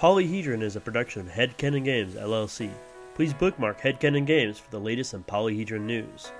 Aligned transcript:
Polyhedron 0.00 0.62
is 0.62 0.76
a 0.76 0.80
production 0.80 1.20
of 1.20 1.28
Headcanon 1.28 1.84
Games, 1.84 2.14
LLC. 2.14 2.70
Please 3.14 3.34
bookmark 3.34 3.82
Headcanon 3.82 4.24
Games 4.24 4.58
for 4.58 4.70
the 4.70 4.80
latest 4.80 5.12
in 5.12 5.22
Polyhedron 5.22 5.82
news. 5.82 6.32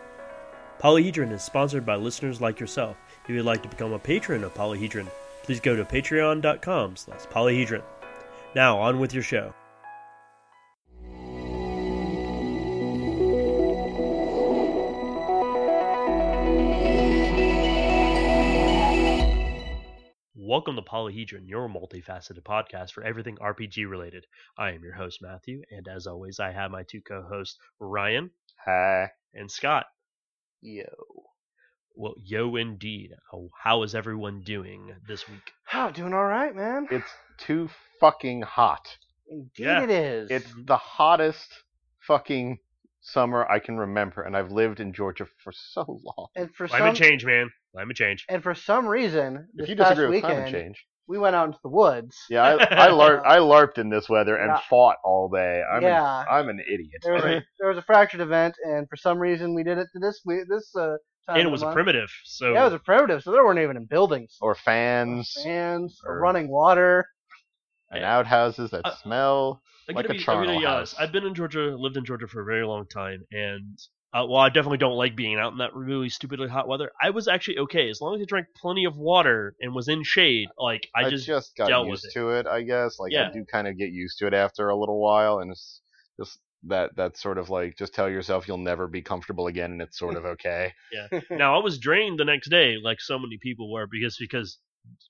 Polyhedron 0.78 1.30
is 1.30 1.42
sponsored 1.42 1.84
by 1.84 1.96
listeners 1.96 2.40
like 2.40 2.58
yourself. 2.58 2.96
If 3.22 3.28
you'd 3.28 3.44
like 3.44 3.62
to 3.62 3.68
become 3.68 3.92
a 3.92 3.98
patron 3.98 4.44
of 4.44 4.54
Polyhedron, 4.54 5.08
please 5.42 5.60
go 5.60 5.76
to 5.76 5.84
patreon.com 5.84 6.96
slash 6.96 7.26
polyhedron. 7.26 7.82
Now, 8.54 8.78
on 8.78 8.98
with 8.98 9.12
your 9.12 9.22
show. 9.22 9.52
Welcome 20.60 20.76
to 20.76 20.82
Polyhedron, 20.82 21.48
your 21.48 21.70
multifaceted 21.70 22.42
podcast 22.42 22.90
for 22.92 23.02
everything 23.02 23.38
RPG 23.38 23.88
related. 23.88 24.26
I 24.58 24.72
am 24.72 24.82
your 24.82 24.92
host, 24.92 25.20
Matthew, 25.22 25.62
and 25.70 25.88
as 25.88 26.06
always, 26.06 26.38
I 26.38 26.50
have 26.52 26.70
my 26.70 26.82
two 26.82 27.00
co 27.00 27.22
hosts, 27.22 27.56
Ryan 27.78 28.30
Hi. 28.66 29.08
and 29.32 29.50
Scott. 29.50 29.86
Yo. 30.60 30.84
Well, 31.96 32.12
yo, 32.22 32.56
indeed. 32.56 33.12
Oh, 33.32 33.48
how 33.58 33.84
is 33.84 33.94
everyone 33.94 34.42
doing 34.42 34.92
this 35.08 35.26
week? 35.26 35.50
Oh, 35.72 35.90
doing 35.92 36.12
all 36.12 36.26
right, 36.26 36.54
man. 36.54 36.88
It's 36.90 37.10
too 37.38 37.70
fucking 37.98 38.42
hot. 38.42 38.86
Indeed, 39.30 39.48
Yeah. 39.56 39.82
it 39.84 39.90
is. 39.90 40.30
It's 40.30 40.54
the 40.66 40.76
hottest 40.76 41.48
fucking 42.00 42.58
summer 43.00 43.46
I 43.50 43.58
can 43.58 43.76
remember, 43.78 44.22
and 44.22 44.36
I've 44.36 44.50
lived 44.52 44.80
in 44.80 44.92
Georgia 44.92 45.26
for 45.42 45.52
so 45.72 45.84
long. 46.04 46.28
and 46.36 46.54
for 46.54 46.68
Climate 46.68 46.96
some 46.96 47.04
change, 47.08 47.24
man. 47.24 47.50
Climate 47.72 47.96
change. 47.96 48.24
and 48.28 48.42
for 48.42 48.54
some 48.54 48.86
reason, 48.86 49.48
this 49.54 49.64
If 49.64 49.70
you 49.70 49.76
past 49.76 49.90
disagree 49.90 50.06
with 50.16 50.24
weekend, 50.24 50.44
climate 50.44 50.52
change, 50.52 50.86
we 51.06 51.18
went 51.18 51.34
out 51.36 51.46
into 51.46 51.58
the 51.62 51.70
woods. 51.70 52.16
yeah, 52.30 52.42
I, 52.42 52.86
I 52.86 52.88
larped. 52.90 53.22
I 53.24 53.38
larped 53.38 53.78
in 53.78 53.90
this 53.90 54.08
weather 54.08 54.36
and 54.36 54.48
Yeah. 54.50 54.60
fought 54.68 54.96
all 55.04 55.28
day. 55.28 55.62
I'm 55.72 55.82
Yeah. 55.82 56.20
an, 56.22 56.26
I'm 56.30 56.48
an 56.48 56.60
idiot. 56.60 57.00
There 57.02 57.14
was 57.14 57.24
a 57.24 57.42
there 57.58 57.68
was 57.68 57.78
a 57.78 57.82
fractured 57.82 58.20
event, 58.20 58.54
and 58.64 58.88
for 58.88 58.96
some 58.96 59.18
reason, 59.18 59.54
we 59.54 59.62
did 59.62 59.78
it 59.78 59.86
to 59.92 59.98
this 60.00 60.20
we- 60.24 60.44
this 60.48 60.70
uh, 60.76 60.96
time. 61.26 61.36
And 61.36 61.40
of 61.40 61.46
it 61.46 61.50
was 61.50 61.60
the 61.60 61.66
a 61.66 61.68
month. 61.68 61.74
primitive, 61.76 62.10
so 62.24 62.52
Yeah, 62.52 62.62
it 62.62 62.64
was 62.64 62.72
a 62.74 62.78
primitive, 62.80 63.22
so 63.22 63.30
there 63.32 63.44
weren't 63.44 63.60
even 63.60 63.76
in 63.76 63.86
buildings. 63.86 64.36
Or 64.40 64.54
fans 64.54 65.32
Fans, 65.44 66.00
or- 66.04 66.18
running 66.20 66.48
water. 66.50 67.06
And 67.90 68.04
outhouses 68.04 68.70
that 68.70 68.82
Uh, 68.84 68.94
smell. 68.96 69.62
I, 69.88 69.92
like 69.92 70.08
a 70.08 70.12
be, 70.12 70.18
charnel 70.18 70.58
be 70.58 70.64
house. 70.64 70.94
I've 70.98 71.12
been 71.12 71.26
in 71.26 71.34
Georgia, 71.34 71.76
lived 71.76 71.96
in 71.96 72.04
Georgia 72.04 72.28
for 72.28 72.40
a 72.40 72.44
very 72.44 72.64
long 72.64 72.86
time, 72.86 73.24
and 73.32 73.78
uh, 74.12 74.24
while 74.24 74.44
I 74.44 74.48
definitely 74.48 74.78
don't 74.78 74.96
like 74.96 75.14
being 75.14 75.38
out 75.38 75.52
in 75.52 75.58
that 75.58 75.74
really 75.74 76.08
stupidly 76.08 76.48
hot 76.48 76.66
weather, 76.66 76.90
I 77.00 77.10
was 77.10 77.28
actually 77.28 77.58
okay 77.58 77.88
as 77.90 78.00
long 78.00 78.16
as 78.16 78.22
I 78.22 78.24
drank 78.24 78.46
plenty 78.56 78.84
of 78.84 78.96
water 78.96 79.54
and 79.60 79.74
was 79.74 79.88
in 79.88 80.02
shade. 80.02 80.48
Like 80.58 80.88
I, 80.96 81.04
I 81.04 81.10
just, 81.10 81.26
just, 81.26 81.56
got 81.56 81.68
dealt 81.68 81.86
with 81.86 82.02
used 82.02 82.16
it. 82.16 82.18
to 82.18 82.30
it, 82.30 82.46
I 82.46 82.62
guess. 82.62 82.98
Like 82.98 83.12
Yeah. 83.12 83.28
I 83.28 83.32
do 83.32 83.44
kind 83.44 83.68
of 83.68 83.78
get 83.78 83.90
used 83.90 84.18
to 84.18 84.26
it 84.26 84.34
after 84.34 84.68
a 84.68 84.76
little 84.76 85.00
while, 85.00 85.38
and 85.38 85.50
it's 85.50 85.80
just 86.18 86.38
that 86.64 86.94
that 86.96 87.16
sort 87.16 87.38
of 87.38 87.50
like 87.50 87.76
just 87.76 87.94
tell 87.94 88.08
yourself 88.08 88.46
you'll 88.46 88.58
never 88.58 88.88
be 88.88 89.02
comfortable 89.02 89.46
again, 89.46 89.72
and 89.72 89.82
it's 89.82 89.98
sort 89.98 90.16
of 90.16 90.24
okay. 90.24 90.72
yeah. 90.92 91.20
now 91.30 91.58
I 91.58 91.62
was 91.62 91.78
drained 91.78 92.18
the 92.18 92.24
next 92.24 92.48
day, 92.48 92.76
like 92.82 93.00
so 93.00 93.18
many 93.18 93.38
people 93.40 93.70
were, 93.72 93.86
because 93.90 94.16
because 94.18 94.58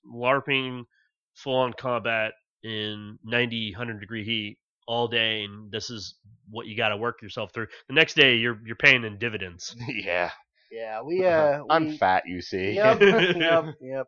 LARPing, 0.05 0.83
full 1.35 1.55
on 1.55 1.73
combat 1.73 2.33
in 2.63 3.17
90, 3.23 3.71
100 3.73 3.99
degree 3.99 4.23
heat 4.23 4.57
all 4.87 5.07
day, 5.07 5.43
and 5.43 5.71
this 5.71 5.89
is 5.89 6.15
what 6.49 6.67
you 6.67 6.75
got 6.75 6.89
to 6.89 6.97
work 6.97 7.21
yourself 7.21 7.53
through. 7.53 7.67
The 7.87 7.93
next 7.93 8.15
day, 8.15 8.35
you're 8.35 8.59
you're 8.65 8.75
paying 8.75 9.03
in 9.03 9.17
dividends. 9.17 9.75
yeah, 9.87 10.31
Yeah, 10.71 11.01
we 11.01 11.25
uh, 11.25 11.63
I'm 11.69 11.97
fat, 11.97 12.23
you 12.27 12.41
see. 12.41 12.73
Yep, 12.73 13.01
yep, 13.01 13.75
yep. 13.81 14.07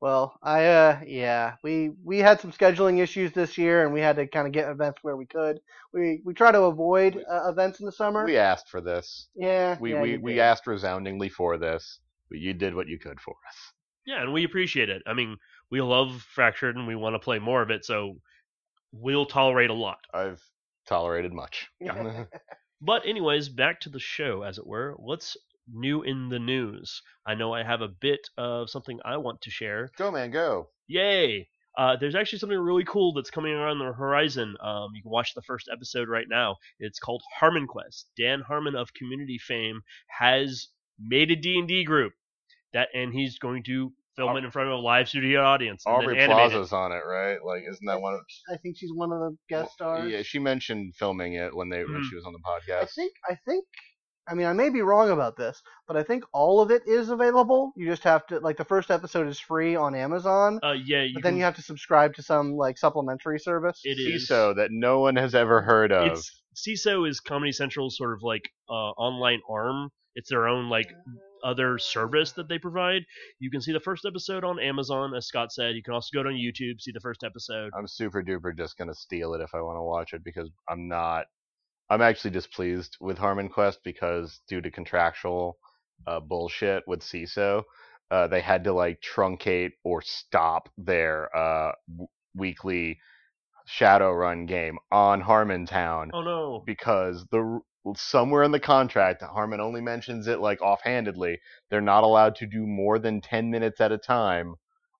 Well, 0.00 0.36
I 0.42 0.66
uh, 0.66 1.00
yeah, 1.06 1.54
we 1.62 1.92
we 2.04 2.18
had 2.18 2.40
some 2.40 2.50
scheduling 2.50 2.98
issues 2.98 3.32
this 3.32 3.56
year, 3.56 3.84
and 3.84 3.92
we 3.94 4.00
had 4.00 4.16
to 4.16 4.26
kind 4.26 4.48
of 4.48 4.52
get 4.52 4.68
events 4.68 4.98
where 5.02 5.16
we 5.16 5.26
could. 5.26 5.60
We 5.92 6.20
we 6.24 6.34
try 6.34 6.50
to 6.50 6.62
avoid 6.62 7.24
uh, 7.30 7.48
events 7.48 7.78
in 7.78 7.86
the 7.86 7.92
summer. 7.92 8.24
we 8.24 8.36
asked 8.36 8.68
for 8.68 8.80
this. 8.80 9.28
yeah, 9.36 9.76
We 9.80 9.94
yeah, 9.94 10.02
we 10.02 10.16
we 10.18 10.40
asked 10.40 10.66
resoundingly 10.66 11.28
for 11.28 11.56
this, 11.56 12.00
but 12.28 12.38
you 12.38 12.52
did 12.52 12.74
what 12.74 12.88
you 12.88 12.98
could 12.98 13.20
for 13.20 13.36
us. 13.48 13.56
Yeah, 14.04 14.22
and 14.22 14.32
we 14.32 14.42
appreciate 14.42 14.90
it. 14.90 15.02
I 15.06 15.14
mean, 15.14 15.36
we 15.72 15.80
love 15.80 16.24
Fractured, 16.34 16.76
and 16.76 16.86
we 16.86 16.94
want 16.94 17.14
to 17.14 17.18
play 17.18 17.40
more 17.40 17.62
of 17.62 17.70
it, 17.70 17.84
so 17.84 18.18
we'll 18.92 19.26
tolerate 19.26 19.70
a 19.70 19.74
lot. 19.74 19.98
I've 20.14 20.40
tolerated 20.86 21.32
much. 21.32 21.68
But 22.84 23.06
anyways, 23.06 23.48
back 23.48 23.78
to 23.82 23.90
the 23.90 24.00
show, 24.00 24.42
as 24.42 24.58
it 24.58 24.66
were. 24.66 24.94
What's 24.96 25.36
new 25.72 26.02
in 26.02 26.30
the 26.30 26.40
news? 26.40 27.00
I 27.24 27.36
know 27.36 27.54
I 27.54 27.62
have 27.62 27.80
a 27.80 27.86
bit 27.86 28.28
of 28.36 28.70
something 28.70 28.98
I 29.04 29.18
want 29.18 29.40
to 29.42 29.50
share. 29.50 29.92
go 29.96 30.10
man, 30.10 30.32
go. 30.32 30.68
Yay! 30.88 31.48
Uh, 31.78 31.94
there's 31.96 32.16
actually 32.16 32.40
something 32.40 32.58
really 32.58 32.82
cool 32.82 33.12
that's 33.12 33.30
coming 33.30 33.52
around 33.52 33.78
the 33.78 33.92
horizon. 33.92 34.56
Um, 34.60 34.90
you 34.96 35.02
can 35.02 35.12
watch 35.12 35.32
the 35.32 35.42
first 35.42 35.70
episode 35.72 36.08
right 36.08 36.26
now. 36.28 36.56
It's 36.80 36.98
called 36.98 37.22
Harmon 37.38 37.68
Quest. 37.68 38.08
Dan 38.18 38.40
Harmon 38.40 38.74
of 38.74 38.92
Community 38.94 39.38
fame 39.38 39.82
has 40.08 40.66
made 40.98 41.30
a 41.30 41.36
D&D 41.36 41.84
group 41.84 42.14
that, 42.72 42.88
and 42.94 43.12
he's 43.12 43.38
going 43.38 43.62
to 43.62 43.92
film 44.16 44.36
it 44.36 44.44
in 44.44 44.50
front 44.50 44.68
of 44.68 44.74
a 44.74 44.78
live 44.82 45.08
studio 45.08 45.42
audience 45.42 45.84
and 45.86 45.94
Aubrey 45.94 46.16
then 46.16 46.30
animate 46.30 46.52
it. 46.52 46.72
On 46.72 46.92
it, 46.92 47.02
right? 47.08 47.38
Like, 47.44 47.62
isn't 47.68 47.86
that 47.86 48.00
one 48.00 48.14
of? 48.14 48.20
I 48.52 48.56
think 48.58 48.76
she's 48.78 48.92
one 48.92 49.12
of 49.12 49.20
the 49.20 49.36
guest 49.48 49.72
stars. 49.72 50.10
Yeah, 50.10 50.22
she 50.22 50.38
mentioned 50.38 50.94
filming 50.96 51.34
it 51.34 51.54
when 51.54 51.68
they 51.68 51.84
when 51.84 52.02
Mhm. 52.02 52.08
she 52.08 52.14
was 52.16 52.24
on 52.24 52.32
the 52.32 52.40
podcast. 52.40 52.82
I 52.82 52.86
think 52.86 53.12
I 53.30 53.34
think 53.46 53.64
I 54.28 54.34
mean 54.34 54.46
I 54.46 54.52
may 54.52 54.68
be 54.70 54.82
wrong 54.82 55.10
about 55.10 55.36
this, 55.36 55.60
but 55.88 55.96
I 55.96 56.02
think 56.02 56.24
all 56.32 56.60
of 56.60 56.70
it 56.70 56.82
is 56.86 57.08
available. 57.10 57.72
You 57.76 57.86
just 57.86 58.04
have 58.04 58.26
to 58.28 58.38
like 58.38 58.56
the 58.56 58.64
first 58.64 58.90
episode 58.90 59.26
is 59.26 59.40
free 59.40 59.74
on 59.76 59.94
Amazon, 59.94 60.60
Uh, 60.62 60.72
yeah, 60.72 61.02
you 61.02 61.14
but 61.14 61.22
then 61.22 61.32
can- 61.32 61.38
you 61.38 61.44
have 61.44 61.56
to 61.56 61.62
subscribe 61.62 62.14
to 62.14 62.22
some 62.22 62.52
like 62.56 62.78
supplementary 62.78 63.38
service. 63.40 63.80
It 63.84 63.98
is. 63.98 64.28
Seeso 64.30 64.54
that 64.56 64.70
no 64.70 65.00
one 65.00 65.16
has 65.16 65.34
ever 65.34 65.60
heard 65.62 65.90
of. 65.92 66.12
It's 66.12 66.42
Seeso 66.54 67.08
is 67.08 67.18
Comedy 67.18 67.50
Central's 67.52 67.96
sort 67.96 68.12
of 68.12 68.22
like 68.22 68.42
uh, 68.68 68.72
online 68.72 69.40
arm. 69.48 69.88
It's 70.14 70.28
their 70.28 70.46
own 70.46 70.68
like 70.68 70.86
other 71.44 71.78
service 71.78 72.32
that 72.32 72.48
they 72.48 72.58
provide. 72.58 73.02
You 73.38 73.50
can 73.50 73.60
see 73.60 73.72
the 73.72 73.80
first 73.80 74.04
episode 74.06 74.44
on 74.44 74.58
Amazon, 74.60 75.14
as 75.14 75.26
Scott 75.26 75.52
said. 75.52 75.74
You 75.74 75.82
can 75.82 75.94
also 75.94 76.08
go 76.14 76.22
to 76.22 76.30
YouTube, 76.30 76.80
see 76.80 76.92
the 76.92 77.00
first 77.00 77.24
episode. 77.24 77.70
I'm 77.76 77.86
super 77.86 78.22
duper 78.22 78.56
just 78.56 78.76
gonna 78.78 78.94
steal 78.94 79.34
it 79.34 79.40
if 79.40 79.54
I 79.54 79.60
want 79.60 79.76
to 79.76 79.82
watch 79.82 80.12
it 80.12 80.24
because 80.24 80.50
I'm 80.68 80.88
not. 80.88 81.26
I'm 81.90 82.00
actually 82.02 82.30
displeased 82.30 82.96
with 83.00 83.18
Harmon 83.18 83.48
Quest 83.48 83.80
because 83.84 84.40
due 84.48 84.60
to 84.62 84.70
contractual 84.70 85.58
uh, 86.06 86.20
bullshit 86.20 86.84
with 86.86 87.00
Seeso, 87.00 87.64
uh, 88.10 88.26
they 88.28 88.40
had 88.40 88.64
to 88.64 88.72
like 88.72 89.00
truncate 89.02 89.72
or 89.84 90.00
stop 90.02 90.68
their 90.78 91.34
uh, 91.36 91.72
w- 91.90 92.08
weekly 92.34 92.98
Shadowrun 93.68 94.46
game 94.46 94.78
on 94.90 95.22
Harmontown 95.22 96.10
Oh 96.12 96.22
no! 96.22 96.62
because 96.66 97.26
the 97.30 97.60
somewhere 97.96 98.42
in 98.42 98.52
the 98.52 98.60
contract 98.60 99.22
Harmon 99.22 99.60
only 99.60 99.80
mentions 99.80 100.26
it 100.28 100.40
like 100.40 100.60
offhandedly 100.62 101.38
they're 101.70 101.80
not 101.80 102.04
allowed 102.04 102.34
to 102.36 102.46
do 102.46 102.66
more 102.66 102.98
than 102.98 103.20
10 103.20 103.50
minutes 103.50 103.80
at 103.80 103.92
a 103.92 103.98
time 103.98 104.54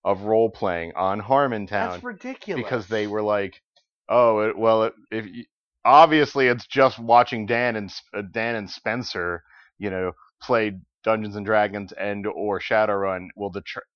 of 0.04 0.22
role 0.22 0.50
playing 0.50 0.92
on 0.96 1.20
Harmontown 1.20 1.68
That's 1.68 2.04
ridiculous. 2.04 2.62
because 2.62 2.88
they 2.88 3.06
were 3.06 3.22
like 3.22 3.62
oh 4.08 4.40
it, 4.40 4.58
well 4.58 4.84
it, 4.84 4.94
if 5.10 5.26
you, 5.26 5.44
obviously 5.84 6.48
it's 6.48 6.66
just 6.66 6.98
watching 6.98 7.46
Dan 7.46 7.76
and 7.76 7.92
uh, 8.14 8.22
Dan 8.32 8.56
and 8.56 8.68
Spencer 8.68 9.42
you 9.78 9.90
know 9.90 10.12
play 10.42 10.72
Dungeons 11.04 11.36
and 11.36 11.46
Dragons 11.46 11.92
and 11.92 12.26
or 12.26 12.60
Shadowrun 12.60 13.28
will 13.36 13.50
detract 13.50 13.86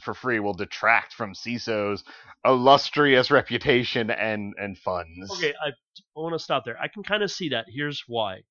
for 0.00 0.14
free 0.14 0.40
will 0.40 0.54
detract 0.54 1.14
from 1.14 1.34
Seeso's 1.34 2.04
illustrious 2.44 3.30
reputation 3.30 4.10
and 4.10 4.54
and 4.58 4.78
funds. 4.78 5.30
Okay, 5.32 5.54
I, 5.64 5.68
I 5.68 6.20
want 6.20 6.34
to 6.34 6.38
stop 6.38 6.64
there. 6.64 6.78
I 6.80 6.88
can 6.88 7.02
kind 7.02 7.22
of 7.22 7.30
see 7.30 7.48
that. 7.50 7.66
Here's 7.68 8.02
why. 8.06 8.42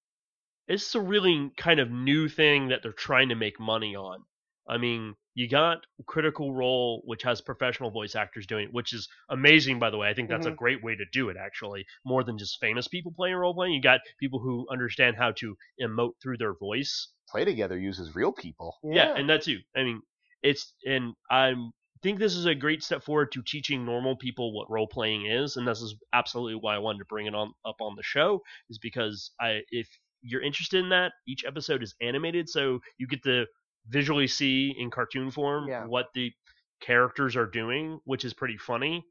It's 0.68 0.96
a 0.96 1.02
really 1.02 1.52
kind 1.58 1.80
of 1.80 1.92
new 1.92 2.28
thing 2.28 2.70
that 2.70 2.82
they're 2.82 2.92
trying 2.92 3.30
to 3.30 3.36
make 3.36 3.60
money 3.60 3.96
on. 3.96 4.24
I 4.68 4.78
mean, 4.80 5.14
you 5.36 5.48
got 5.48 5.86
Critical 6.08 6.56
Role, 6.56 7.04
which 7.06 7.22
has 7.22 7.40
professional 7.40 7.92
voice 7.92 8.16
actors 8.16 8.48
doing 8.48 8.66
it, 8.66 8.74
which 8.74 8.94
is 8.94 9.08
amazing, 9.30 9.78
by 9.78 9.92
the 9.92 9.98
way. 9.98 10.10
I 10.10 10.16
think 10.16 10.28
that's 10.28 10.48
a 10.48 10.52
Mhm. 10.52 10.56
great 10.56 10.84
way 10.84 10.96
to 10.96 11.06
do 11.12 11.30
it, 11.30 11.38
actually. 11.38 11.86
More 12.04 12.24
than 12.24 12.40
just 12.40 12.60
famous 12.60 12.88
people 12.88 13.12
playing 13.16 13.36
role 13.36 13.54
playing. 13.54 13.76
You 13.76 13.82
got 13.82 14.02
people 14.20 14.40
who 14.40 14.68
understand 14.72 15.18
how 15.18 15.34
to 15.34 15.56
emote 15.80 16.14
through 16.20 16.38
their 16.38 16.56
voice. 16.56 17.10
Play 17.30 17.46
Together 17.46 17.78
uses 17.78 18.16
real 18.16 18.32
people. 18.32 18.76
Yeah, 18.84 19.14
and 19.16 19.30
that 19.30 19.44
too. 19.44 19.60
I 19.76 19.84
mean, 19.84 20.02
it's 20.46 20.74
and 20.86 21.14
I 21.30 21.54
think 22.04 22.20
this 22.20 22.36
is 22.36 22.46
a 22.46 22.56
great 22.56 22.84
step 22.84 23.04
forward 23.04 23.32
to 23.34 23.42
teaching 23.42 23.84
normal 23.86 24.16
people 24.16 24.54
what 24.54 24.70
role 24.70 24.88
playing 24.88 25.26
is, 25.26 25.58
and 25.58 25.68
this 25.68 25.82
is 25.82 25.96
absolutely 26.14 26.56
why 26.56 26.76
I 26.76 26.80
wanted 26.80 27.00
to 27.00 27.06
bring 27.06 27.26
it 27.26 27.36
on 27.36 27.52
up 27.66 27.78
on 27.82 27.96
the 27.96 28.04
show. 28.04 28.42
Is 28.70 28.78
because 28.80 29.32
I 29.42 29.62
if 29.72 29.88
you're 30.22 30.42
interested 30.44 30.80
in 30.84 30.90
that, 30.90 31.12
each 31.28 31.46
episode 31.46 31.84
is 31.84 31.96
animated, 32.02 32.48
so 32.50 32.80
you 32.98 33.08
get 33.08 33.24
to 33.24 33.46
visually 33.90 34.28
see 34.28 34.74
in 34.80 34.90
cartoon 34.90 35.32
form 35.32 35.68
Yeah. 35.68 35.86
what 35.86 36.08
the 36.14 36.32
characters 36.82 37.36
are 37.36 37.46
doing, 37.48 38.00
which 38.06 38.26
is 38.26 38.34
pretty 38.34 38.58
funny, 38.58 39.04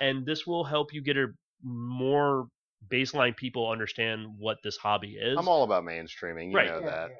and 0.00 0.24
this 0.26 0.46
will 0.46 0.64
help 0.64 0.92
you 0.92 1.02
get 1.02 1.16
a 1.16 1.28
more 1.62 2.46
baseline 2.88 3.36
people 3.36 3.68
understand 3.70 4.26
what 4.38 4.56
this 4.64 4.76
hobby 4.76 5.16
is. 5.20 5.38
I'm 5.38 5.48
all 5.48 5.64
about 5.64 5.84
mainstreaming. 5.84 6.50
You 6.50 6.56
Right. 6.56 6.68
know 6.68 6.80
Yeah, 6.80 6.86
that. 6.90 7.10
yeah. 7.10 7.16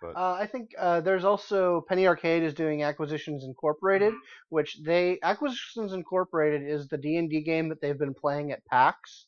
But 0.00 0.16
Uh, 0.16 0.32
I 0.34 0.46
think 0.46 0.70
uh, 0.78 1.00
there's 1.00 1.24
also 1.24 1.84
Penny 1.88 2.06
Arcade 2.06 2.42
is 2.42 2.54
doing 2.54 2.82
Acquisitions 2.82 3.44
Incorporated, 3.44 4.12
which 4.50 4.78
they 4.82 5.18
Acquisitions 5.22 5.92
Incorporated 5.92 6.62
is 6.62 6.88
the 6.88 6.98
D 6.98 7.16
and 7.16 7.30
D 7.30 7.40
game 7.42 7.68
that 7.70 7.80
they've 7.80 7.98
been 7.98 8.14
playing 8.14 8.52
at 8.52 8.64
PAX, 8.66 9.26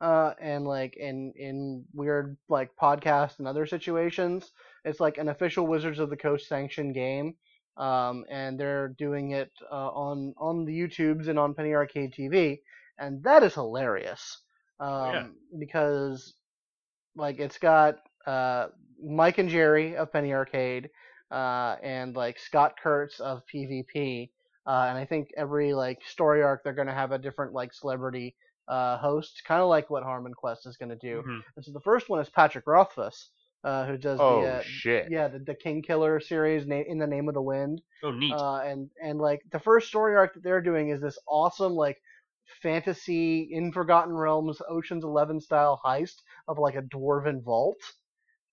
uh, 0.00 0.34
and 0.40 0.66
like 0.66 0.96
in 0.96 1.32
in 1.36 1.84
weird 1.94 2.36
like 2.48 2.70
podcasts 2.76 3.38
and 3.38 3.46
other 3.48 3.66
situations. 3.66 4.50
It's 4.84 5.00
like 5.00 5.18
an 5.18 5.28
official 5.28 5.66
Wizards 5.66 5.98
of 5.98 6.10
the 6.10 6.16
Coast 6.16 6.48
sanctioned 6.48 6.94
game, 6.94 7.34
um, 7.76 8.24
and 8.30 8.58
they're 8.58 8.88
doing 8.98 9.32
it 9.32 9.52
uh, 9.70 9.88
on 9.90 10.34
on 10.36 10.64
the 10.64 10.72
YouTubes 10.72 11.28
and 11.28 11.38
on 11.38 11.54
Penny 11.54 11.74
Arcade 11.74 12.12
TV, 12.12 12.60
and 12.98 13.22
that 13.22 13.42
is 13.42 13.54
hilarious. 13.54 14.42
Um, 14.80 15.14
yeah. 15.14 15.26
because 15.58 16.34
like 17.16 17.38
it's 17.40 17.58
got 17.58 17.96
uh, 18.26 18.68
Mike 19.02 19.38
and 19.38 19.48
Jerry 19.48 19.96
of 19.96 20.12
Penny 20.12 20.32
Arcade, 20.32 20.90
uh, 21.30 21.76
and 21.82 22.14
like 22.16 22.38
Scott 22.38 22.74
Kurtz 22.82 23.20
of 23.20 23.42
PvP, 23.52 24.30
uh, 24.66 24.86
and 24.88 24.98
I 24.98 25.04
think 25.04 25.28
every 25.36 25.74
like 25.74 25.98
story 26.06 26.42
arc 26.42 26.62
they're 26.64 26.72
gonna 26.72 26.94
have 26.94 27.12
a 27.12 27.18
different 27.18 27.52
like 27.52 27.72
celebrity 27.74 28.34
uh, 28.68 28.98
host, 28.98 29.42
kind 29.46 29.62
of 29.62 29.68
like 29.68 29.88
what 29.88 30.02
Harmon 30.02 30.34
Quest 30.34 30.66
is 30.66 30.76
gonna 30.76 30.96
do. 30.96 31.22
Mhm. 31.26 31.40
And 31.56 31.64
so 31.64 31.72
the 31.72 31.80
first 31.80 32.08
one 32.08 32.20
is 32.20 32.28
Patrick 32.28 32.66
Rothfuss, 32.66 33.30
uh, 33.64 33.86
who 33.86 33.96
does 33.96 34.18
oh 34.20 34.42
the 34.42 34.48
uh, 34.48 34.62
shit! 34.62 35.10
yeah 35.10 35.28
the, 35.28 35.38
the 35.38 35.54
King 35.54 35.82
Killer 35.82 36.20
series, 36.20 36.66
na- 36.66 36.76
in 36.86 36.98
the 36.98 37.06
name 37.06 37.28
of 37.28 37.34
the 37.34 37.42
wind. 37.42 37.80
Oh, 38.02 38.10
neat. 38.10 38.32
Uh, 38.32 38.58
and 38.58 38.90
and 39.02 39.18
like 39.18 39.42
the 39.52 39.58
first 39.60 39.88
story 39.88 40.16
arc 40.16 40.34
that 40.34 40.42
they're 40.42 40.60
doing 40.60 40.90
is 40.90 41.00
this 41.00 41.18
awesome 41.26 41.74
like 41.74 42.00
fantasy 42.62 43.48
in 43.52 43.72
Forgotten 43.72 44.14
Realms 44.14 44.60
Ocean's 44.68 45.04
Eleven 45.04 45.40
style 45.40 45.80
heist 45.84 46.22
of 46.46 46.58
like 46.58 46.74
a 46.74 46.82
dwarven 46.82 47.42
vault, 47.42 47.78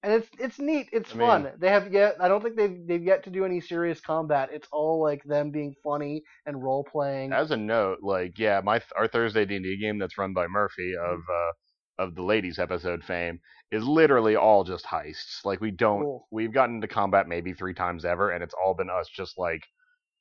and 0.05 0.13
it's 0.13 0.29
it's 0.39 0.59
neat. 0.59 0.87
It's 0.93 1.13
I 1.13 1.17
fun. 1.17 1.43
mean- 1.43 1.53
they 1.59 1.69
have 1.69 1.91
yet 1.91 2.15
I 2.21 2.27
don't 2.29 2.41
think 2.41 2.55
they've 2.55 2.77
they've 2.87 3.03
yet 3.03 3.23
to 3.25 3.29
do 3.29 3.43
any 3.43 3.59
serious 3.59 3.99
combat. 3.99 4.49
It's 4.53 4.67
all 4.71 5.01
like 5.01 5.23
them 5.25 5.51
being 5.51 5.73
funny 5.83 6.23
and 6.45 6.63
role 6.63 6.83
playing. 6.89 7.33
As 7.33 7.51
a 7.51 7.57
note, 7.57 7.97
like 8.01 8.39
yeah, 8.39 8.61
my 8.63 8.81
our 8.97 9.07
Thursday 9.07 9.45
D 9.45 9.55
and 9.55 9.65
D 9.65 9.77
game 9.81 9.97
that's 9.99 10.17
run 10.17 10.33
by 10.33 10.47
Murphy 10.47 10.93
of 10.95 11.19
uh 11.19 11.51
of 11.97 12.13
the 12.15 12.21
ladies 12.23 12.59
episode 12.59 13.03
fame 13.03 13.39
is 13.71 13.83
literally 13.85 14.35
all 14.35 14.63
just 14.63 14.85
heists. 14.85 15.43
Like 15.43 15.59
we 15.61 15.71
don't 15.71 16.01
Cool. 16.01 16.27
we've 16.31 16.53
gotten 16.53 16.75
into 16.75 16.87
combat 16.87 17.27
maybe 17.27 17.53
three 17.53 17.73
times 17.73 18.05
ever, 18.05 18.31
and 18.31 18.43
it's 18.43 18.53
all 18.53 18.73
been 18.75 18.89
us 18.89 19.09
just 19.15 19.37
like 19.37 19.63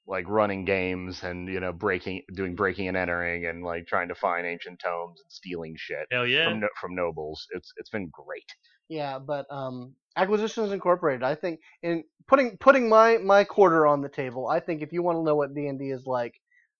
like 0.06 0.28
running 0.28 0.64
games 0.66 1.22
and 1.22 1.48
you 1.48 1.60
know 1.60 1.72
breaking 1.72 2.22
doing 2.34 2.54
breaking 2.54 2.88
and 2.88 2.96
entering 2.96 3.46
and 3.46 3.64
like 3.64 3.86
trying 3.86 4.06
to 4.08 4.14
find 4.14 4.46
ancient 4.46 4.78
tomes 4.78 5.18
and 5.20 5.32
stealing 5.32 5.74
shit 5.78 6.06
Hell 6.12 6.26
yeah. 6.26 6.48
from 6.48 6.62
from 6.80 6.94
nobles. 6.94 7.46
It's 7.52 7.72
it's 7.78 7.90
been 7.90 8.10
great. 8.12 8.44
Yeah, 8.88 9.18
but 9.18 9.46
um, 9.50 9.94
Acquisitions 10.16 10.72
Incorporated. 10.72 11.22
I 11.22 11.34
think 11.34 11.60
in 11.82 12.04
putting 12.26 12.56
putting 12.58 12.88
my 12.88 13.18
my 13.18 13.44
quarter 13.44 13.86
on 13.86 14.00
the 14.00 14.08
table. 14.08 14.48
I 14.48 14.60
think 14.60 14.82
if 14.82 14.92
you 14.92 15.02
want 15.02 15.18
to 15.18 15.22
know 15.22 15.34
what 15.34 15.54
D 15.54 15.66
and 15.66 15.78
D 15.78 15.90
is 15.90 16.06
like, 16.06 16.34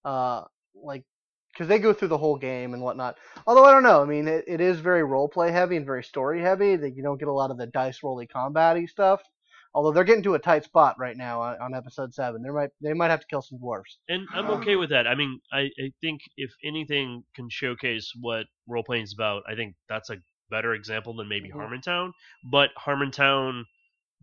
uh, 0.04 0.42
like 0.74 1.04
because 1.52 1.68
they 1.68 1.78
go 1.78 1.92
through 1.92 2.08
the 2.08 2.18
whole 2.18 2.36
game 2.36 2.74
and 2.74 2.82
whatnot. 2.82 3.16
Although 3.46 3.64
I 3.64 3.72
don't 3.72 3.82
know. 3.82 4.02
I 4.02 4.06
mean, 4.06 4.28
it, 4.28 4.44
it 4.46 4.60
is 4.60 4.80
very 4.80 5.04
role 5.04 5.28
play 5.28 5.50
heavy 5.50 5.76
and 5.76 5.86
very 5.86 6.02
story 6.02 6.40
heavy. 6.40 6.76
That 6.76 6.96
you 6.96 7.02
don't 7.02 7.18
get 7.18 7.28
a 7.28 7.32
lot 7.32 7.50
of 7.50 7.58
the 7.58 7.66
dice 7.66 8.02
rolly 8.02 8.26
combat 8.26 8.76
stuff. 8.88 9.22
Although 9.76 9.90
they're 9.90 10.04
getting 10.04 10.22
to 10.22 10.34
a 10.34 10.38
tight 10.38 10.62
spot 10.62 10.94
right 11.00 11.16
now 11.16 11.42
on, 11.42 11.56
on 11.60 11.74
episode 11.74 12.14
seven. 12.14 12.42
They 12.42 12.50
might 12.50 12.70
they 12.80 12.92
might 12.92 13.10
have 13.10 13.20
to 13.20 13.26
kill 13.28 13.42
some 13.42 13.58
dwarves. 13.58 13.96
And 14.08 14.26
I'm 14.32 14.46
okay 14.60 14.76
with 14.76 14.90
that. 14.90 15.08
I 15.08 15.16
mean, 15.16 15.40
I, 15.52 15.62
I 15.80 15.90
think 16.00 16.20
if 16.36 16.52
anything 16.64 17.24
can 17.34 17.48
showcase 17.50 18.12
what 18.20 18.46
role 18.68 18.84
playing 18.84 19.02
is 19.02 19.14
about, 19.18 19.42
I 19.48 19.56
think 19.56 19.74
that's 19.88 20.10
a 20.10 20.16
better 20.54 20.72
example 20.74 21.14
than 21.16 21.28
maybe 21.28 21.48
Mhm. 21.50 21.56
Harmontown. 21.56 22.12
But 22.50 22.70
Harmontown 22.76 23.64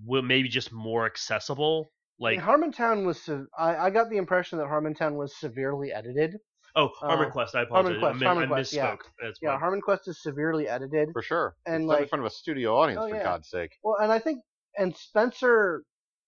will 0.06 0.22
maybe 0.22 0.50
just 0.50 0.72
more 0.72 1.06
accessible. 1.06 1.92
Like 2.20 2.38
Like 2.38 2.46
Harmontown 2.46 3.06
was. 3.06 3.22
se- 3.22 3.48
I, 3.58 3.76
I 3.88 3.90
got 3.90 4.10
the 4.10 4.18
impression 4.18 4.60
that 4.60 4.68
Harmontown 4.68 5.14
was 5.16 5.36
severely 5.40 5.92
edited. 5.92 6.38
oh, 6.76 6.88
Harmon 7.00 7.28
uh, 7.28 7.32
Quest. 7.32 7.56
I 7.56 7.64
apologize. 7.64 8.00
Quest, 8.00 8.16
I, 8.16 8.20
mi- 8.20 8.26
Harmon 8.26 8.44
I 8.46 8.48
Quest, 8.48 8.74
yeah. 8.74 8.92
misspoke. 8.92 9.00
That's 9.22 9.40
Yeah, 9.42 9.58
Harmon 9.60 9.82
Quest 9.82 10.08
is 10.08 10.22
severely 10.22 10.68
edited. 10.70 11.10
For 11.14 11.22
sure. 11.22 11.56
And, 11.66 11.84
it's 11.84 11.90
like- 11.90 12.02
in 12.04 12.08
front 12.08 12.22
of 12.26 12.32
a 12.32 12.36
studio 12.42 12.78
audience 12.78 13.02
Oh, 13.04 13.10
for 13.10 13.16
yeah. 13.16 13.24
God's 13.24 13.50
sake. 13.50 13.72
Well, 13.84 13.98
and 14.02 14.12
I 14.12 14.20
think 14.20 14.40
and 14.78 14.96
Spencer, 14.96 15.84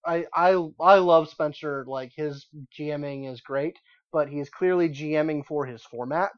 I 0.06 0.26
I 0.34 0.50
I 0.82 0.96
love 1.12 1.30
Spencer. 1.30 1.86
Like 1.88 2.12
his 2.24 2.48
GMing 2.78 3.32
is 3.32 3.40
great, 3.42 3.78
but 4.12 4.28
he's 4.28 4.50
clearly 4.50 4.90
GMing 4.90 5.46
for 5.46 5.66
his 5.66 5.82
format. 5.84 6.34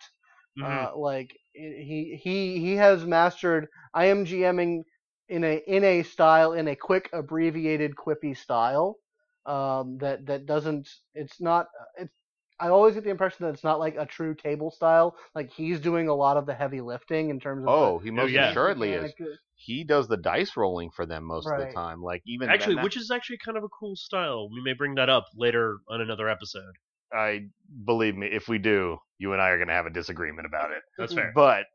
Mhm. 0.60 0.66
Uh, 0.66 0.98
like 0.98 1.32
he 1.56 2.19
he 2.22 2.60
he 2.60 2.75
has 2.75 3.06
mastered. 3.06 3.68
I 3.94 4.06
am 4.06 4.25
GMing 4.25 4.84
in 5.30 5.44
a 5.44 5.62
in 5.68 5.84
a 5.84 6.04
style 6.04 6.54
in 6.54 6.68
a 6.68 6.75
quick 6.75 7.10
abbreviated 7.13 7.96
quippy 7.96 8.38
style. 8.38 8.98
Um, 9.46 9.98
that 10.00 10.25
that 10.25 10.46
doesn't. 10.46 10.90
It's 11.13 11.40
not. 11.40 11.68
It's. 11.98 12.13
I 12.57 12.69
always 12.69 12.96
get 12.96 13.04
the 13.04 13.10
impression 13.10 13.46
that 13.46 13.54
it's 13.54 13.66
not 13.66 13.80
like 13.80 13.98
a 13.98 14.06
true 14.06 14.34
table 14.34 14.72
style. 14.72 15.16
Like 15.34 15.52
he's 15.52 15.80
doing 15.80 16.07
a 16.07 16.16
lot 16.16 16.38
of 16.38 16.46
the 16.46 16.54
heavy 16.54 16.81
lifting 16.81 17.30
in 17.30 17.40
terms 17.40 17.63
of. 17.63 17.69
Oh, 17.69 18.00
the, 18.00 18.06
he 18.06 18.12
most 18.12 18.31
yeah. 18.31 18.50
assuredly 18.50 18.94
is. 18.94 19.13
He 19.56 19.84
does 19.84 20.07
the 20.07 20.18
dice 20.18 20.57
rolling 20.57 20.90
for 20.92 21.06
them 21.06 21.24
most 21.24 21.48
of 21.48 21.60
the 21.60 21.72
time. 21.74 22.02
Like 22.02 22.22
even 22.25 22.50
actually, 22.50 22.75
then, 22.75 22.84
which 22.84 22.98
is 22.98 23.12
actually 23.12 23.40
kind 23.44 23.57
of 23.57 23.63
a 23.63 23.69
cool 23.69 23.96
style. 23.96 24.50
We 24.50 24.62
may 24.62 24.74
bring 24.74 24.96
that 24.96 25.10
up 25.10 25.25
later 25.36 25.78
on 25.90 26.02
another 26.02 26.30
episode. 26.30 26.74
I 27.13 27.48
believe 27.86 28.16
me, 28.16 28.28
if 28.28 28.48
we 28.48 28.57
do, 28.57 28.98
you 29.18 29.34
and 29.34 29.42
I 29.42 29.50
are 29.50 29.58
going 29.58 29.68
to 29.68 29.74
have 29.74 29.86
a 29.86 29.92
disagreement 29.92 30.46
about 30.46 30.72
it. 30.72 30.82
That's 30.98 31.14
fair. 31.14 31.32
But 31.34 31.66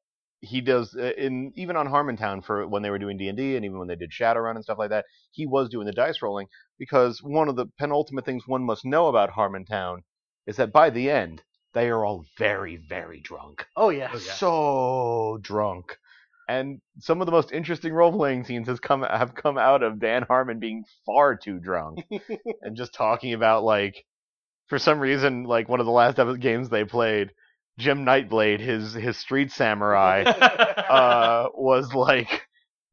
he 0.40 0.60
does 0.60 0.94
uh, 0.96 1.12
in 1.18 1.52
even 1.54 1.76
on 1.76 1.88
Harmontown 1.88 2.44
for 2.44 2.66
when 2.66 2.82
they 2.82 2.90
were 2.90 2.98
doing 2.98 3.18
D 3.18 3.28
and 3.28 3.36
D, 3.36 3.56
and 3.56 3.64
even 3.64 3.78
when 3.78 3.88
they 3.88 3.96
did 3.96 4.10
Shadowrun 4.10 4.54
and 4.54 4.64
stuff 4.64 4.78
like 4.78 4.90
that, 4.90 5.04
he 5.32 5.46
was 5.46 5.68
doing 5.68 5.86
the 5.86 5.92
dice 5.92 6.22
rolling 6.22 6.46
because 6.78 7.22
one 7.22 7.48
of 7.48 7.56
the 7.56 7.66
penultimate 7.78 8.24
things 8.24 8.44
one 8.46 8.64
must 8.64 8.84
know 8.84 9.08
about 9.08 9.32
Harmontown 9.32 9.98
is 10.46 10.56
that 10.56 10.72
by 10.72 10.90
the 10.90 11.10
end 11.10 11.42
they 11.74 11.88
are 11.88 12.04
all 12.04 12.24
very, 12.38 12.76
very 12.76 13.20
drunk, 13.20 13.66
Oh 13.76 13.90
yeah. 13.90 14.10
Oh, 14.12 14.16
yeah. 14.16 14.32
so 14.32 15.38
drunk. 15.42 15.96
And 16.48 16.80
some 16.98 17.20
of 17.20 17.26
the 17.26 17.32
most 17.32 17.52
interesting 17.52 17.92
role 17.92 18.10
playing 18.10 18.42
scenes 18.42 18.66
has 18.66 18.80
come 18.80 19.02
have 19.02 19.36
come 19.36 19.56
out 19.56 19.84
of 19.84 20.00
Dan 20.00 20.22
Harmon 20.22 20.58
being 20.58 20.84
far 21.06 21.36
too 21.36 21.60
drunk 21.60 22.00
and 22.62 22.76
just 22.76 22.92
talking 22.92 23.34
about 23.34 23.62
like 23.62 24.04
for 24.70 24.78
some 24.78 24.98
reason 25.00 25.44
like 25.44 25.68
one 25.68 25.80
of 25.80 25.86
the 25.86 25.92
last 25.92 26.18
games 26.40 26.70
they 26.70 26.84
played 26.84 27.32
Jim 27.78 28.04
Nightshade 28.04 28.60
his 28.60 28.94
his 28.94 29.18
street 29.18 29.52
samurai 29.52 30.22
uh 30.24 31.48
was 31.54 31.92
like 31.92 32.46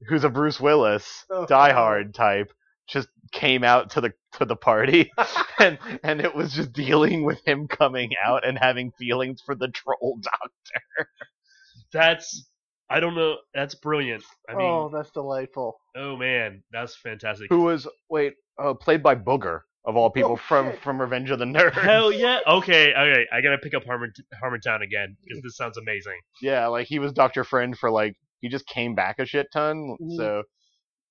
who's 0.10 0.26
a 0.26 0.30
bruce 0.30 0.60
willis 0.60 1.26
Oh, 1.30 1.46
die 1.46 1.72
hard 1.72 2.14
type 2.14 2.52
just 2.90 3.08
came 3.32 3.64
out 3.64 3.92
to 3.92 4.02
the 4.02 4.14
to 4.34 4.46
the 4.46 4.56
party 4.56 5.12
and 5.60 5.78
and 6.04 6.20
it 6.20 6.36
was 6.36 6.54
just 6.54 6.74
dealing 6.74 7.24
with 7.24 7.40
him 7.46 7.68
coming 7.68 8.12
out 8.26 8.46
and 8.46 8.58
having 8.58 8.92
feelings 9.00 9.42
for 9.46 9.56
the 9.56 9.70
troll 9.70 10.20
doctor 10.22 11.10
That's 11.94 12.50
I 12.90 13.00
don't 13.02 13.16
know. 13.16 13.38
That's 13.54 13.76
brilliant. 13.76 14.24
I 14.50 14.54
mean, 14.56 14.66
oh, 14.66 14.86
oh, 14.86 14.90
that's 14.94 15.12
delightful. 15.12 15.78
Oh 15.96 16.16
man, 16.16 16.64
that's 16.72 16.96
fantastic. 16.96 17.48
who 17.50 17.62
was 17.62 17.88
wait 18.10 18.36
uh, 18.58 18.74
played 18.74 19.04
by 19.04 19.16
booger 19.16 19.62
of 19.88 19.96
all 19.96 20.12
people 20.12 20.34
Oh, 20.34 20.36
from 20.36 20.72
shit. 20.72 20.84
from 20.84 21.02
revenge 21.02 21.32
of 21.32 21.40
the 21.40 21.46
nerds 21.46 21.72
Hell 21.74 22.12
yeah. 22.12 22.40
Okay, 22.48 22.94
okay. 22.94 23.26
I 23.34 23.42
gotta 23.42 23.58
pick 23.58 23.74
up 23.74 23.84
Harmon 23.86 24.12
Harmontown 24.44 24.84
again 24.84 25.16
because 25.24 25.42
this 25.42 25.56
sounds 25.58 25.78
amazing. 25.78 26.20
Yeah, 26.42 26.68
like 26.68 26.86
he 26.88 27.00
was 27.00 27.14
Doctor 27.14 27.44
Friend 27.44 27.76
for 27.76 27.90
like 27.90 28.16
he 28.42 28.50
just 28.50 28.68
came 28.68 28.94
back 28.94 29.18
a 29.20 29.26
shit 29.26 29.48
ton. 29.52 29.96
Mhm. 30.02 30.16
So 30.18 30.44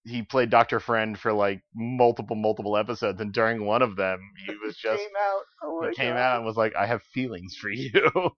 he 0.05 0.23
played 0.23 0.51
Doctor 0.51 0.79
Friend 0.79 1.19
for 1.19 1.33
like 1.33 1.63
multiple 1.75 2.37
multiple 2.37 2.77
episodes, 2.77 3.21
and 3.21 3.33
during 3.33 3.65
one 3.65 3.83
of 3.83 3.97
them, 3.97 4.21
he 4.47 4.55
was 4.65 4.77
just 4.77 4.99
came 5.03 5.09
out. 5.19 5.43
Oh 5.65 5.89
he 5.89 5.95
came 5.97 6.15
God. 6.15 6.21
out 6.21 6.37
and 6.37 6.45
was 6.47 6.57
like, 6.57 6.77
"I 6.77 6.87
have 6.87 7.03
feelings 7.03 7.57
for 7.57 7.71
you." 7.71 7.91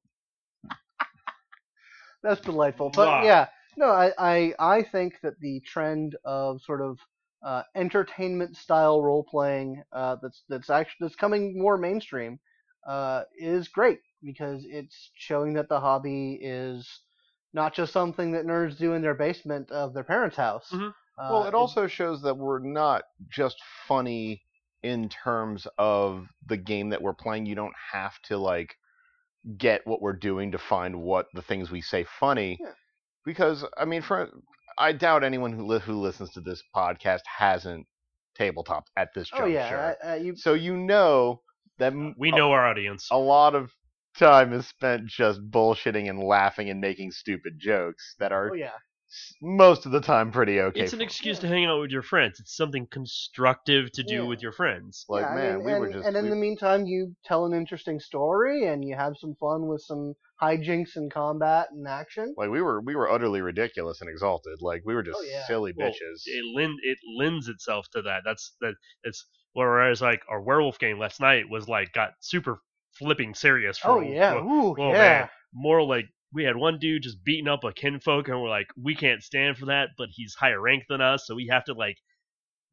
That's 2.23 2.41
delightful. 2.41 2.91
But 2.95 3.07
Wow. 3.09 3.25
yeah, 3.25 3.47
no, 3.77 3.87
I, 3.87 4.13
I 4.19 4.55
I 4.59 4.83
think 4.83 5.15
that 5.23 5.39
the 5.41 5.61
trend 5.61 6.17
of 6.25 6.61
sort 6.63 6.81
of 6.81 6.99
uh, 7.43 7.63
entertainment 7.75 8.57
style 8.57 9.03
role 9.03 9.25
playing 9.25 9.83
uh, 9.93 10.17
that's 10.23 10.43
that's 10.49 10.71
actually 10.71 10.97
that's 11.07 11.17
coming 11.17 11.59
more 11.59 11.77
mainstream 11.79 12.39
uh, 12.87 13.23
is 13.39 13.69
great 13.69 14.01
because 14.23 14.65
it's 14.69 15.11
showing 15.15 15.55
that 15.55 15.69
the 15.69 15.81
hobby 15.81 16.39
is 16.41 17.01
not 17.53 17.75
just 17.75 17.93
something 17.93 18.33
that 18.33 18.47
nerds 18.47 18.77
do 18.77 18.93
in 18.95 19.03
their 19.03 19.15
basement 19.15 19.71
of 19.71 19.95
their 19.95 20.05
parents' 20.05 20.37
house. 20.37 20.71
Mhm. 20.73 20.89
Uh, 21.19 21.29
well, 21.31 21.45
it 21.45 21.55
also 21.55 21.87
shows 21.87 22.23
that 22.23 22.37
we're 22.37 22.61
not 22.61 23.05
just 23.29 23.61
funny 23.87 24.43
in 24.83 25.09
terms 25.09 25.67
of 25.79 26.29
the 26.47 26.57
game 26.57 26.91
that 26.91 27.03
we're 27.03 27.15
playing. 27.15 27.47
You 27.47 27.55
don't 27.55 27.75
have 27.93 28.21
to 28.23 28.39
like 28.39 28.77
get 29.57 29.87
what 29.87 30.01
we're 30.01 30.13
doing 30.13 30.53
to 30.53 30.59
find 30.59 31.01
what 31.01 31.27
the 31.35 31.43
things 31.43 31.71
we 31.71 31.81
say 31.81 32.05
funny. 32.05 32.59
Yeah. 32.61 32.73
Because 33.25 33.65
I 33.77 33.85
mean, 33.85 34.03
for 34.03 34.31
I 34.79 34.93
doubt 34.93 35.25
anyone 35.25 35.53
who 35.53 35.67
li- 35.67 35.81
who 35.81 35.95
listens 36.01 36.31
to 36.33 36.41
this 36.41 36.63
podcast 36.75 37.21
hasn't 37.27 37.87
tabletop 38.37 38.85
at 38.97 39.09
this 39.15 39.29
oh 39.35 39.39
juncture. 39.39 39.53
yeah, 39.53 39.95
I, 40.05 40.09
I, 40.13 40.17
you, 40.17 40.37
So 40.37 40.55
you 40.55 40.77
know 40.77 41.41
that 41.79 41.93
We 42.17 42.31
know 42.31 42.53
our 42.53 42.67
audience. 42.67 43.09
a, 43.11 43.15
a 43.15 43.19
lot 43.19 43.55
of 43.55 43.71
time 44.17 44.53
is 44.53 44.67
spent 44.67 45.07
just 45.07 45.41
bullshitting 45.51 46.09
and 46.09 46.19
laughing 46.23 46.71
and 46.71 46.81
making 46.81 47.11
stupid 47.13 47.55
jokes 47.59 48.15
that 48.19 48.33
are 48.33 48.51
oh 48.51 48.55
yeah. 48.55 48.71
most 49.43 49.87
of 49.87 49.93
the 49.93 50.01
time 50.01 50.31
pretty 50.33 50.61
okay. 50.61 50.81
it's 50.81 50.93
an 50.93 50.99
for- 51.01 51.05
excuse 51.05 51.39
to 51.41 51.49
hang 51.49 51.67
out 51.67 51.81
with 51.81 51.91
your 51.91 52.03
friends. 52.03 52.39
It's 52.41 52.57
something 52.57 52.87
constructive 52.91 53.91
to 53.93 54.03
do 54.03 54.15
Yeah. 54.17 54.23
with 54.23 54.43
your 54.43 54.53
friends. 54.53 55.05
Like 55.09 55.23
Yeah, 55.23 55.29
I 55.31 55.35
man, 55.35 55.57
mean, 55.57 55.65
we 55.67 55.73
and, 55.73 55.81
were 55.81 55.93
just 55.93 56.07
and 56.07 56.17
in 56.17 56.25
we- 56.25 56.31
the 56.31 56.37
meantime, 56.37 56.87
you 56.87 57.15
tell 57.25 57.47
an 57.47 57.55
interesting 57.55 57.99
story 58.01 58.67
and 58.69 58.85
you 58.85 58.95
have 58.97 59.15
some 59.19 59.35
fun 59.41 59.67
with 59.67 59.83
some 59.83 60.15
hijinks 60.43 60.97
and 60.97 61.13
combat 61.13 61.69
and 61.73 61.87
action. 61.89 62.35
like 62.37 62.51
we 62.51 62.63
were 62.63 62.81
we 62.81 62.95
were 62.95 63.11
utterly 63.11 63.41
ridiculous 63.41 64.01
and 64.01 64.09
exalted. 64.11 64.59
Like 64.61 64.83
we 64.85 64.95
were 64.95 65.03
just 65.03 65.19
Oh, 65.21 65.25
yeah. 65.25 65.47
silly 65.47 65.73
Well, 65.77 65.89
bitches. 65.91 66.23
it 66.27 66.45
lend 66.55 66.79
it 66.83 66.99
lends 67.17 67.49
itself 67.49 67.87
to 67.95 68.03
that. 68.03 68.23
That's 68.25 68.55
that. 68.61 68.75
It's 69.05 69.27
whereas 69.55 70.01
like 70.01 70.23
our 70.29 70.41
werewolf 70.41 70.79
game 70.79 70.99
last 70.99 71.21
night 71.21 71.45
was 71.51 71.69
like 71.69 71.93
got 71.93 72.11
super 72.21 72.61
flipping 72.99 73.35
serious. 73.35 73.79
For 73.79 73.89
Oh 73.91 74.01
a- 74.01 74.07
yeah, 74.09 74.33
for- 74.35 74.41
ooh 74.41 74.75
oh, 74.79 74.93
yeah. 74.93 74.99
man. 74.99 75.29
more 75.53 75.83
like 75.83 76.07
we 76.33 76.45
had 76.45 76.57
one 76.57 76.79
dude 76.79 77.03
just 77.03 77.25
beating 77.25 77.49
up 77.49 77.65
a 77.65 77.73
kinfolk, 77.73 78.29
and 78.29 78.41
we're 78.43 78.51
like, 78.51 78.69
we 78.83 78.95
can't 78.95 79.23
stand 79.23 79.57
for 79.57 79.67
that, 79.67 79.89
but 79.97 80.09
he's 80.13 80.35
higher 80.35 80.61
ranked 80.61 80.87
than 80.91 81.01
us, 81.01 81.27
so 81.27 81.35
we 81.35 81.47
have 81.51 81.65
to 81.65 81.73
like 81.73 81.97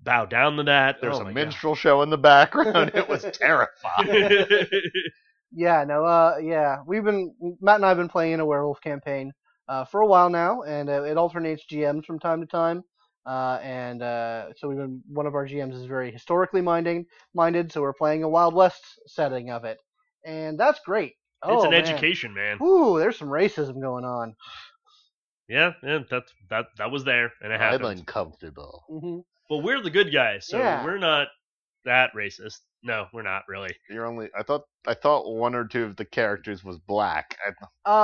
bow 0.01 0.25
down 0.25 0.57
to 0.57 0.63
that. 0.63 0.97
There's 1.01 1.15
oh 1.17 1.21
a 1.21 1.23
my 1.25 1.31
minstrel 1.31 1.73
show 1.73 2.01
in 2.01 2.09
the 2.09 2.17
background. 2.17 2.91
it 2.95 3.07
was 3.07 3.23
terrifying. 3.33 4.07
God. 5.55 5.75
Yeah, 5.75 5.83
no, 5.85 6.05
uh, 6.05 6.37
yeah, 6.41 6.77
we've 6.85 7.03
been 7.03 7.35
Matt 7.61 7.77
and 7.77 7.85
I 7.85 7.89
have 7.89 7.97
been 7.97 8.09
playing 8.09 8.39
a 8.39 8.45
werewolf 8.45 8.81
campaign 8.81 9.31
uh, 9.67 9.85
for 9.85 10.01
a 10.01 10.07
while 10.07 10.29
now, 10.29 10.63
and 10.63 10.89
uh, 10.89 11.03
it 11.03 11.17
alternates 11.17 11.65
GMs 11.65 12.05
from 12.05 12.19
time 12.19 12.41
to 12.41 12.47
time. 12.47 12.83
Uh, 13.25 13.59
and 13.63 14.01
uh, 14.01 14.53
so 14.57 14.67
we've 14.69 14.77
been 14.77 15.01
one 15.07 15.25
of 15.27 15.35
our 15.35 15.47
GMs 15.47 15.73
is 15.75 15.85
very 15.85 16.11
historically 16.11 16.61
minding 16.61 17.05
minded, 17.33 17.71
so 17.71 17.81
we're 17.81 17.93
playing 17.93 18.23
a 18.23 18.29
Wild 18.29 18.53
West 18.53 18.83
setting 19.07 19.49
of 19.51 19.65
it, 19.65 19.79
and 20.25 20.59
that's 20.59 20.79
great. 20.85 21.13
Oh, 21.43 21.53
it's 21.53 21.63
an 21.63 21.73
man. 21.73 21.73
education, 21.73 22.33
man. 22.33 22.61
Ooh, 22.61 22.99
there's 22.99 23.17
some 23.17 23.29
racism 23.29 23.81
going 23.81 24.05
on. 24.05 24.35
Yeah, 25.47 25.73
yeah, 25.83 25.99
that 26.09 26.31
that 26.49 26.65
that 26.77 26.91
was 26.91 27.03
there, 27.03 27.33
and 27.41 27.51
it 27.53 27.59
I'm 27.59 27.83
happened. 27.83 27.85
uncomfortable. 27.85 28.83
hmm 28.89 29.19
But 29.49 29.59
we're 29.59 29.81
the 29.81 29.89
good 29.91 30.11
guys, 30.13 30.47
so 30.47 30.59
Yeah. 30.59 30.81
we're 30.83 30.97
not 30.99 31.29
that 31.85 32.13
racist. 32.15 32.61
No, 32.85 33.07
we're 33.11 33.23
not 33.23 33.41
really. 33.49 33.71
You're 33.89 34.05
only. 34.05 34.29
I 34.37 34.43
thought. 34.43 34.61
I 34.87 34.93
thought 34.93 35.27
one 35.33 35.55
or 35.55 35.65
two 35.65 35.83
of 35.83 35.95
the 35.95 36.05
characters 36.05 36.63
was 36.63 36.77
black. 36.77 37.35
I, 37.45 37.51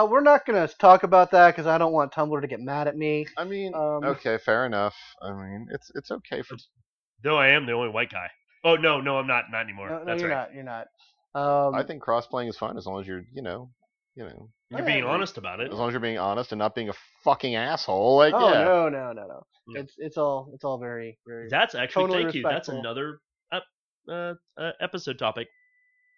Uh, 0.02 0.06
we're 0.08 0.22
not 0.22 0.46
gonna 0.46 0.68
talk 0.68 1.04
about 1.04 1.30
that 1.32 1.52
because 1.52 1.68
I 1.68 1.78
don't 1.78 1.94
want 1.94 2.12
Tumblr 2.12 2.42
to 2.42 2.48
get 2.48 2.60
mad 2.60 2.88
at 2.88 2.98
me. 2.98 3.28
I 3.38 3.44
mean, 3.44 3.76
Um, 3.76 4.04
okay, 4.04 4.40
fair 4.40 4.66
enough. 4.66 4.96
I 5.22 5.32
mean, 5.32 5.68
it's 5.72 5.92
it's 5.94 6.10
okay 6.10 6.42
for. 6.42 6.58
Though 7.24 7.38
I 7.38 7.50
am 7.50 7.68
the 7.68 7.74
only 7.74 7.90
white 7.90 8.10
guy. 8.10 8.28
Oh 8.64 8.76
no, 8.76 9.00
no, 9.00 9.18
I'm 9.20 9.28
not. 9.28 9.46
Not 9.52 9.62
anymore. 9.62 9.90
No, 9.90 10.00
no, 10.00 10.06
That's 10.06 10.22
you're 10.22 10.32
right. 10.32 10.48
not. 10.50 10.54
You're 10.56 10.64
not. 10.64 10.88
Um, 11.36 11.76
I 11.76 11.84
think 11.84 12.02
cross 12.02 12.26
playing 12.26 12.50
is 12.50 12.58
fine 12.58 12.76
as 12.76 12.86
long 12.86 13.00
as 13.00 13.08
you're, 13.08 13.24
you 13.34 13.42
know, 13.42 13.70
you 14.16 14.24
know, 14.26 14.50
You're 14.70 14.82
being 14.84 15.06
honest 15.06 15.38
about 15.38 15.62
it. 15.62 15.72
as 15.72 15.78
long 15.78 15.88
as 15.88 15.94
you're 15.94 16.02
being 16.02 16.18
honest 16.18 16.52
and 16.52 16.60
not 16.60 16.76
being 16.76 16.90
a 16.90 16.94
fucking 17.24 17.56
asshole. 17.56 18.18
Like, 18.18 18.34
oh 18.36 18.52
yeah, 18.52 18.64
no, 18.64 18.90
no, 18.90 19.14
no, 19.14 19.28
no. 19.28 19.44
Yeah. 19.68 19.82
It's 19.82 19.94
it's 19.98 20.18
all 20.18 20.50
it's 20.56 20.64
all 20.66 20.80
very 20.80 21.20
very. 21.28 21.48
That's 21.50 21.76
actually 21.76 22.04
Totally 22.08 22.24
thank 22.24 22.36
you. 22.36 22.44
That's 22.44 22.68
another 22.68 23.10
ep- 23.14 23.20
uh, 24.12 24.34
uh, 24.58 24.72
episode 24.80 25.18
topic. 25.20 25.48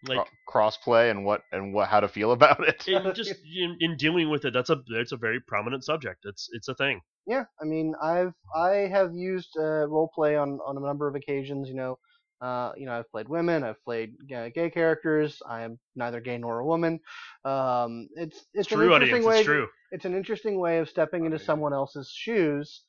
Like 0.06 0.28
Cro- 0.46 0.70
cross 0.72 1.08
and 1.10 1.24
what 1.24 1.44
and 1.54 1.74
what 1.74 1.88
how 1.88 2.02
to 2.02 2.10
feel 2.10 2.32
about 2.38 2.68
it. 2.68 2.86
in 2.88 3.14
just 3.16 3.34
in, 3.56 3.78
in 3.80 3.96
dealing 3.96 4.30
with 4.30 4.44
it, 4.44 4.54
that's 4.54 4.70
a 4.70 4.82
that's 4.94 5.14
a 5.14 5.18
very 5.18 5.40
prominent 5.40 5.86
subject. 5.86 6.26
It's 6.26 6.50
it's 6.52 6.68
a 6.68 6.76
thing. 6.76 7.00
Yeah, 7.26 7.46
I 7.62 7.66
mean, 7.66 7.94
I've 8.02 8.34
I 8.54 8.90
have 8.92 9.14
used 9.14 9.52
uh, 9.58 9.88
role 9.88 10.10
play 10.14 10.36
on 10.36 10.60
on 10.66 10.76
a 10.76 10.82
number 10.82 11.08
of 11.08 11.16
occasions. 11.16 11.70
You 11.70 11.76
know, 11.76 12.00
uh, 12.42 12.74
you 12.76 12.86
know, 12.86 12.92
I've 13.00 13.10
played 13.12 13.30
women, 13.30 13.64
I've 13.64 13.82
played 13.86 14.16
uh, 14.36 14.50
gay 14.54 14.70
characters. 14.70 15.42
I 15.48 15.62
am 15.62 15.80
neither 15.96 16.20
gay 16.20 16.38
nor 16.38 16.60
a 16.60 16.66
woman. 16.66 17.00
Um, 17.46 18.10
it's 18.16 18.36
it's, 18.38 18.48
It's 18.54 18.72
an 18.74 18.80
true, 18.80 18.94
interesting 18.94 19.16
audience. 19.20 19.26
way. 19.26 19.38
It's 19.38 19.46
true. 19.46 19.68
It's 19.92 20.06
an 20.06 20.16
interesting 20.16 20.60
way 20.60 20.80
of 20.80 20.90
stepping 20.90 21.26
into 21.26 21.40
someone 21.40 21.72
else's 21.72 22.12
shoes, 22.14 22.82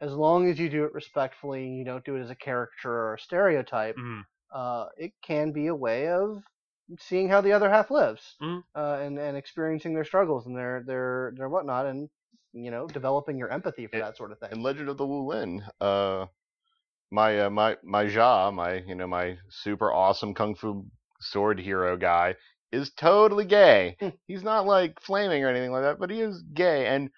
as 0.00 0.12
long 0.12 0.48
as 0.48 0.60
you 0.60 0.68
do 0.68 0.84
it 0.84 0.92
respectfully. 0.94 1.66
You 1.66 1.84
don't 1.84 2.04
do 2.04 2.14
it 2.14 2.20
as 2.22 2.30
a 2.30 2.36
caricature 2.36 2.92
or 2.92 3.14
a 3.14 3.18
stereotype. 3.18 3.96
Mhm. 3.96 4.22
Uh, 4.52 4.86
it 4.96 5.12
can 5.22 5.52
be 5.52 5.68
a 5.68 5.74
way 5.74 6.08
of 6.08 6.42
seeing 6.98 7.28
how 7.28 7.40
the 7.40 7.52
other 7.52 7.70
half 7.70 7.90
lives, 7.90 8.36
Mhm. 8.42 8.62
uh, 8.74 8.98
and 9.00 9.18
and 9.18 9.36
experiencing 9.36 9.94
their 9.94 10.04
struggles 10.04 10.46
and 10.46 10.56
their 10.56 10.82
their 10.84 11.32
their 11.36 11.48
whatnot, 11.48 11.86
and 11.86 12.08
you 12.52 12.70
know, 12.70 12.86
developing 12.86 13.38
your 13.38 13.50
empathy 13.50 13.86
for 13.86 13.98
that 13.98 14.16
sort 14.16 14.32
of 14.32 14.38
thing. 14.38 14.50
In 14.52 14.62
Legend 14.62 14.88
of 14.88 14.96
the 14.96 15.06
Wu 15.06 15.26
Lin, 15.28 15.62
uh, 15.80 16.26
my 17.10 17.40
uh, 17.40 17.50
my 17.50 17.76
my 17.82 18.02
Ja, 18.02 18.50
my 18.50 18.74
you 18.74 18.94
know 18.94 19.06
my 19.06 19.38
super 19.50 19.92
awesome 19.92 20.34
kung 20.34 20.54
fu 20.54 20.86
sword 21.20 21.60
hero 21.60 21.96
guy 21.96 22.34
is 22.72 22.90
totally 22.90 23.44
gay. 23.44 23.96
Hmm. 24.00 24.08
He's 24.26 24.42
not 24.42 24.66
like 24.66 25.00
flaming 25.00 25.44
or 25.44 25.48
anything 25.48 25.72
like 25.72 25.82
that, 25.82 25.98
but 25.98 26.10
he 26.10 26.20
is 26.20 26.42
gay, 26.54 26.86
and 26.86 27.10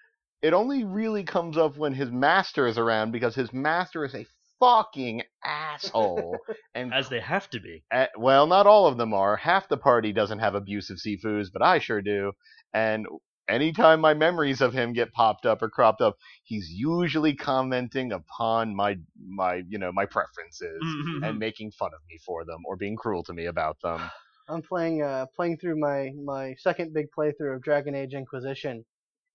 it 0.43 0.53
only 0.55 0.85
really 0.85 1.25
comes 1.25 1.57
up 1.57 1.77
when 1.77 1.95
his 1.95 2.11
master 2.11 2.67
is 2.67 2.79
around 2.79 3.13
because 3.13 3.35
his 3.35 3.53
master 3.53 4.05
is 4.05 4.15
a 4.15 4.27
fucking 4.63 5.23
asshole. 5.45 6.39
and 6.75 6.95
As 6.95 7.09
they 7.09 7.21
have 7.21 7.51
to 7.51 7.61
be. 7.61 7.83
uh, 7.91 8.07
well, 8.17 8.47
not 8.47 8.67
all 8.67 8.87
of 8.87 8.97
them 8.97 9.13
are. 9.13 9.37
Half 9.37 9.69
the 9.69 9.77
party 9.77 10.13
doesn't 10.13 10.39
have 10.39 10.55
abusive 10.55 10.99
sifus, 10.99 11.49
but 11.53 11.63
I 11.63 11.79
sure 11.81 12.01
do. 12.01 12.33
And 12.73 13.07
anytime 13.49 14.01
my 14.01 14.15
memories 14.15 14.61
of 14.61 14.73
him 14.73 14.93
get 14.93 15.13
popped 15.13 15.47
up 15.47 15.63
or 15.63 15.69
cropped 15.69 16.01
up, 16.01 16.15
he's 16.45 16.69
usually 16.71 17.35
commenting 17.35 18.13
upon 18.13 18.75
my 18.77 18.97
my 19.27 19.63
you 19.69 19.79
know 19.79 19.91
my 19.93 20.07
preferences 20.07 20.81
Mhm. 20.83 21.29
and 21.29 21.39
making 21.39 21.73
fun 21.73 21.91
of 21.95 22.01
me 22.09 22.19
for 22.25 22.45
them 22.45 22.61
or 22.65 22.77
being 22.77 22.97
cruel 22.97 23.25
to 23.25 23.33
me 23.33 23.47
about 23.47 23.77
them. 23.83 24.01
I'm 24.49 24.63
playing 24.63 25.03
uh 25.03 25.27
playing 25.37 25.59
through 25.59 25.79
my 25.81 26.11
my 26.25 26.55
second 26.59 26.93
big 26.95 27.07
playthrough 27.17 27.57
of 27.57 27.63
Dragon 27.63 27.95
Age 27.95 28.15
Inquisition, 28.15 28.85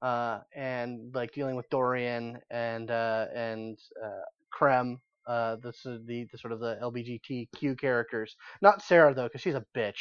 uh, 0.01 0.39
and 0.55 1.13
like 1.13 1.31
dealing 1.33 1.55
with 1.55 1.69
Dorian 1.69 2.39
and 2.49 2.89
uh 2.91 3.25
and 3.35 3.77
uh 4.03 4.25
Krem, 4.57 4.97
uh 5.27 5.57
the 5.57 5.69
s- 5.69 5.83
the, 5.83 6.27
the 6.31 6.37
sort 6.37 6.53
of 6.53 6.59
the 6.59 6.77
LBGTQ 6.81 7.79
characters. 7.79 8.35
Not 8.61 8.81
Sera 8.81 9.13
though, 9.13 9.25
because 9.25 9.41
she's 9.41 9.55
a 9.55 9.65
bitch. 9.75 9.99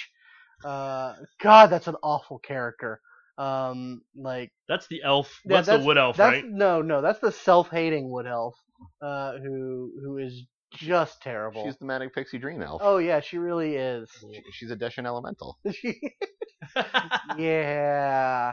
Uh, 0.64 1.14
God, 1.40 1.68
that's 1.71 1.87
an 1.88 1.97
awful 2.02 2.38
character. 2.38 3.00
Um, 3.38 4.00
like 4.16 4.52
That's 4.68 4.87
the 4.88 5.02
elf. 5.04 5.40
Yeah, 5.45 5.61
that's, 5.61 5.68
the 5.68 5.87
wood 5.87 5.99
elf, 5.99 6.16
that's, 6.16 6.42
right? 6.42 6.45
No, 6.47 6.80
no, 6.80 7.02
that's 7.02 7.18
the 7.21 7.30
self-hating 7.33 8.11
wood 8.11 8.26
elf, 8.26 8.54
uh, 9.02 9.33
who 9.42 9.92
who 10.02 10.16
is 10.18 10.45
just 10.73 11.21
terrible. 11.23 11.64
She's 11.64 11.76
the 11.76 11.85
manic 11.85 12.14
pixie 12.14 12.38
dream 12.38 12.62
elf. 12.62 12.80
Oh 12.85 12.97
yeah, 12.99 13.21
she 13.21 13.37
really 13.38 13.76
is. 13.76 14.09
She- 14.21 14.42
She's 14.52 14.71
a 14.71 14.76
Deshan 14.76 15.04
elemental. 15.06 15.59
yeah, 17.38 18.52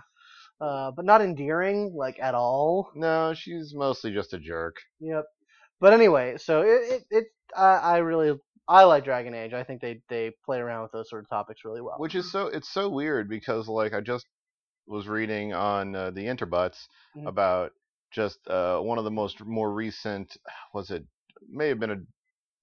uh, 0.60 0.92
but 0.92 1.06
not 1.06 1.22
endearing 1.22 1.94
like 1.96 2.20
at 2.20 2.36
all. 2.36 2.92
No, 2.96 3.34
she's 3.34 3.74
mostly 3.74 4.12
just 4.12 4.34
a 4.34 4.40
jerk. 4.40 4.76
Yep. 5.00 5.26
But 5.84 5.92
anyway, 5.92 6.38
so 6.38 6.62
it 6.62 6.82
it, 6.94 7.04
it 7.12 7.26
I, 7.58 7.76
I 7.76 7.98
really 7.98 8.40
I 8.70 8.86
like 8.86 9.04
Dragon 9.04 9.34
Age. 9.34 9.52
I 9.52 9.66
think 9.66 9.82
they 9.82 10.00
they 10.08 10.32
play 10.46 10.60
around 10.60 10.84
with 10.84 10.94
those 10.94 11.10
sort 11.10 11.26
of 11.26 11.30
topics 11.30 11.66
really 11.66 11.82
well. 11.82 11.96
Which 11.98 12.16
is 12.16 12.32
so 12.32 12.48
it's 12.48 12.70
so 12.70 12.88
weird 12.88 13.28
because 13.28 13.68
like 13.68 13.94
I 13.94 14.00
just 14.00 14.26
was 14.88 15.10
reading 15.10 15.54
on 15.54 15.94
uh, 15.94 16.12
the 16.12 16.22
Interbutts 16.24 16.88
Mhm. 17.18 17.28
about 17.28 17.72
just 18.12 18.40
uh, 18.48 18.80
one 18.80 18.98
of 18.98 19.04
the 19.04 19.12
most 19.12 19.44
more 19.44 19.74
recent 19.74 20.38
was 20.74 20.90
it 20.90 21.04
may 21.50 21.68
have 21.68 21.82
been 21.82 21.92
a 21.92 22.02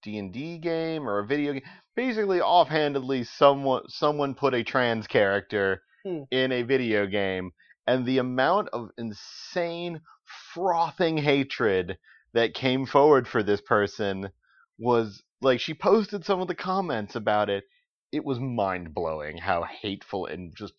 D&D 0.01 0.57
game 0.57 1.07
or 1.07 1.19
a 1.19 1.27
video 1.27 1.53
game 1.53 1.61
basically 1.95 2.41
offhandedly 2.41 3.23
someone 3.23 3.83
someone 3.87 4.33
put 4.33 4.55
a 4.55 4.63
trans 4.63 5.05
character 5.05 5.83
Hmm. 6.03 6.23
in 6.31 6.51
a 6.51 6.63
video 6.63 7.05
game 7.05 7.51
and 7.85 8.03
the 8.03 8.17
amount 8.17 8.69
of 8.73 8.89
insane 8.97 10.01
frothing 10.55 11.17
hatred 11.19 11.99
that 12.33 12.53
came 12.53 12.85
forward 12.85 13.27
for 13.27 13.43
this 13.43 13.61
person 13.61 14.29
was 14.77 15.21
like 15.41 15.59
she 15.59 15.73
posted 15.73 16.25
some 16.25 16.41
of 16.41 16.47
the 16.47 16.55
comments 16.55 17.15
about 17.15 17.49
it 17.49 17.65
it 18.11 18.23
was 18.25 18.39
mind 18.39 18.93
blowing 18.93 19.37
how 19.37 19.63
hateful 19.63 20.25
and 20.25 20.55
just 20.55 20.73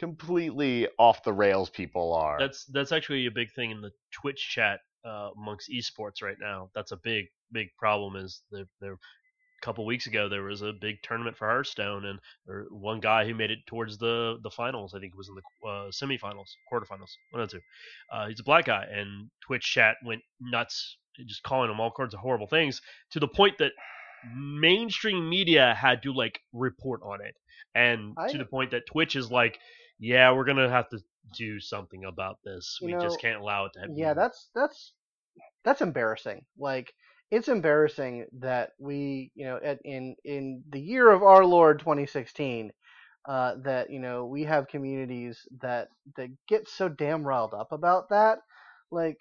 completely 0.00 0.88
off 0.98 1.22
the 1.24 1.32
rails 1.32 1.68
people 1.68 2.14
are. 2.14 2.38
That's 2.38 2.64
that's 2.66 2.90
actually 2.90 3.26
a 3.26 3.30
big 3.30 3.52
thing 3.52 3.70
in 3.70 3.82
the 3.82 3.92
Twitch 4.12 4.48
chat 4.50 4.80
uh, 5.04 5.28
amongst 5.36 5.70
esports 5.70 6.22
right 6.22 6.38
now. 6.40 6.70
That's 6.74 6.92
a 6.92 6.96
big 6.96 7.26
big 7.52 7.68
problem. 7.78 8.16
Is 8.16 8.42
there 8.50 8.94
a 8.94 8.96
couple 9.60 9.84
weeks 9.84 10.06
ago 10.06 10.28
there 10.28 10.42
was 10.42 10.62
a 10.62 10.72
big 10.72 11.02
tournament 11.02 11.36
for 11.36 11.46
Hearthstone 11.48 12.06
and 12.06 12.18
there 12.46 12.64
one 12.70 13.00
guy 13.00 13.24
who 13.26 13.34
made 13.34 13.50
it 13.50 13.58
towards 13.66 13.98
the 13.98 14.38
the 14.42 14.50
finals. 14.50 14.94
I 14.94 15.00
think 15.00 15.12
it 15.12 15.16
was 15.18 15.28
in 15.28 15.34
the 15.34 15.68
uh, 15.68 15.90
semifinals, 15.90 16.50
quarterfinals, 16.72 17.10
one 17.30 17.42
of 17.42 17.50
the 17.50 17.58
two. 17.58 17.62
Uh, 18.12 18.28
he's 18.28 18.40
a 18.40 18.44
black 18.44 18.64
guy, 18.66 18.84
and 18.90 19.30
Twitch 19.40 19.64
chat 19.64 19.96
went 20.04 20.22
nuts, 20.40 20.96
just 21.26 21.42
calling 21.42 21.70
him 21.70 21.80
all 21.80 21.90
kinds 21.90 22.14
of 22.14 22.20
horrible 22.20 22.46
things 22.46 22.80
to 23.10 23.20
the 23.20 23.28
point 23.28 23.58
that 23.58 23.72
mainstream 24.34 25.28
media 25.28 25.74
had 25.74 26.02
to 26.02 26.12
like 26.12 26.40
report 26.52 27.00
on 27.02 27.20
it, 27.20 27.34
and 27.74 28.14
I- 28.18 28.28
to 28.28 28.38
the 28.38 28.44
point 28.44 28.70
that 28.72 28.86
Twitch 28.86 29.16
is 29.16 29.30
like, 29.30 29.58
yeah, 29.98 30.32
we're 30.32 30.44
gonna 30.44 30.68
have 30.68 30.88
to 30.90 30.98
do 31.36 31.60
something 31.60 32.04
about 32.04 32.38
this. 32.44 32.78
We 32.82 32.92
just 33.02 33.20
can't 33.20 33.40
allow 33.40 33.66
it 33.66 33.72
to 33.74 33.80
happen. 33.80 33.96
Yeah, 33.96 34.14
that's 34.14 34.50
that's 34.54 34.92
that's 35.64 35.80
embarrassing. 35.82 36.44
Like 36.58 36.92
it's 37.30 37.48
embarrassing 37.48 38.26
that 38.40 38.70
we, 38.78 39.30
you 39.34 39.44
know, 39.46 39.58
at, 39.62 39.78
in 39.84 40.16
in 40.24 40.62
the 40.70 40.80
year 40.80 41.10
of 41.10 41.22
our 41.22 41.44
Lord 41.44 41.80
2016, 41.80 42.72
uh, 43.28 43.54
that 43.64 43.90
you 43.90 44.00
know 44.00 44.26
we 44.26 44.44
have 44.44 44.68
communities 44.68 45.40
that 45.60 45.88
that 46.16 46.28
get 46.48 46.68
so 46.68 46.88
damn 46.88 47.24
riled 47.26 47.54
up 47.54 47.72
about 47.72 48.08
that. 48.10 48.38
Like 48.90 49.18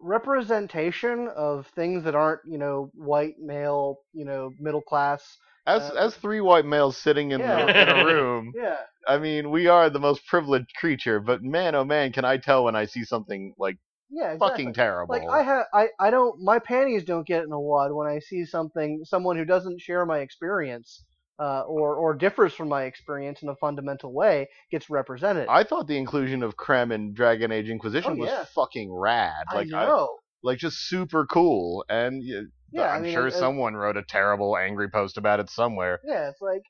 representation 0.00 1.28
of 1.36 1.66
things 1.74 2.04
that 2.04 2.14
aren't 2.14 2.40
you 2.46 2.58
know 2.58 2.90
white 2.94 3.38
male 3.38 3.98
you 4.12 4.24
know 4.24 4.52
middle 4.58 4.82
class. 4.82 5.38
As 5.66 5.88
Uh, 5.88 5.90
as 5.90 6.16
three 6.16 6.40
white 6.40 6.64
males 6.64 6.96
sitting 6.96 7.30
in, 7.30 7.46
Yeah. 7.46 7.46
the, 7.46 7.80
in 7.80 7.88
a 7.88 7.96
room, 7.96 8.54
Yeah, 8.54 8.76
I 9.06 9.18
mean, 9.18 9.50
we 9.50 9.66
are 9.68 9.88
the 9.90 10.00
most 10.00 10.26
privileged 10.26 10.74
creature. 10.76 11.20
But 11.20 11.42
man, 11.44 11.74
oh 11.76 11.84
man, 11.84 12.12
can 12.12 12.24
I 12.24 12.38
tell 12.38 12.64
when 12.64 12.74
I 12.76 12.86
see 12.86 13.04
something 13.04 13.54
like 13.58 13.78
yeah, 14.10 14.32
exactly. 14.32 14.48
fucking 14.48 14.74
terrible? 14.74 15.14
Like 15.14 15.28
I 15.28 15.42
have, 15.42 15.66
I, 15.72 15.88
I 16.00 16.10
don't, 16.10 16.40
my 16.42 16.58
panties 16.58 17.04
don't 17.04 17.26
get 17.26 17.44
in 17.44 17.52
a 17.52 17.60
wad 17.60 17.92
when 17.92 18.06
I 18.08 18.18
see 18.20 18.44
something, 18.44 19.02
someone 19.04 19.36
who 19.36 19.44
doesn't 19.44 19.80
share 19.80 20.04
my 20.06 20.18
experience, 20.18 21.04
uh, 21.40 21.60
or 21.68 21.94
or 21.94 22.14
differs 22.14 22.52
from 22.52 22.68
my 22.68 22.82
experience 22.84 23.42
in 23.42 23.48
a 23.48 23.54
fundamental 23.56 24.12
way 24.12 24.48
gets 24.72 24.90
represented. 24.90 25.46
I 25.48 25.62
thought 25.62 25.86
the 25.86 25.96
inclusion 25.96 26.42
of 26.42 26.56
Krem 26.56 26.92
in 26.92 27.14
Dragon 27.14 27.52
Age 27.52 27.68
Inquisition 27.68 28.12
Oh, 28.12 28.16
was 28.16 28.30
yeah. 28.30 28.44
fucking 28.54 28.92
rad. 28.92 29.44
Like, 29.54 29.72
I 29.72 29.78
Like 29.78 29.88
know. 29.88 30.16
like 30.42 30.58
just 30.58 30.78
super 30.88 31.26
cool. 31.26 31.84
And 31.88 32.20
y- 32.26 32.42
yeah, 32.72 32.88
I'm 32.90 33.00
I 33.00 33.04
mean, 33.04 33.12
sure 33.14 33.26
it- 33.28 33.34
it- 33.34 33.38
someone 33.38 33.74
wrote 33.76 33.96
a 33.96 34.02
terrible 34.02 34.56
angry 34.56 34.90
post 34.90 35.16
about 35.16 35.38
it 35.38 35.48
somewhere. 35.48 36.00
Yeah, 36.04 36.28
it's 36.28 36.40
like 36.40 36.62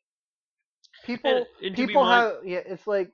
people, 1.05 1.31
And- 1.35 1.47
and 1.63 1.75
people 1.77 2.03
mon- 2.05 2.21
have, 2.21 2.33
yeah, 2.45 2.61
it's 2.67 2.87
like 2.87 3.11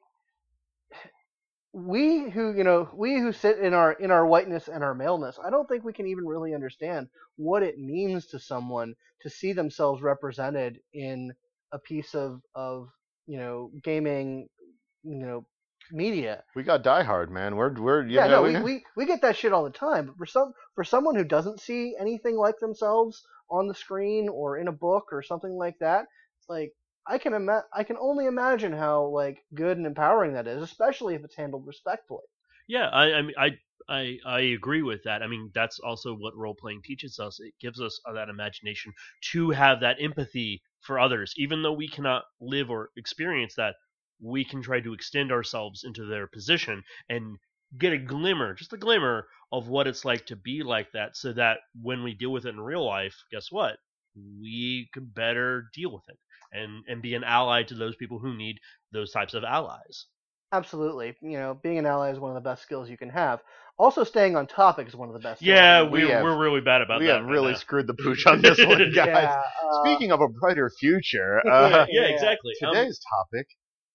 we 1.75 2.31
who 2.31 2.57
you 2.57 2.63
know 2.63 2.89
we 2.95 3.19
who 3.19 3.33
sit 3.33 3.59
in 3.59 3.75
our 3.75 3.93
in 3.95 4.13
our 4.13 4.25
whiteness 4.25 4.69
and 4.69 4.85
our 4.85 4.95
maleness. 4.95 5.39
I 5.45 5.51
don't 5.51 5.69
think 5.69 5.85
we 5.85 5.93
can 5.93 6.07
even 6.07 6.25
really 6.25 6.55
understand 6.55 7.09
what 7.37 7.65
it 7.65 7.79
means 7.79 8.27
to 8.29 8.39
someone 8.39 8.95
to 9.23 9.29
see 9.29 9.53
themselves 9.53 10.01
represented 10.01 10.79
in 10.93 11.33
a 11.73 11.79
piece 11.81 12.15
of 12.15 12.41
of 12.55 12.89
you 13.27 13.39
know 13.39 13.73
gaming, 13.83 14.49
you 15.03 15.17
know, 15.17 15.47
media. 15.91 16.45
We 16.55 16.63
got 16.63 16.85
Die 16.85 17.03
Hard, 17.03 17.33
man. 17.33 17.57
We're 17.57 17.75
we're 17.75 18.07
you 18.07 18.15
yeah, 18.15 18.29
know, 18.29 18.49
no, 18.49 18.61
we, 18.61 18.75
we 18.75 18.85
we 18.97 19.07
get 19.07 19.23
that 19.23 19.37
shit 19.37 19.53
all 19.53 19.65
the 19.65 19.71
time. 19.71 20.07
But 20.07 20.17
for 20.17 20.27
some 20.27 20.53
for 20.77 20.85
someone 20.85 21.17
who 21.17 21.25
doesn't 21.25 21.61
see 21.61 21.97
anything 21.99 22.37
like 22.37 22.61
themselves 22.61 23.21
on 23.51 23.67
the 23.67 23.75
screen 23.75 24.29
or 24.29 24.59
in 24.59 24.69
a 24.69 24.73
book 24.73 25.07
or 25.11 25.23
something 25.23 25.53
like 25.53 25.79
that, 25.81 26.07
it's 26.39 26.49
like 26.49 26.73
I 27.07 27.17
can 27.17 27.33
ima- 27.33 27.65
I 27.73 27.83
can 27.85 27.97
only 27.97 28.27
imagine 28.27 28.75
how 28.75 29.07
like 29.07 29.47
good 29.55 29.79
and 29.79 29.87
empowering 29.87 30.35
that 30.35 30.47
is, 30.47 30.63
especially 30.63 31.15
if 31.15 31.25
it's 31.25 31.37
handled 31.37 31.67
respectfully. 31.67 32.25
Yeah, 32.69 32.89
I, 32.89 33.15
I 33.15 33.23
mean, 33.23 33.35
I, 33.39 33.59
I, 33.89 34.19
I 34.27 34.41
agree 34.41 34.83
with 34.83 35.03
that. 35.05 35.23
I 35.23 35.27
mean, 35.27 35.51
that's 35.55 35.79
also 35.81 36.15
what 36.15 36.37
role 36.37 36.55
playing 36.55 36.83
teaches 36.83 37.19
us. 37.19 37.41
It 37.41 37.55
gives 37.61 37.81
us 37.81 37.99
uh, 38.07 38.13
that 38.13 38.29
imagination 38.29 38.93
to 39.33 39.51
have 39.51 39.81
that 39.81 39.97
empathy 40.01 40.63
for 40.81 40.99
others, 40.99 41.35
even 41.37 41.63
though 41.63 41.73
we 41.73 41.89
cannot 41.89 42.25
live 42.41 42.71
or 42.71 42.91
experience 42.97 43.55
that. 43.57 43.77
We 44.21 44.45
can 44.45 44.63
try 44.63 44.81
to 44.81 44.95
extend 44.95 45.33
ourselves 45.33 45.83
into 45.85 46.07
their 46.07 46.27
position 46.29 46.83
and 47.09 47.37
get 47.77 47.93
a 47.93 47.99
glimmer, 47.99 48.55
just 48.55 48.73
a 48.73 48.77
glimmer 48.79 49.27
of 49.53 49.69
what 49.69 49.87
it's 49.89 50.05
like 50.05 50.25
to 50.27 50.37
be 50.37 50.63
like 50.63 50.93
that, 50.93 51.17
so 51.17 51.33
that 51.35 51.59
when 51.83 52.03
we 52.05 52.15
deal 52.15 52.31
with 52.33 52.47
it 52.47 52.51
in 52.51 52.61
real 52.61 52.87
life, 52.87 53.17
guess 53.31 53.51
what? 53.51 53.79
We 54.15 54.89
can 54.95 55.07
better 55.07 55.69
deal 55.75 55.91
with 55.93 56.05
it 56.09 56.19
and 56.55 56.85
and 56.89 57.03
be 57.03 57.15
an 57.15 57.25
ally 57.25 57.63
to 57.65 57.75
those 57.75 57.97
people 57.97 58.19
who 58.19 58.37
need 58.37 58.57
those 58.93 59.11
types 59.13 59.35
of 59.35 59.45
allies. 59.45 60.07
Absolutely, 60.53 61.17
you 61.21 61.37
know, 61.37 61.59
being 61.63 61.79
an 61.79 61.87
ally 61.87 62.11
is 62.13 62.19
one 62.21 62.31
of 62.31 62.37
the 62.37 62.49
best 62.49 62.63
skills 62.63 62.89
you 62.89 62.97
can 62.97 63.11
have. 63.11 63.41
Also, 63.77 64.05
staying 64.05 64.37
on 64.37 64.47
topic 64.47 64.87
is 64.87 64.95
one 64.95 65.09
of 65.09 65.15
the 65.15 65.19
best. 65.21 65.43
Yeah, 65.43 65.83
you 65.83 65.91
we, 65.91 66.05
We 66.05 66.11
have- 66.11 66.23
we're 66.23 66.39
really 66.39 66.61
bad 66.61 66.81
about 66.81 67.01
we 67.01 67.07
that. 67.07 67.15
have 67.17 67.25
right 67.25 67.31
really 67.33 67.53
now. 67.53 67.59
screwed 67.59 67.89
the 67.89 67.95
pooch 67.95 68.25
on 68.27 68.41
this 68.41 68.59
one, 68.65 68.79
guys. 68.79 68.95
Yeah, 68.95 69.43
uh, 69.65 69.85
Speaking 69.85 70.13
of 70.13 70.21
a 70.21 70.29
brighter 70.29 70.71
future, 70.79 71.43
Yeah. 71.45 71.53
uh, 71.53 71.87
yeah, 71.91 72.03
exactly. 72.03 72.53
Um, 72.65 72.73
today's 72.73 73.01
topic 73.11 73.49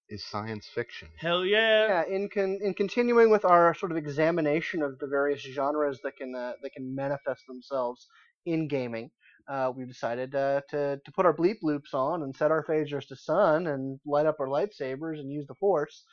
is 0.09 0.25
science 0.25 0.67
fiction. 0.75 1.07
hell 1.17 1.45
yeah. 1.45 1.87
yeah, 1.87 2.03
in 2.13 2.27
con- 2.27 2.59
in 2.61 2.73
continuing 2.73 3.29
with 3.31 3.45
our 3.45 3.73
sort 3.73 3.91
of 3.93 3.97
examination 3.97 4.81
of 4.81 4.99
the 4.99 5.07
various 5.07 5.39
genres 5.41 5.99
that 6.03 6.17
can 6.17 6.35
uh, 6.35 6.53
that 6.61 6.71
can 6.73 6.93
manifest 6.93 7.43
themselves 7.47 8.05
in 8.45 8.67
gaming, 8.67 9.11
uh, 9.49 9.71
we've 9.75 9.87
decided 9.87 10.35
uh, 10.35 10.61
to 10.69 10.99
to 11.03 11.11
put 11.11 11.25
our 11.25 11.33
bleep 11.35 11.57
loops 11.63 11.93
on 11.93 12.23
and 12.23 12.35
set 12.35 12.51
our 12.51 12.63
phasers 12.63 13.07
to 13.07 13.15
sun 13.15 13.67
and 13.67 13.99
light 14.05 14.25
up 14.25 14.37
our 14.39 14.47
lightsabers 14.47 15.19
and 15.19 15.31
use 15.31 15.47
the 15.47 15.55
force, 15.55 16.03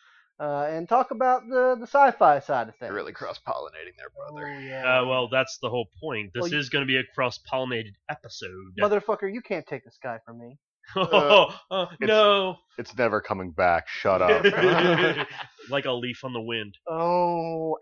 uh, 0.40 0.66
and 0.70 0.88
talk 0.88 1.10
about 1.10 1.42
the 1.48 1.76
the 1.78 1.86
sci-fi 1.86 2.38
side 2.40 2.68
of 2.68 2.74
things. 2.76 2.88
They're 2.88 2.92
really 2.94 3.12
cross 3.12 3.38
pollinating 3.46 3.96
there, 3.98 4.08
Oh, 4.28 4.32
brother. 4.34 4.60
yeah. 4.60 5.00
Uh, 5.00 5.04
well, 5.06 5.28
that's 5.28 5.58
the 5.60 5.68
whole 5.68 5.86
point. 6.00 6.30
This 6.34 6.42
Well, 6.42 6.50
you- 6.50 6.58
is 6.58 6.68
going 6.70 6.82
to 6.82 6.86
be 6.86 6.96
a 6.96 7.04
cross-pollinated 7.14 7.92
episode. 8.10 8.72
motherfucker, 8.80 9.32
you 9.32 9.42
can't 9.42 9.66
take 9.66 9.84
this 9.84 9.98
guy 10.02 10.18
from 10.24 10.38
me. 10.38 10.56
oh, 10.96 11.54
oh, 11.70 11.82
it's- 12.00 12.06
no. 12.08 12.56
It's 12.78 12.96
never 12.96 13.20
coming 13.20 13.50
back. 13.50 13.88
Shut 13.88 14.22
up. 14.22 14.44
like 15.70 15.84
a 15.86 15.92
leaf 15.92 16.22
on 16.24 16.32
the 16.32 16.40
wind. 16.40 16.74
Oh, 16.88 17.72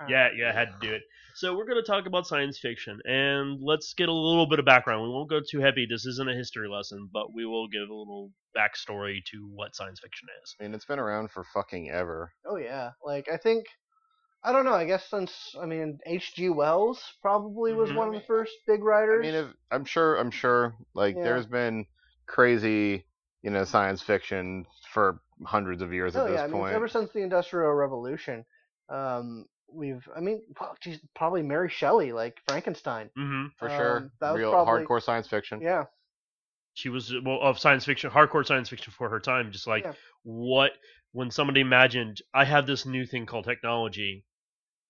ouch. 0.00 0.08
Yeah, 0.10 0.28
yeah, 0.36 0.50
I 0.50 0.52
had 0.52 0.68
to 0.80 0.86
do 0.86 0.92
it. 0.92 1.02
So 1.38 1.54
we're 1.56 1.66
going 1.66 1.80
to 1.80 1.86
talk 1.88 2.06
about 2.06 2.26
science 2.26 2.58
fiction, 2.58 2.98
and 3.04 3.60
let's 3.62 3.94
get 3.94 4.08
a 4.08 4.12
little 4.12 4.48
bit 4.48 4.58
of 4.58 4.64
background. 4.64 5.04
We 5.04 5.08
won't 5.10 5.30
go 5.30 5.38
too 5.40 5.60
heavy. 5.60 5.86
This 5.88 6.04
isn't 6.04 6.28
a 6.28 6.34
history 6.34 6.68
lesson, 6.68 7.08
but 7.12 7.32
we 7.32 7.46
will 7.46 7.68
give 7.68 7.88
a 7.88 7.94
little 7.94 8.32
backstory 8.56 9.24
to 9.30 9.48
what 9.54 9.76
science 9.76 10.00
fiction 10.00 10.26
is. 10.42 10.56
I 10.58 10.64
mean, 10.64 10.74
it's 10.74 10.84
been 10.84 10.98
around 10.98 11.30
for 11.30 11.44
fucking 11.54 11.90
ever. 11.90 12.32
Oh 12.44 12.56
yeah, 12.56 12.90
like 13.04 13.28
I 13.32 13.36
think 13.36 13.66
I 14.42 14.50
don't 14.50 14.64
know. 14.64 14.74
I 14.74 14.84
guess 14.84 15.08
since 15.08 15.54
I 15.62 15.64
mean 15.64 16.00
H.G. 16.06 16.48
Wells 16.48 17.00
probably 17.22 17.72
was 17.72 17.90
Mhm. 17.90 17.94
one 17.94 18.08
of 18.08 18.14
the 18.14 18.26
first 18.26 18.54
big 18.66 18.82
writers. 18.82 19.24
I 19.24 19.30
mean, 19.30 19.34
if, 19.36 19.54
I'm 19.70 19.84
sure. 19.84 20.16
I'm 20.16 20.32
sure. 20.32 20.74
Like, 20.92 21.14
Yeah. 21.14 21.22
there's 21.22 21.46
been 21.46 21.86
crazy, 22.26 23.06
you 23.42 23.50
know, 23.50 23.62
science 23.62 24.02
fiction 24.02 24.66
for 24.90 25.20
hundreds 25.44 25.82
of 25.82 25.92
years 25.92 26.16
oh 26.16 26.22
at 26.22 26.30
this 26.30 26.38
yeah, 26.38 26.42
I 26.42 26.48
mean 26.48 26.62
point. 26.62 26.74
ever 26.74 26.88
since 26.88 27.12
the 27.12 27.22
Industrial 27.22 27.72
Revolution, 27.72 28.44
um, 28.88 29.46
we've 29.72 30.06
I 30.16 30.20
mean 30.20 30.42
well, 30.60 30.76
geez, 30.80 31.00
probably 31.14 31.42
Mary 31.42 31.68
Shelley, 31.70 32.12
like 32.12 32.38
Frankenstein. 32.48 33.10
hmm 33.16 33.46
for 33.58 33.68
sure. 33.68 33.96
um, 33.98 34.10
that 34.20 34.32
was 34.32 34.38
Real 34.40 34.50
probably- 34.52 34.84
hardcore 34.84 35.02
science 35.02 35.28
fiction. 35.28 35.60
Yeah, 35.60 35.84
She 36.74 36.88
was 36.88 37.12
well 37.24 37.40
of 37.42 37.58
science 37.58 37.84
fiction, 37.84 38.10
hardcore 38.10 38.46
science 38.46 38.68
fiction 38.68 38.92
for 38.96 39.08
her 39.08 39.20
time. 39.20 39.52
Just 39.52 39.66
like 39.66 39.84
Yeah. 39.84 39.92
what 40.22 40.72
when 41.12 41.30
somebody 41.30 41.60
imagined, 41.60 42.20
I 42.34 42.44
have 42.44 42.66
this 42.66 42.84
new 42.86 43.06
thing 43.06 43.24
called 43.26 43.44
technology, 43.46 44.24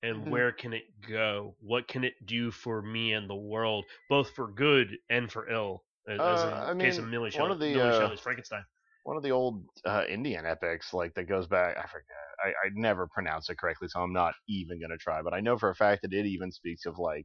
and 0.03 0.25
Mhm. 0.27 0.31
where 0.31 0.53
can 0.53 0.73
it 0.73 0.85
go? 1.09 1.57
What 1.61 1.87
can 1.89 2.05
it 2.05 2.15
do 2.27 2.51
for 2.51 2.83
me 2.83 3.13
and 3.13 3.29
the 3.31 3.37
world, 3.37 3.85
both 4.09 4.31
for 4.35 4.49
good 4.49 4.99
and 5.09 5.31
for 5.31 5.49
ill? 5.49 5.85
As, 6.09 6.19
as 6.21 6.43
in 6.43 6.49
Uh, 6.53 6.65
I 6.71 6.75
the 6.75 6.81
case 6.81 6.99
of 6.99 7.05
mean, 7.05 7.11
Millie 7.13 7.23
one 7.25 7.31
Shelley, 7.33 7.53
of 7.53 7.59
the, 7.61 7.75
Millie 7.75 7.91
uh, 7.91 7.99
Shelley's 8.01 8.21
Frankenstein. 8.21 8.65
One 9.09 9.17
of 9.17 9.23
the 9.23 9.31
old 9.31 9.65
uh, 9.87 10.05
Indian 10.07 10.45
epics, 10.45 10.93
like 10.93 11.15
that 11.15 11.31
goes 11.31 11.47
back. 11.47 11.79
I 11.79 11.87
forget. 11.87 12.05
I, 12.45 12.49
I 12.51 12.71
never 12.75 13.07
pronounce 13.09 13.49
it 13.49 13.57
correctly, 13.57 13.89
so 13.89 14.01
I'm 14.03 14.13
not 14.13 14.35
even 14.51 14.79
gonna 14.83 14.99
try. 14.99 15.23
But 15.23 15.33
I 15.33 15.41
know 15.41 15.57
for 15.57 15.71
a 15.71 15.75
fact 15.75 16.03
that 16.03 16.13
it 16.13 16.27
even 16.27 16.53
speaks 16.53 16.85
of 16.85 16.99
like 16.99 17.25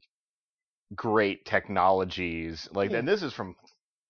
great 0.95 1.45
technologies. 1.45 2.69
Like, 2.73 2.91
Hmm. 2.91 2.95
and 2.95 3.07
this 3.07 3.21
is 3.21 3.33
from 3.33 3.55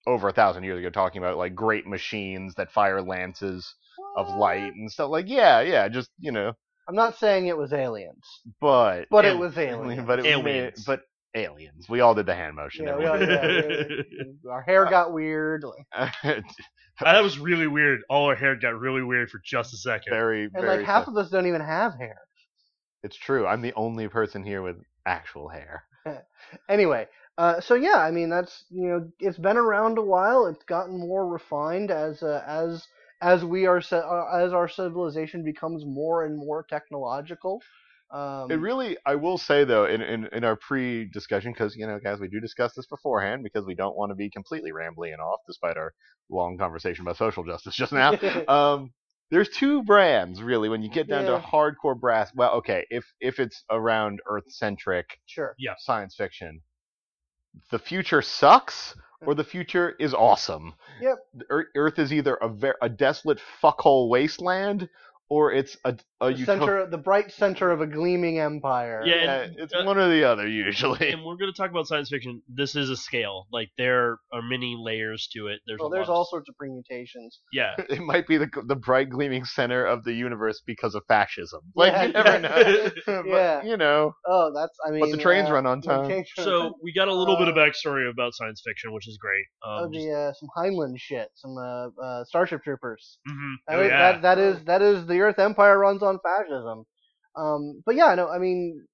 over 0.05 0.29
a 0.29 0.33
thousand 0.33 0.65
years 0.65 0.77
ago, 0.77 0.91
talking 0.91 1.17
about 1.17 1.37
like 1.39 1.55
great 1.55 1.87
machines 1.87 2.53
that 2.57 2.71
fire 2.71 3.01
lances 3.01 3.73
of 4.17 4.27
light 4.37 4.73
and 4.75 4.91
stuff. 4.91 5.09
Like, 5.09 5.27
yeah, 5.27 5.61
yeah, 5.61 5.87
just 5.87 6.11
you 6.19 6.31
know, 6.31 6.53
I'm 6.87 6.95
not 6.95 7.17
saying 7.17 7.47
it 7.47 7.57
was 7.57 7.73
aliens, 7.73 8.23
but 8.61 9.07
but 9.09 9.25
it 9.25 9.35
Al- 9.35 9.39
was 9.39 9.57
aliens. 9.57 10.03
but 10.07 10.19
it 10.19 10.27
was 10.27 10.43
made, 10.43 10.73
but 10.85 11.01
aliens. 11.35 11.87
We 11.89 12.01
all 12.01 12.13
did 12.13 12.25
the 12.25 12.35
hand 12.35 12.55
motion. 12.55 12.85
Yeah, 12.85 12.97
we 12.97 13.05
all- 13.05 13.19
we? 13.19 13.25
yeah, 13.27 14.51
our 14.51 14.61
hair 14.61 14.85
got 14.85 15.13
weird, 15.13 15.63
that 16.23 17.23
was 17.23 17.39
really 17.39 17.67
weird. 17.67 18.01
All 18.09 18.27
our 18.27 18.35
hair 18.35 18.55
got 18.55 18.79
really 18.79 19.03
weird 19.03 19.29
for 19.29 19.41
just 19.43 19.73
a 19.73 19.77
second. 19.77 20.11
very, 20.11 20.43
and 20.43 20.51
very. 20.53 20.77
like 20.77 20.85
half 20.85 21.05
fu- 21.05 21.11
of 21.11 21.17
us 21.17 21.29
don't 21.29 21.47
even 21.47 21.61
have 21.61 21.95
hair. 21.97 22.17
it's 23.03 23.17
true. 23.17 23.47
I'm 23.47 23.61
the 23.61 23.73
only 23.75 24.07
person 24.07 24.43
here 24.43 24.61
with 24.61 24.77
actual 25.05 25.49
hair. 25.49 25.83
anyway, 26.69 27.07
uh, 27.37 27.59
so 27.61 27.73
yeah, 27.75 27.97
I 27.97 28.11
mean 28.11 28.29
that's 28.29 28.65
you 28.69 28.87
know 28.87 29.11
it's 29.19 29.37
been 29.37 29.57
around 29.57 29.97
a 29.97 30.03
while. 30.03 30.45
It's 30.47 30.63
gotten 30.65 30.99
more 30.99 31.27
refined 31.27 31.91
as 31.91 32.21
uh, 32.21 32.43
as 32.45 32.85
as 33.21 33.43
we 33.43 33.65
are 33.65 33.81
uh, 33.91 34.37
as 34.37 34.53
our 34.53 34.67
civilization 34.67 35.43
becomes 35.43 35.85
more 35.85 36.25
and 36.25 36.37
more 36.37 36.63
technological. 36.69 37.61
Um, 38.13 38.51
It 38.51 38.59
really, 38.59 38.95
I 39.05 39.15
will 39.15 39.37
say 39.39 39.63
though, 39.63 39.85
in 39.85 40.01
in, 40.01 40.27
in 40.31 40.43
our 40.43 40.55
pre-discussion, 40.55 41.51
because 41.51 41.75
you 41.75 41.87
know, 41.87 41.99
guys, 41.99 42.19
we 42.19 42.27
do 42.27 42.39
discuss 42.39 42.73
this 42.75 42.85
beforehand 42.85 43.43
because 43.43 43.65
we 43.65 43.73
don't 43.75 43.97
want 43.97 44.11
to 44.11 44.15
be 44.15 44.29
completely 44.29 44.71
rambling 44.71 45.13
and 45.13 45.21
off, 45.21 45.39
despite 45.47 45.77
our 45.77 45.93
long 46.29 46.57
conversation 46.57 47.01
about 47.03 47.17
social 47.17 47.43
justice 47.43 47.75
just 47.75 47.91
now. 47.91 48.13
um, 48.47 48.91
there's 49.31 49.49
two 49.49 49.81
brands 49.83 50.43
really 50.43 50.69
when 50.69 50.83
you 50.83 50.89
get 50.89 51.07
down 51.07 51.25
Yeah. 51.25 51.39
to 51.39 51.43
hardcore 51.43 51.99
brass. 51.99 52.31
Well, 52.35 52.51
okay, 52.57 52.85
if 52.91 53.03
if 53.19 53.39
it's 53.39 53.63
around 53.71 54.19
Earth-centric 54.27 55.07
sure. 55.25 55.55
yeah, 55.57 55.73
science 55.79 56.15
fiction, 56.15 56.61
the 57.71 57.79
future 57.79 58.21
sucks 58.21 58.95
or 59.25 59.33
the 59.33 59.43
future 59.43 59.95
is 59.99 60.13
awesome. 60.13 60.73
Yep. 61.01 61.17
Earth 61.75 61.97
is 61.97 62.11
either 62.13 62.35
a 62.35 62.49
ver- 62.49 62.75
a 62.81 62.89
desolate 62.89 63.39
fuckhole 63.61 64.09
wasteland 64.09 64.89
or 65.29 65.51
it's 65.51 65.77
a, 65.85 65.95
a 66.27 66.31
the 66.33 66.39
utopia. 66.39 66.45
center, 66.61 66.85
the 66.87 66.97
bright 66.97 67.31
center 67.31 67.71
of 67.71 67.81
a 67.81 67.87
gleaming 67.87 68.39
empire. 68.39 69.03
Yeah, 69.05 69.15
Yeah, 69.15 69.41
and- 69.41 69.59
it's 69.59 69.73
uh, 69.73 69.83
one 69.83 69.97
or 69.97 70.09
the 70.09 70.23
other 70.23 70.47
usually. 70.47 71.11
and 71.11 71.23
we're 71.23 71.37
going 71.37 71.51
to 71.51 71.57
talk 71.57 71.71
about 71.71 71.87
science 71.87 72.09
fiction. 72.09 72.41
This 72.47 72.75
is 72.75 72.89
a 72.89 72.97
scale. 72.97 73.47
Like 73.51 73.69
there 73.77 74.17
are 74.31 74.41
many 74.41 74.75
layers 74.79 75.27
to 75.33 75.47
it. 75.47 75.59
There's 75.67 75.79
Well, 75.79 75.89
a 75.89 75.91
there's 75.95 76.07
lot 76.07 76.13
of- 76.13 76.17
all 76.19 76.25
sorts 76.25 76.49
of 76.49 76.55
permutations. 76.57 77.39
yeah. 77.51 77.75
It 77.89 78.01
might 78.01 78.27
be 78.27 78.37
the 78.37 78.49
the 78.67 78.75
bright 78.75 79.09
gleaming 79.09 79.45
center 79.45 79.85
of 79.85 80.03
the 80.03 80.13
universe 80.13 80.61
because 80.65 80.95
of 80.95 81.03
fascism. 81.07 81.61
Like 81.75 81.91
Yeah, 81.93 82.03
you 82.05 82.13
never 82.13 82.29
yeah. 82.29 82.37
know. 82.39 82.89
But, 83.05 83.25
Yeah. 83.27 83.63
You 83.63 83.77
know, 83.77 84.13
Oh, 84.27 84.51
that's 84.55 84.77
I 84.85 84.91
mean. 84.91 85.01
But 85.01 85.11
the 85.11 85.17
trains 85.17 85.49
uh, 85.49 85.53
run 85.53 85.65
on 85.65 85.79
the 85.81 85.87
time. 85.87 86.05
trains 86.05 86.27
run 86.37 86.47
on 86.47 86.53
time. 86.53 86.69
So 86.69 86.75
we 86.83 86.93
got 86.93 87.07
a 87.07 87.13
little 87.13 87.37
bit 87.37 87.47
of 87.47 87.55
Uh, 87.57 87.61
backstory 87.61 88.09
about 88.09 88.33
science 88.33 88.61
fiction, 88.65 88.93
which 88.93 89.07
is 89.07 89.17
great. 89.21 89.45
Oh, 89.63 89.85
Um, 89.85 89.93
just- 89.93 90.05
the 90.05 90.11
uh, 90.13 90.33
some 90.33 90.49
Heinlein 90.57 90.93
shit, 90.97 91.29
some 91.35 91.55
uh, 91.57 91.87
uh, 92.03 92.23
Starship 92.25 92.63
Troopers. 92.63 93.19
mhm. 93.29 93.53
That 93.67 93.75
Oh, 93.77 93.81
is- 93.81 93.89
yeah. 93.89 94.11
that, 94.11 94.21
that 94.23 94.37
is 94.39 94.63
that 94.65 94.81
is 94.81 95.05
the 95.07 95.19
Earth 95.21 95.39
Empire 95.39 95.77
runs 95.77 96.01
on 96.03 96.12
fascism. 96.21 96.85
Um, 97.35 97.81
but 97.85 97.95
yeah, 97.95 98.13
no, 98.15 98.29
I 98.29 98.37
mean, 98.37 98.85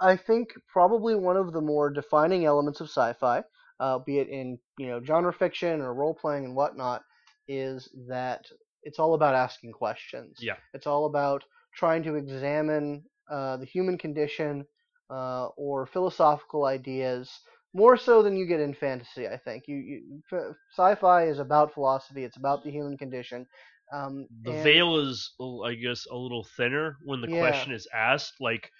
I 0.00 0.16
think 0.16 0.48
probably 0.72 1.14
one 1.14 1.36
of 1.36 1.52
the 1.52 1.60
more 1.60 1.90
defining 1.90 2.44
elements 2.44 2.80
of 2.80 2.88
sci-fi, 2.88 3.42
uh, 3.80 3.98
be 3.98 4.18
it 4.18 4.28
in 4.28 4.58
you 4.78 4.86
know 4.86 5.02
genre 5.02 5.32
fiction 5.32 5.80
or 5.80 5.94
role 5.94 6.14
playing 6.14 6.44
and 6.44 6.54
whatnot, 6.54 7.02
is 7.48 7.88
that 8.08 8.44
it's 8.82 8.98
all 8.98 9.14
about 9.14 9.34
asking 9.34 9.72
questions. 9.72 10.36
Yeah. 10.40 10.56
It's 10.74 10.86
all 10.86 11.06
about 11.06 11.44
trying 11.74 12.02
to 12.04 12.14
examine 12.14 13.04
uh, 13.30 13.56
the 13.56 13.66
human 13.66 13.98
condition 13.98 14.64
uh, 15.10 15.46
or 15.56 15.86
philosophical 15.86 16.64
ideas 16.66 17.30
more 17.74 17.96
so 17.96 18.22
than 18.22 18.36
you 18.36 18.46
get 18.46 18.60
in 18.60 18.74
fantasy. 18.74 19.28
I 19.28 19.36
think 19.36 19.64
you, 19.66 19.76
you 19.76 20.22
f- 20.32 20.54
sci-fi 20.76 21.26
is 21.26 21.38
about 21.38 21.74
philosophy. 21.74 22.24
It's 22.24 22.36
about 22.36 22.64
the 22.64 22.70
human 22.70 22.96
condition. 22.96 23.46
Um, 23.92 24.26
the 24.42 24.52
and- 24.52 24.62
veil 24.62 24.96
is, 24.98 25.32
I 25.64 25.74
guess, 25.74 26.06
a 26.06 26.16
little 26.16 26.44
thinner 26.44 26.96
when 27.04 27.20
the 27.20 27.28
Yeah. 27.28 27.50
question 27.50 27.72
is 27.72 27.86
asked. 27.94 28.34
Like 28.40 28.70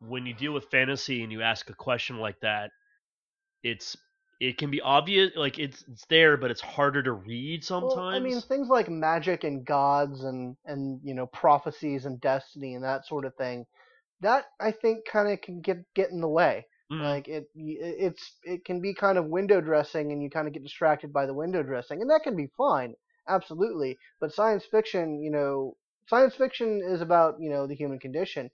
when 0.00 0.26
you 0.26 0.34
deal 0.34 0.52
with 0.52 0.66
fantasy 0.70 1.22
and 1.22 1.32
you 1.32 1.42
ask 1.42 1.70
a 1.70 1.74
question 1.74 2.18
like 2.18 2.40
that, 2.40 2.70
it's 3.62 3.96
it 4.40 4.58
can 4.58 4.70
be 4.70 4.80
obvious, 4.82 5.32
like 5.34 5.58
it's 5.58 5.82
it's 5.88 6.04
there, 6.06 6.36
but 6.36 6.50
it's 6.50 6.60
harder 6.60 7.02
to 7.02 7.12
read 7.12 7.64
sometimes. 7.64 7.94
Well, 7.94 8.08
I 8.08 8.18
mean, 8.20 8.40
things 8.42 8.68
like 8.68 8.88
magic 8.88 9.44
and 9.44 9.64
gods 9.64 10.24
and 10.24 10.56
and 10.66 11.00
you 11.02 11.14
know 11.14 11.26
prophecies 11.26 12.04
and 12.04 12.20
destiny 12.20 12.74
and 12.74 12.84
that 12.84 13.06
sort 13.06 13.24
of 13.24 13.34
thing. 13.36 13.66
That 14.20 14.46
I 14.60 14.72
think 14.72 15.06
kind 15.06 15.30
of 15.32 15.40
can 15.40 15.60
get 15.60 15.78
get 15.94 16.10
in 16.10 16.20
the 16.20 16.28
way. 16.28 16.66
Mhm. 16.92 17.02
Like 17.02 17.28
it, 17.28 17.48
it's 17.54 18.36
it 18.44 18.64
can 18.64 18.80
be 18.80 18.94
kind 18.94 19.18
of 19.18 19.26
window 19.26 19.60
dressing, 19.60 20.12
and 20.12 20.22
you 20.22 20.30
kind 20.30 20.46
of 20.46 20.54
get 20.54 20.62
distracted 20.62 21.12
by 21.12 21.26
the 21.26 21.34
window 21.34 21.62
dressing, 21.62 22.00
and 22.00 22.10
that 22.10 22.22
can 22.22 22.36
be 22.36 22.48
fine, 22.56 22.94
absolutely. 23.28 23.98
But 24.20 24.32
science 24.32 24.64
fiction, 24.70 25.22
you 25.22 25.30
know, 25.30 25.76
science 26.08 26.34
fiction 26.34 26.82
is 26.84 27.00
about 27.00 27.36
you 27.40 27.50
know 27.50 27.66
the 27.66 27.74
human 27.74 27.98
condition, 27.98 28.50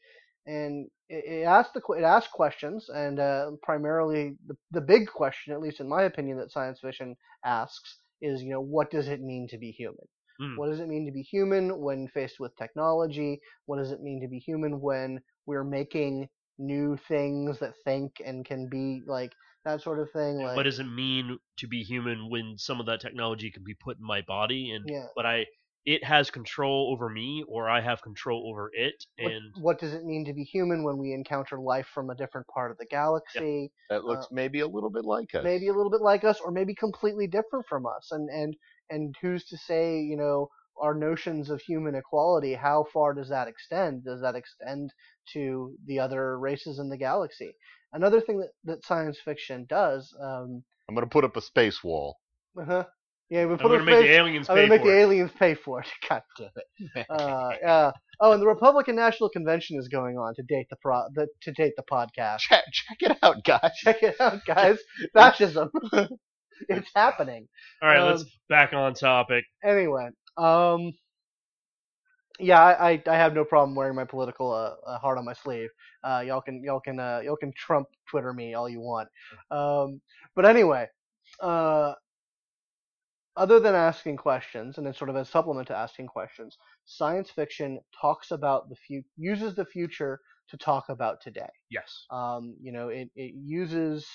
and 0.46 0.88
it, 1.08 1.24
it 1.24 1.44
asks 1.44 1.72
the 1.74 1.82
it 1.94 2.04
asks 2.04 2.32
questions, 2.32 2.88
and 2.88 3.18
uh, 3.20 3.50
primarily 3.62 4.36
the 4.46 4.56
the 4.70 4.80
big 4.80 5.08
question, 5.08 5.52
at 5.52 5.60
least 5.60 5.80
in 5.80 5.88
my 5.88 6.02
opinion, 6.02 6.38
that 6.38 6.52
science 6.52 6.80
fiction 6.80 7.16
asks 7.44 7.98
is 8.20 8.42
you 8.42 8.50
know 8.50 8.60
what 8.60 8.90
does 8.90 9.08
it 9.08 9.20
mean 9.20 9.46
to 9.48 9.58
be 9.58 9.70
human? 9.70 10.06
Mm. 10.40 10.56
What 10.56 10.70
does 10.70 10.80
it 10.80 10.88
mean 10.88 11.06
to 11.06 11.12
be 11.12 11.22
human 11.22 11.78
when 11.80 12.08
faced 12.08 12.40
with 12.40 12.56
technology? 12.56 13.40
What 13.66 13.78
does 13.78 13.92
it 13.92 14.00
mean 14.00 14.20
to 14.22 14.28
be 14.28 14.38
human 14.38 14.80
when 14.80 15.20
we're 15.46 15.64
making 15.64 16.28
new 16.58 16.96
things 17.08 17.58
that 17.60 17.74
think 17.84 18.12
and 18.24 18.44
can 18.44 18.68
be 18.68 19.02
like 19.06 19.32
that 19.64 19.82
sort 19.82 19.98
of 19.98 20.10
thing? 20.10 20.38
Like, 20.38 20.56
what 20.56 20.64
does 20.64 20.78
it 20.78 20.84
mean 20.84 21.38
to 21.58 21.66
be 21.66 21.82
human 21.82 22.30
when 22.30 22.54
some 22.56 22.80
of 22.80 22.86
that 22.86 23.00
technology 23.00 23.50
can 23.50 23.64
be 23.64 23.74
put 23.74 23.98
in 23.98 24.04
my 24.04 24.22
body 24.22 24.70
and 24.72 24.84
yeah. 24.88 25.06
but 25.14 25.26
I 25.26 25.46
it 25.84 26.04
has 26.04 26.30
control 26.30 26.92
over 26.92 27.08
me 27.08 27.44
or 27.48 27.68
I 27.68 27.80
have 27.80 28.02
control 28.02 28.48
over 28.48 28.70
it 28.72 29.04
and 29.18 29.52
what 29.60 29.80
does 29.80 29.94
it 29.94 30.04
mean 30.04 30.24
to 30.26 30.32
be 30.32 30.44
human 30.44 30.84
when 30.84 30.96
we 30.96 31.12
encounter 31.12 31.58
life 31.58 31.86
from 31.92 32.10
a 32.10 32.14
different 32.14 32.46
part 32.46 32.70
of 32.70 32.78
the 32.78 32.86
galaxy? 32.86 33.72
that 33.90 34.04
looks 34.04 34.28
maybe 34.30 34.60
a 34.60 34.66
little 34.66 34.90
bit 34.90 35.04
like 35.04 35.34
us. 35.34 35.40
uh, 35.40 35.42
maybe 35.42 35.68
a 35.68 35.72
little 35.72 35.90
bit 35.90 36.00
like 36.00 36.24
us 36.24 36.40
or 36.40 36.52
maybe 36.52 36.74
completely 36.74 37.26
different 37.26 37.66
from 37.68 37.86
us 37.86 38.10
and 38.12 38.28
and 38.30 38.56
and 38.90 39.14
who's 39.20 39.44
to 39.44 39.56
say 39.56 40.00
you 40.00 40.16
know 40.16 40.48
our 40.80 40.94
notions 40.94 41.50
of 41.50 41.60
human 41.60 41.94
equality 41.94 42.54
how 42.54 42.84
far 42.92 43.14
does 43.14 43.28
that 43.28 43.48
extend 43.48 44.04
does 44.04 44.20
that 44.20 44.34
extend 44.34 44.92
to 45.32 45.74
the 45.86 45.98
other 45.98 46.38
races 46.38 46.78
in 46.78 46.88
the 46.88 46.96
galaxy 46.96 47.52
another 47.92 48.20
thing 48.20 48.38
that, 48.38 48.50
that 48.64 48.84
science 48.84 49.18
fiction 49.24 49.66
does 49.68 50.14
um 50.22 50.62
I'm 50.88 50.94
gonna 50.94 51.06
put 51.06 51.24
up 51.24 51.36
a 51.36 51.40
space 51.40 51.82
wall. 51.84 52.18
Uh 52.60 52.64
huh. 52.64 52.84
yeah 53.30 53.46
we 53.46 53.52
I'm 53.52 53.58
put 53.58 53.68
gonna 53.68 53.84
make 53.84 53.94
the 53.96 54.02
face- 54.02 54.10
aliens 54.10 54.48
I'm 54.50 54.56
pay 54.56 54.62
gonna 54.62 54.70
make 54.74 54.80
for 54.82 54.88
the 54.90 54.98
it. 54.98 55.00
aliens 55.00 55.30
pay 55.38 55.54
for 55.54 55.80
it. 55.80 55.86
God 56.08 56.22
damn 56.36 56.48
it. 56.96 57.06
Uh, 57.08 57.50
yeah. 57.62 57.90
Oh, 58.20 58.32
and 58.32 58.42
the 58.42 58.46
Republican 58.46 58.94
National 58.96 59.30
Convention 59.30 59.78
is 59.78 59.88
going 59.88 60.18
on 60.18 60.34
to 60.34 60.42
date 60.42 60.66
the 60.70 60.76
pro 60.82 61.04
the, 61.14 61.28
to 61.42 61.52
date 61.52 61.72
the 61.76 61.84
podcast. 61.90 62.40
Check 62.40 62.64
check 62.72 62.98
it 63.00 63.16
out, 63.22 63.42
guys. 63.44 63.70
Check 63.76 64.02
it 64.02 64.20
out, 64.20 64.40
guys. 64.44 64.78
Fascism. 65.14 65.70
it's 66.68 66.90
happening. 66.94 67.48
All 67.80 67.88
right, 67.88 68.02
let's 68.02 68.22
um, 68.22 68.28
back 68.48 68.72
on 68.72 68.94
topic. 68.94 69.44
Anyway, 69.64 70.08
um, 70.36 70.92
yeah, 72.38 72.60
I, 72.60 73.02
I, 73.06 73.16
have 73.16 73.34
no 73.34 73.44
problem 73.44 73.74
wearing 73.74 73.94
my 73.94 74.04
political 74.04 74.52
uh, 74.52 74.74
uh, 74.86 74.98
heart 74.98 75.18
on 75.18 75.24
my 75.24 75.34
sleeve. 75.34 75.68
Uh, 76.02 76.22
y'all 76.26 76.40
can 76.40 76.62
y'all 76.64 76.80
can 76.80 76.98
uh, 76.98 77.20
y'all 77.22 77.36
can 77.36 77.52
Trump 77.56 77.88
Twitter 78.08 78.32
me 78.32 78.54
all 78.54 78.68
you 78.68 78.80
want. 78.80 79.08
Um, 79.50 80.00
but 80.34 80.46
anyway, 80.46 80.86
uh, 81.40 81.92
other 83.36 83.60
than 83.60 83.74
asking 83.74 84.16
questions, 84.16 84.78
and 84.78 84.86
then 84.86 84.94
sort 84.94 85.10
of 85.10 85.16
as 85.16 85.28
supplement 85.28 85.68
to 85.68 85.76
asking 85.76 86.06
questions, 86.06 86.56
science 86.84 87.30
fiction 87.30 87.80
talks 87.98 88.30
about 88.30 88.68
the 88.68 88.76
future, 88.76 89.06
uses 89.16 89.54
the 89.54 89.64
future 89.64 90.20
to 90.48 90.56
talk 90.56 90.88
about 90.88 91.20
today. 91.20 91.48
Yes. 91.70 92.06
Um, 92.10 92.56
you 92.60 92.72
know, 92.72 92.88
it, 92.88 93.08
it 93.16 93.34
uses 93.34 94.06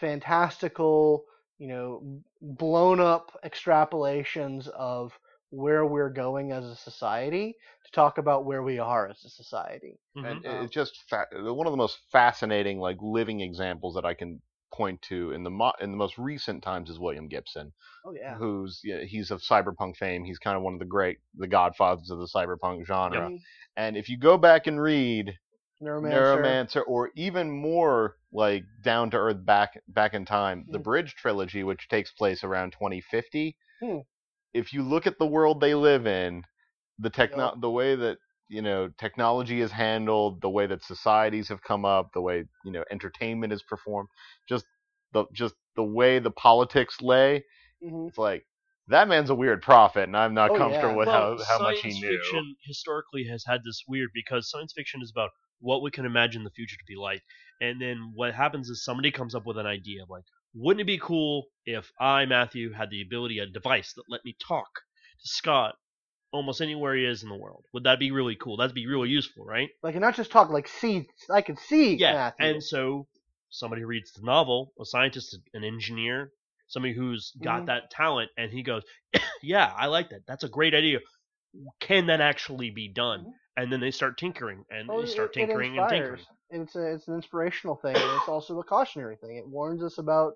fantastical, 0.00 1.24
you 1.58 1.68
know, 1.68 2.20
blown 2.40 3.00
up 3.00 3.38
extrapolations 3.44 4.68
of 4.68 5.18
where 5.50 5.86
we're 5.86 6.10
going 6.10 6.52
as 6.52 6.64
a 6.64 6.76
society 6.76 7.54
to 7.84 7.90
talk 7.92 8.18
about 8.18 8.44
where 8.44 8.62
we 8.62 8.78
are 8.78 9.08
as 9.08 9.24
a 9.24 9.30
society. 9.30 9.98
Mhm. 10.16 10.30
and 10.30 10.44
Mhm. 10.44 10.64
it's 10.64 10.72
just 10.74 11.02
fa- 11.08 11.26
one 11.32 11.66
of 11.66 11.72
the 11.72 11.76
most 11.76 11.98
fascinating, 12.10 12.78
like 12.80 12.96
living 13.00 13.40
examples 13.40 13.94
that 13.94 14.04
I 14.04 14.14
can 14.14 14.40
point 14.72 15.00
to 15.02 15.30
in 15.32 15.44
the 15.44 15.50
mo- 15.50 15.72
in 15.80 15.90
the 15.92 15.96
most 15.96 16.18
recent 16.18 16.62
times 16.62 16.90
is 16.90 16.98
William 16.98 17.28
Gibson, 17.28 17.72
Oh 18.04 18.12
yeah. 18.12 18.34
who's 18.36 18.80
yeah, 18.84 19.00
he's 19.04 19.30
of 19.30 19.40
cyberpunk 19.40 19.96
fame. 19.96 20.24
He's 20.24 20.38
kind 20.38 20.56
of 20.56 20.62
one 20.62 20.74
of 20.74 20.80
the 20.80 20.84
great, 20.86 21.18
the 21.34 21.46
godfathers 21.48 22.10
of 22.10 22.18
the 22.18 22.28
cyberpunk 22.34 22.84
genre. 22.86 23.30
Mhm. 23.30 23.38
And 23.76 23.96
if 23.96 24.08
you 24.08 24.18
go 24.18 24.36
back 24.38 24.66
and 24.66 24.80
read 24.80 25.38
Neuromancer. 25.82 26.58
Neuromancer, 26.64 26.82
or 26.86 27.10
even 27.16 27.50
more 27.50 28.16
like 28.32 28.64
down 28.82 29.10
to 29.10 29.16
earth 29.16 29.44
back 29.46 29.80
back 29.88 30.14
in 30.14 30.24
time, 30.26 30.66
the 30.70 30.78
Mhm. 30.78 30.80
Bridge 30.80 31.14
trilogy, 31.14 31.62
which 31.64 31.88
takes 31.88 32.12
place 32.12 32.44
around 32.44 32.72
2050. 32.72 33.56
Hmm. 33.80 34.00
If 34.54 34.72
you 34.72 34.82
look 34.82 35.06
at 35.06 35.18
the 35.18 35.26
world 35.26 35.60
they 35.60 35.74
live 35.74 36.06
in, 36.06 36.44
the 36.98 37.10
techno 37.10 37.52
Yep. 37.52 37.60
the 37.60 37.70
way 37.70 37.96
that 37.96 38.18
you 38.48 38.62
know 38.62 38.90
technology 38.98 39.60
is 39.62 39.72
handled, 39.72 40.40
the 40.42 40.50
way 40.50 40.66
that 40.66 40.84
societies 40.84 41.48
have 41.48 41.62
come 41.62 41.84
up, 41.84 42.10
the 42.14 42.22
way 42.22 42.44
you 42.64 42.72
know 42.72 42.84
entertainment 42.90 43.52
is 43.52 43.62
performed, 43.62 44.08
just 44.48 44.66
the 45.12 45.26
just 45.34 45.54
the 45.76 45.84
way 45.84 46.18
the 46.20 46.30
politics 46.32 47.00
lay, 47.02 47.44
Mhm. 47.80 48.08
it's 48.08 48.18
like 48.18 48.46
that 48.88 49.08
man's 49.08 49.30
a 49.30 49.34
weird 49.36 49.62
prophet, 49.62 50.04
and 50.04 50.16
I'm 50.16 50.34
not 50.34 50.54
Oh, 50.54 50.56
comfortable 50.56 50.96
yeah. 50.96 50.96
with 50.96 51.10
Well, 51.10 51.10
how 51.10 51.38
how 51.48 51.60
much 51.60 51.80
he 51.82 51.92
science 51.92 52.00
knew. 52.00 52.42
fiction 52.42 52.56
historically 52.64 53.24
has 53.24 53.44
had 53.46 53.62
this 53.64 53.82
weird 53.88 54.10
because 54.14 54.48
science 54.50 54.72
fiction 54.72 55.02
is 55.02 55.10
about 55.10 55.30
what 55.60 55.82
we 55.82 55.90
can 55.90 56.04
imagine 56.06 56.44
the 56.44 56.50
future 56.50 56.76
to 56.76 56.84
be 56.86 56.96
like, 56.96 57.22
and 57.60 57.80
then 57.80 58.12
what 58.14 58.34
happens 58.34 58.68
is 58.68 58.84
somebody 58.84 59.10
comes 59.10 59.34
up 59.34 59.46
with 59.46 59.58
an 59.58 59.66
idea 59.66 60.02
of 60.02 60.10
like, 60.10 60.24
wouldn't 60.54 60.80
it 60.82 60.86
be 60.86 60.98
cool 60.98 61.44
if 61.64 61.90
I 62.00 62.24
Matthew 62.26 62.72
had 62.72 62.90
the 62.90 63.02
ability, 63.02 63.38
a 63.38 63.46
device 63.46 63.92
that 63.94 64.04
let 64.08 64.24
me 64.24 64.36
talk 64.46 64.68
to 65.20 65.28
Scott 65.28 65.74
almost 66.32 66.60
anywhere 66.60 66.94
he 66.94 67.04
is 67.04 67.22
in 67.22 67.28
the 67.28 67.36
world? 67.36 67.64
Would 67.72 67.84
that 67.84 67.98
be 67.98 68.10
really 68.10 68.36
cool? 68.36 68.56
That'd 68.56 68.74
be 68.74 68.86
really 68.86 69.08
useful, 69.08 69.44
right? 69.44 69.68
Like 69.82 69.94
and 69.94 70.02
not 70.02 70.14
just 70.16 70.30
talk 70.30 70.50
like 70.50 70.68
see 70.68 71.06
I 71.30 71.42
can 71.42 71.56
see 71.56 71.96
Yeah, 71.96 72.12
Matthew. 72.12 72.46
and 72.52 72.62
so 72.62 73.06
somebody 73.50 73.82
who 73.82 73.88
reads 73.88 74.12
the 74.12 74.22
novel, 74.22 74.72
a 74.80 74.84
scientist, 74.84 75.38
an 75.54 75.64
engineer, 75.64 76.30
somebody 76.68 76.94
who's 76.94 77.32
got 77.42 77.62
Mhm. 77.62 77.66
that 77.66 77.90
talent, 77.90 78.30
and 78.36 78.50
he 78.52 78.62
goes, 78.62 78.82
"Yeah, 79.42 79.72
I 79.76 79.86
like 79.86 80.10
that. 80.10 80.26
That's 80.26 80.44
a 80.44 80.48
great 80.48 80.74
idea. 80.74 80.98
Can 81.80 82.06
that 82.06 82.20
actually 82.20 82.70
be 82.70 82.88
done?" 82.88 83.20
Mhm. 83.20 83.32
And 83.56 83.72
then 83.72 83.80
they 83.80 83.90
start 83.90 84.18
tinkering, 84.18 84.64
and 84.70 84.90
Oh, 84.90 85.00
they 85.00 85.06
start 85.06 85.30
it- 85.36 85.40
it 85.40 85.46
tinkering 85.46 85.78
and 85.78 85.88
tinkering. 85.88 86.26
It's 86.50 86.76
a, 86.76 86.92
it's 86.94 87.08
an 87.08 87.14
inspirational 87.14 87.76
thing, 87.76 87.96
and 87.96 88.16
it's 88.16 88.28
also 88.28 88.58
a 88.60 88.64
cautionary 88.64 89.16
thing. 89.16 89.36
It 89.36 89.48
warns 89.48 89.82
us 89.82 89.98
about 89.98 90.34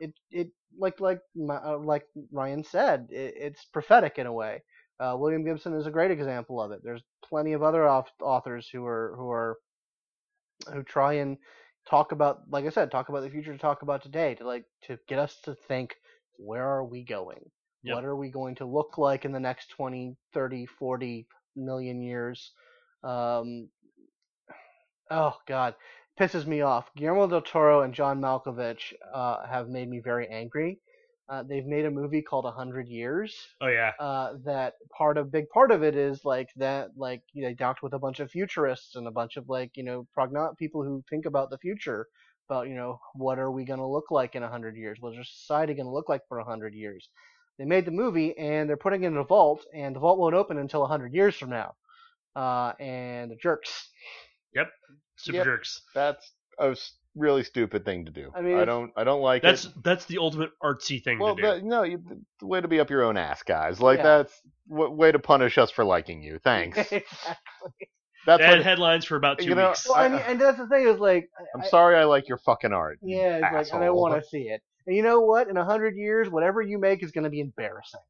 it. 0.00 0.12
It 0.30 0.48
like 0.78 1.00
like 1.00 1.20
uh, 1.48 1.78
like 1.78 2.06
Ryan 2.30 2.62
said, 2.62 3.08
it, 3.10 3.34
it's 3.36 3.64
prophetic 3.64 4.18
in 4.18 4.26
a 4.26 4.32
way. 4.32 4.62
Uh, 5.00 5.16
William 5.18 5.44
Gibson 5.44 5.74
is 5.74 5.86
a 5.86 5.90
great 5.90 6.10
example 6.10 6.60
of 6.60 6.70
it. 6.70 6.80
There's 6.84 7.02
plenty 7.24 7.52
of 7.54 7.62
other 7.62 7.82
auth- 7.82 8.20
authors 8.20 8.68
who 8.68 8.84
are 8.86 9.14
who 9.16 9.30
are 9.30 9.58
who 10.72 10.82
try 10.82 11.14
and 11.14 11.38
talk 11.88 12.12
about, 12.12 12.42
like 12.50 12.64
I 12.66 12.70
said, 12.70 12.90
talk 12.90 13.08
about 13.08 13.22
the 13.22 13.30
future, 13.30 13.52
to 13.52 13.58
talk 13.58 13.82
about 13.82 14.02
today, 14.02 14.34
to 14.36 14.46
like 14.46 14.64
to 14.82 14.98
get 15.08 15.18
us 15.18 15.36
to 15.44 15.54
think, 15.54 15.94
where 16.36 16.66
are 16.66 16.84
we 16.84 17.04
going? 17.04 17.50
Yep. 17.82 17.94
What 17.96 18.04
are 18.04 18.16
we 18.16 18.30
going 18.30 18.54
to 18.56 18.66
look 18.66 18.98
like 18.98 19.24
in 19.24 19.32
the 19.32 19.40
next 19.40 19.70
20, 19.70 20.16
30, 20.34 20.66
40 20.66 21.26
million 21.60 22.02
years? 22.02 22.52
Um, 23.04 23.68
oh 25.10 25.34
God, 25.46 25.74
pisses 26.18 26.46
me 26.46 26.60
off. 26.60 26.90
Guillermo 26.96 27.26
del 27.26 27.42
Toro 27.42 27.82
and 27.82 27.94
John 27.94 28.20
Malkovich 28.20 28.92
uh, 29.12 29.46
have 29.46 29.68
made 29.68 29.88
me 29.88 30.00
very 30.00 30.28
angry. 30.28 30.80
Uh, 31.28 31.44
they've 31.44 31.66
made 31.66 31.84
a 31.84 31.90
movie 31.90 32.22
called 32.22 32.44
A 32.44 32.50
Hundred 32.50 32.88
Years. 32.88 33.36
Oh 33.60 33.68
yeah. 33.68 33.92
Uh, 34.00 34.32
that 34.44 34.74
part 34.96 35.16
of 35.16 35.30
big 35.30 35.48
part 35.50 35.70
of 35.70 35.84
it 35.84 35.94
is 35.94 36.24
like 36.24 36.48
that 36.56 36.88
like 36.96 37.22
you 37.32 37.42
know, 37.42 37.48
they 37.48 37.54
talked 37.54 37.82
with 37.82 37.92
a 37.92 37.98
bunch 38.00 38.18
of 38.18 38.30
futurists 38.30 38.96
and 38.96 39.06
a 39.06 39.12
bunch 39.12 39.36
of 39.36 39.48
like 39.48 39.70
you 39.76 39.84
know 39.84 40.08
progno 40.16 40.56
people 40.56 40.82
who 40.82 41.04
think 41.08 41.26
about 41.26 41.50
the 41.50 41.58
future 41.58 42.08
about 42.50 42.68
you 42.68 42.74
know 42.74 42.98
what 43.14 43.38
are 43.38 43.52
we 43.52 43.64
going 43.64 43.78
to 43.78 43.86
look 43.86 44.10
like 44.10 44.34
in 44.34 44.42
a 44.42 44.50
hundred 44.50 44.76
years 44.76 44.98
what 45.00 45.12
is 45.12 45.18
our 45.18 45.24
society 45.24 45.72
going 45.72 45.86
to 45.86 45.92
look 45.92 46.08
like 46.08 46.22
for 46.28 46.38
a 46.38 46.44
hundred 46.44 46.74
years 46.74 47.08
they 47.60 47.66
made 47.66 47.84
the 47.84 47.90
movie 47.92 48.36
and 48.38 48.68
they're 48.68 48.76
putting 48.76 49.04
it 49.04 49.08
in 49.08 49.16
a 49.18 49.22
vault 49.24 49.64
and 49.74 49.94
the 49.94 50.00
vault 50.00 50.18
won't 50.18 50.34
open 50.34 50.56
until 50.58 50.82
a 50.82 50.86
hundred 50.88 51.12
years 51.14 51.36
from 51.36 51.50
now 51.50 51.74
uh, 52.34 52.72
and 52.80 53.30
the 53.30 53.36
jerks 53.36 53.90
Yep. 54.54 54.68
Super 55.16 55.36
Yep. 55.36 55.44
jerks. 55.44 55.82
That's 55.94 56.32
a 56.58 56.74
really 57.14 57.44
stupid 57.44 57.84
thing 57.84 58.06
to 58.06 58.10
do. 58.10 58.32
I 58.34 58.40
mean, 58.40 58.56
I 58.56 58.64
don't. 58.64 58.90
I 58.96 59.04
don't 59.04 59.20
like 59.22 59.42
That's 59.42 59.66
it. 59.66 59.72
that's 59.84 60.06
the 60.06 60.18
ultimate 60.18 60.50
artsy 60.62 61.02
thing 61.04 61.18
Well, 61.20 61.36
to 61.36 61.42
do. 61.42 61.48
that, 61.48 61.62
no, 61.64 61.82
you, 61.84 62.02
the 62.40 62.46
way 62.46 62.60
to 62.60 62.66
be 62.68 62.80
up 62.80 62.90
your 62.90 63.04
own 63.04 63.16
ass, 63.16 63.42
guys. 63.44 63.80
Like 63.80 63.98
Yeah. 63.98 64.04
that's 64.18 64.42
w- 64.68 64.90
way 64.90 65.12
to 65.12 65.18
punish 65.20 65.56
us 65.58 65.70
for 65.70 65.84
liking 65.84 66.22
you. 66.22 66.38
Thanks. 66.42 66.78
Exactly. 66.92 67.88
That's 68.26 68.42
They 68.42 68.48
what, 68.48 68.62
headlines 68.62 69.04
for 69.06 69.16
about 69.16 69.38
two 69.38 69.46
You 69.48 69.54
know, 69.54 69.68
weeks. 69.68 69.88
well, 69.88 69.96
I 69.98 70.08
mean, 70.08 70.20
and 70.26 70.38
that's 70.40 70.58
the 70.58 70.66
thing 70.66 70.86
is 70.86 70.98
like 70.98 71.28
I'm 71.54 71.62
I- 71.62 71.66
sorry. 71.68 71.96
I 71.96 72.04
like 72.04 72.28
your 72.28 72.38
fucking 72.38 72.72
art. 72.72 72.98
yeah 73.02 73.36
it's 73.60 73.70
like 73.70 73.74
and 73.74 73.84
I 73.84 73.90
want 73.90 74.20
to 74.22 74.28
see 74.28 74.48
it 74.48 74.62
and 74.86 74.96
you 74.96 75.02
know 75.02 75.20
what 75.20 75.48
in 75.48 75.56
a 75.56 75.64
hundred 75.64 75.96
years 75.96 76.28
whatever 76.28 76.60
you 76.62 76.78
make 76.78 77.02
is 77.02 77.10
going 77.10 77.24
to 77.24 77.30
be 77.30 77.40
embarrassing 77.40 78.00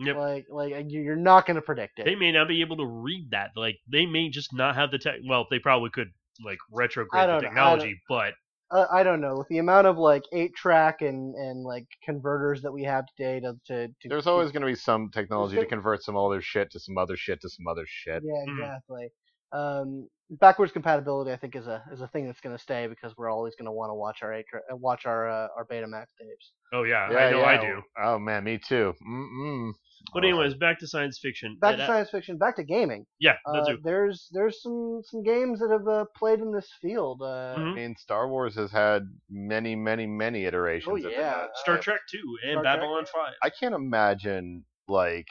Yep. 0.00 0.16
like 0.16 0.46
like 0.48 0.72
you- 0.90 1.00
you're 1.02 1.16
not 1.16 1.44
going 1.46 1.56
to 1.56 1.62
predict 1.62 1.98
it 1.98 2.04
They 2.04 2.14
may 2.14 2.30
not 2.30 2.46
be 2.46 2.60
able 2.60 2.76
to 2.76 2.86
read 2.86 3.30
that. 3.32 3.50
Like 3.56 3.78
they 3.90 4.06
may 4.06 4.28
just 4.28 4.52
not 4.52 4.76
have 4.76 4.92
the 4.92 4.98
tech. 4.98 5.16
Well, 5.28 5.46
they 5.50 5.58
probably 5.58 5.90
could 5.90 6.12
like 6.44 6.58
retrograde 6.70 7.22
the 7.24 7.26
know. 7.26 7.36
I 7.38 7.40
technology, 7.40 8.00
but 8.08 8.34
uh, 8.70 8.86
I 8.92 9.02
don't 9.02 9.20
know 9.20 9.36
with 9.38 9.48
the 9.48 9.58
amount 9.58 9.88
of 9.88 9.98
like 9.98 10.22
eight 10.32 10.54
track 10.54 11.02
and 11.02 11.34
and 11.34 11.64
like 11.64 11.86
converters 12.04 12.62
that 12.62 12.72
we 12.72 12.84
have 12.84 13.06
today 13.06 13.40
to 13.40 13.58
to, 13.66 13.88
to 13.88 14.08
There's 14.08 14.28
always 14.28 14.52
going 14.52 14.60
to 14.60 14.66
be 14.68 14.76
some 14.76 15.10
technology 15.10 15.56
to 15.56 15.66
convert 15.66 16.04
some 16.04 16.16
other 16.16 16.40
shit 16.40 16.70
to 16.72 16.78
some 16.78 16.96
other 16.96 17.16
shit 17.16 17.40
to 17.40 17.48
some 17.48 17.66
other 17.66 17.84
shit. 17.88 18.22
yeah 18.24 18.44
Mhm. 18.46 18.60
exactly 18.62 19.08
um 19.50 20.08
backwards 20.30 20.72
compatibility 20.72 21.32
I 21.32 21.36
think 21.36 21.56
is 21.56 21.66
a 21.66 21.82
is 21.92 22.00
a 22.00 22.08
thing 22.08 22.26
that's 22.26 22.40
going 22.40 22.54
to 22.56 22.62
stay 22.62 22.86
because 22.86 23.16
we're 23.16 23.30
always 23.30 23.54
going 23.54 23.66
to 23.66 23.72
want 23.72 23.90
to 23.90 23.94
watch 23.94 24.18
our 24.22 24.32
eight 24.34 24.44
uh, 24.54 24.76
watch 24.76 25.06
our 25.06 25.28
uh, 25.28 25.48
our 25.56 25.64
Betamax 25.64 26.06
tapes 26.20 26.52
oh 26.72 26.82
yeah, 26.82 27.10
Yeah, 27.10 27.16
I 27.18 27.30
know 27.30 27.40
yeah. 27.40 27.46
I 27.46 27.60
do. 27.60 27.82
Oh 28.02 28.18
man, 28.18 28.44
me 28.44 28.58
too. 28.58 28.94
Mm-mm. 29.08 29.72
But 30.14 30.24
anyways, 30.24 30.54
back 30.54 30.78
to 30.78 30.86
science 30.86 31.18
fiction. 31.20 31.56
back 31.60 31.72
And 31.72 31.78
to 31.78 31.84
I- 31.84 31.86
science 31.86 32.10
fiction 32.10 32.38
back 32.38 32.56
to 32.56 32.62
gaming 32.64 33.04
yeah, 33.20 33.34
that 33.52 33.58
uh, 33.62 33.66
too. 33.66 33.78
there's 33.82 34.28
there's 34.32 34.62
some 34.62 35.00
some 35.04 35.22
games 35.22 35.58
that 35.60 35.70
have 35.72 35.88
uh, 35.88 36.04
played 36.16 36.40
in 36.40 36.52
this 36.52 36.68
field 36.80 37.20
uh, 37.22 37.56
Mhm. 37.58 37.72
I 37.72 37.74
mean, 37.74 37.96
Star 37.98 38.28
Wars 38.28 38.54
has 38.56 38.70
had 38.70 39.02
many, 39.30 39.74
many, 39.74 40.06
many 40.06 40.44
iterations. 40.44 40.92
Oh, 40.92 40.96
yeah. 40.96 41.20
that. 41.20 41.48
Star 41.56 41.76
I- 41.76 41.80
Trek 41.80 42.00
two 42.10 42.36
and 42.44 42.52
Star 42.52 42.62
Trek, 42.62 42.80
Babylon 42.80 43.04
five. 43.06 43.32
I 43.42 43.50
can't 43.50 43.74
imagine 43.74 44.64
like 44.88 45.26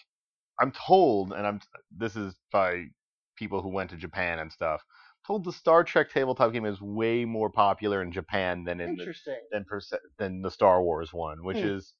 I'm 0.59 0.71
told, 0.71 1.33
and 1.33 1.45
I'm 1.45 1.59
this 1.95 2.15
is 2.15 2.33
by 2.51 2.85
people 3.37 3.61
who 3.61 3.69
went 3.69 3.89
to 3.91 3.97
Japan 3.97 4.39
and 4.39 4.51
stuff. 4.51 4.83
Told 5.25 5.43
the 5.45 5.53
Star 5.53 5.83
Trek 5.83 6.09
tabletop 6.11 6.53
game 6.53 6.65
is 6.65 6.81
way 6.81 7.25
more 7.25 7.49
popular 7.49 8.01
in 8.01 8.11
Japan 8.11 8.63
than 8.65 8.79
in 8.81 8.97
the, 8.97 9.09
than 9.51 9.65
perce- 9.65 9.93
than 10.19 10.41
the 10.41 10.51
Star 10.51 10.81
Wars 10.81 11.13
one, 11.13 11.43
which 11.43 11.59
Hmm. 11.59 11.67
is, 11.69 11.93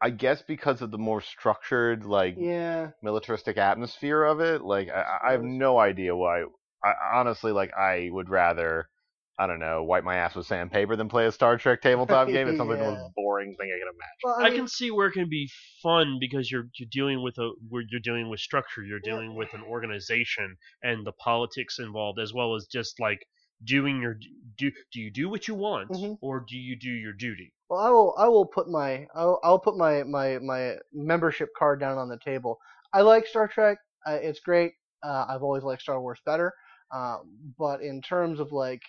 I 0.00 0.10
guess, 0.10 0.42
because 0.42 0.82
of 0.82 0.90
the 0.90 0.98
more 0.98 1.20
structured 1.20 2.04
like 2.04 2.38
yeah 2.38 2.90
militaristic 3.02 3.56
atmosphere 3.58 4.24
of 4.24 4.40
it. 4.40 4.62
Like 4.62 4.88
I, 4.90 5.18
I 5.28 5.32
have 5.32 5.42
no 5.42 5.78
idea 5.78 6.16
why. 6.16 6.44
I 6.84 6.94
honestly 7.14 7.52
like 7.52 7.72
I 7.74 8.08
would 8.12 8.28
rather. 8.30 8.88
I 9.38 9.46
don't 9.48 9.58
know, 9.58 9.82
wipe 9.82 10.04
my 10.04 10.16
ass 10.16 10.34
with 10.36 10.46
sandpaper 10.46 10.94
than 10.94 11.08
play 11.08 11.26
a 11.26 11.32
Star 11.32 11.56
Trek 11.56 11.82
tabletop 11.82 12.28
game. 12.28 12.46
It's 12.48 12.56
something 12.58 12.78
the 12.78 12.84
most 12.84 13.14
boring 13.16 13.54
thing 13.58 13.68
I 13.74 13.78
can 13.78 13.88
imagine. 13.88 14.18
well, 14.22 14.36
I, 14.38 14.46
I, 14.46 14.50
can 14.56 14.68
see 14.68 14.90
where 14.92 15.08
it 15.08 15.12
can 15.12 15.28
be 15.28 15.50
fun 15.82 16.18
because 16.20 16.50
you're 16.50 16.68
you're 16.78 16.88
dealing 16.92 17.22
with 17.22 17.36
a 17.38 17.50
where 17.68 17.82
you're 17.88 18.00
dealing 18.00 18.28
with 18.30 18.38
structure, 18.40 18.82
you're 18.84 19.00
Yeah. 19.04 19.12
dealing 19.12 19.34
with 19.34 19.52
an 19.54 19.62
organization 19.62 20.56
and 20.82 21.04
the 21.06 21.12
politics 21.12 21.78
involved, 21.80 22.20
as 22.20 22.32
well 22.32 22.54
as 22.54 22.66
just 22.70 23.00
like 23.00 23.18
doing 23.64 24.00
your 24.00 24.14
do. 24.58 24.70
Do 24.92 25.00
you 25.00 25.10
do 25.10 25.28
what 25.28 25.48
you 25.48 25.54
want, 25.54 25.90
Mhm. 25.90 26.18
or 26.20 26.44
do 26.48 26.56
you 26.56 26.76
do 26.78 26.90
your 26.90 27.12
duty? 27.12 27.52
Well, 27.68 27.80
I 27.80 27.90
will. 27.90 28.14
I 28.16 28.28
will 28.28 28.46
put 28.46 28.68
my. 28.68 29.06
I'll, 29.16 29.40
I'll 29.42 29.58
put 29.58 29.76
my, 29.76 30.04
my 30.04 30.38
my 30.38 30.76
membership 30.92 31.48
card 31.58 31.80
down 31.80 31.98
on 31.98 32.08
the 32.08 32.18
table. 32.24 32.58
I 32.92 33.00
like 33.00 33.26
Star 33.26 33.48
Trek. 33.48 33.78
Uh, 34.06 34.18
it's 34.22 34.38
great. 34.40 34.74
Uh, 35.02 35.26
I've 35.28 35.42
always 35.42 35.64
liked 35.64 35.82
Star 35.82 36.00
Wars 36.00 36.20
better. 36.24 36.52
Uh, 36.92 37.16
but 37.58 37.80
in 37.82 38.00
terms 38.00 38.38
of 38.38 38.52
like 38.52 38.82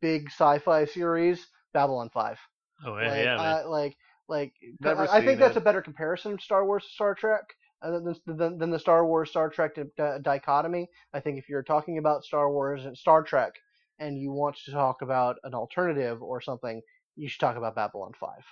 big 0.00 0.26
sci-fi 0.26 0.84
series, 0.84 1.46
Babylon 1.72 2.10
Five. 2.12 2.38
Oh 2.84 2.98
yeah, 2.98 3.08
like, 3.08 3.24
yeah, 3.24 3.36
uh, 3.36 3.68
like 3.68 3.96
like 4.28 4.52
Never 4.80 5.08
I, 5.08 5.18
I 5.18 5.20
think 5.20 5.32
seen 5.32 5.38
that's 5.40 5.56
a 5.56 5.60
better 5.60 5.82
comparison 5.82 6.38
Star 6.38 6.64
Wars 6.66 6.84
to 6.84 6.90
Star 6.90 7.14
Trek 7.14 7.44
uh, 7.82 7.90
than, 7.90 8.14
than, 8.26 8.58
than 8.58 8.70
the 8.70 8.78
Star 8.78 9.06
Wars 9.06 9.30
Star 9.30 9.48
Trek 9.48 9.74
di- 9.74 9.82
di- 9.96 10.18
dichotomy. 10.22 10.88
I 11.14 11.20
think 11.20 11.38
if 11.38 11.48
you're 11.48 11.62
talking 11.62 11.98
about 11.98 12.24
Star 12.24 12.50
Wars 12.50 12.84
and 12.84 12.96
Star 12.96 13.22
Trek 13.22 13.52
and 13.98 14.18
you 14.18 14.32
want 14.32 14.56
to 14.64 14.72
talk 14.72 15.02
about 15.02 15.36
an 15.44 15.54
alternative 15.54 16.22
or 16.22 16.40
something, 16.40 16.80
you 17.16 17.28
should 17.28 17.40
talk 17.40 17.56
about 17.56 17.74
Babylon 17.74 18.12
Five. 18.18 18.44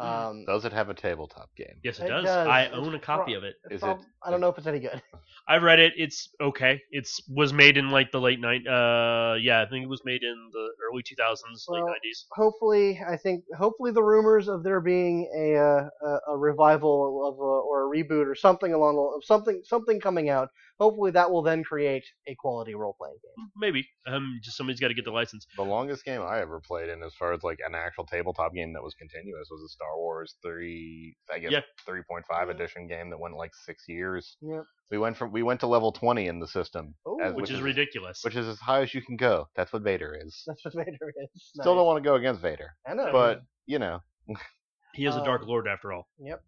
Um, 0.00 0.44
Does 0.46 0.64
it 0.64 0.72
have 0.72 0.88
a 0.88 0.94
tabletop 0.94 1.50
game? 1.56 1.78
yes, 1.84 1.98
it, 1.98 2.06
it 2.06 2.08
does. 2.08 2.24
does. 2.24 2.46
I 2.46 2.62
It's 2.62 2.74
own 2.76 2.94
a 2.94 2.98
pro- 2.98 3.18
copy 3.18 3.34
of 3.34 3.44
it. 3.44 3.54
it's 3.70 3.82
prob- 3.82 4.00
it- 4.00 4.06
I 4.22 4.30
don't 4.30 4.40
know 4.40 4.48
if 4.48 4.58
it's 4.58 4.66
any 4.66 4.80
good. 4.80 5.00
I've 5.48 5.62
read 5.62 5.78
it. 5.80 5.94
It's 5.96 6.28
okay. 6.40 6.80
It's 6.90 7.20
was 7.28 7.52
made 7.52 7.76
in 7.76 7.90
like 7.90 8.12
the 8.12 8.20
late 8.20 8.38
night. 8.40 8.66
Uh, 8.66 9.34
yeah, 9.40 9.62
I 9.62 9.66
think 9.66 9.82
it 9.84 9.88
was 9.88 10.02
made 10.04 10.22
in 10.22 10.50
the 10.52 10.68
early 10.92 11.02
2000s, 11.02 11.68
late 11.68 11.82
90s. 11.82 12.24
hopefully, 12.32 13.00
I 13.08 13.16
think 13.16 13.44
hopefully 13.58 13.90
the 13.92 14.02
rumors 14.02 14.48
of 14.48 14.62
there 14.62 14.80
being 14.80 15.28
a 15.36 15.56
uh, 15.56 15.88
a, 16.06 16.32
a 16.32 16.36
revival 16.38 17.26
of 17.26 17.38
a, 17.38 17.42
or 17.42 17.86
a 17.86 17.96
reboot 17.96 18.26
or 18.26 18.34
something 18.34 18.72
along 18.74 18.96
the 18.96 19.02
of 19.02 19.24
something 19.24 19.60
something 19.64 19.98
coming 20.00 20.28
out. 20.28 20.48
Hopefully 20.78 21.10
that 21.10 21.30
will 21.30 21.42
then 21.42 21.62
create 21.62 22.04
a 22.26 22.34
quality 22.36 22.74
role 22.74 22.94
playing 22.98 23.16
game. 23.22 23.50
Maybe. 23.56 23.86
Um, 24.06 24.40
just 24.42 24.56
somebody's 24.56 24.80
got 24.80 24.88
to 24.88 24.94
get 24.94 25.04
the 25.04 25.10
license. 25.10 25.46
The 25.56 25.62
longest 25.62 26.04
game 26.06 26.22
I 26.22 26.40
ever 26.40 26.58
played 26.60 26.88
in, 26.88 27.02
as 27.02 27.12
far 27.14 27.32
as 27.34 27.42
like 27.42 27.58
an 27.66 27.74
actual 27.74 28.06
tabletop 28.06 28.54
game 28.54 28.72
that 28.72 28.82
was 28.82 28.94
continuous, 28.94 29.48
was 29.50 29.62
a 29.62 29.68
Star 29.68 29.89
Wars 29.96 30.36
three, 30.42 31.16
I 31.32 31.38
guess 31.38 31.52
Yeah. 31.52 31.60
three 31.86 32.02
point 32.08 32.24
five 32.30 32.48
Yeah. 32.48 32.54
edition 32.54 32.86
game 32.88 33.10
that 33.10 33.18
went 33.18 33.36
like 33.36 33.54
six 33.54 33.84
years. 33.88 34.36
Yep. 34.40 34.64
We 34.90 34.98
went 34.98 35.16
from 35.16 35.32
we 35.32 35.42
went 35.42 35.60
to 35.60 35.66
level 35.66 35.92
twenty 35.92 36.26
in 36.28 36.38
the 36.40 36.48
system, 36.48 36.94
Ooh. 37.08 37.18
as- 37.22 37.34
Which 37.34 37.50
is 37.50 37.60
ridiculous. 37.60 38.22
which 38.24 38.36
is 38.36 38.46
as 38.48 38.58
high 38.58 38.82
as 38.82 38.94
you 38.94 39.02
can 39.02 39.16
go. 39.16 39.48
That's 39.56 39.72
what 39.72 39.82
Vader 39.82 40.14
is. 40.20 40.42
That's 40.46 40.64
what 40.64 40.74
Vader 40.74 41.12
is. 41.16 41.28
Still 41.36 41.74
don't 41.74 41.86
want 41.86 42.02
to 42.02 42.08
go 42.08 42.16
against 42.16 42.40
Vader, 42.40 42.70
I 42.86 42.94
know. 42.94 43.10
but 43.12 43.42
you 43.66 43.78
know, 43.78 44.00
he 44.94 45.06
is 45.06 45.14
a 45.16 45.24
Dark 45.24 45.42
um, 45.42 45.48
Lord 45.48 45.68
after 45.68 45.92
all. 45.92 46.08
Yep. 46.18 46.42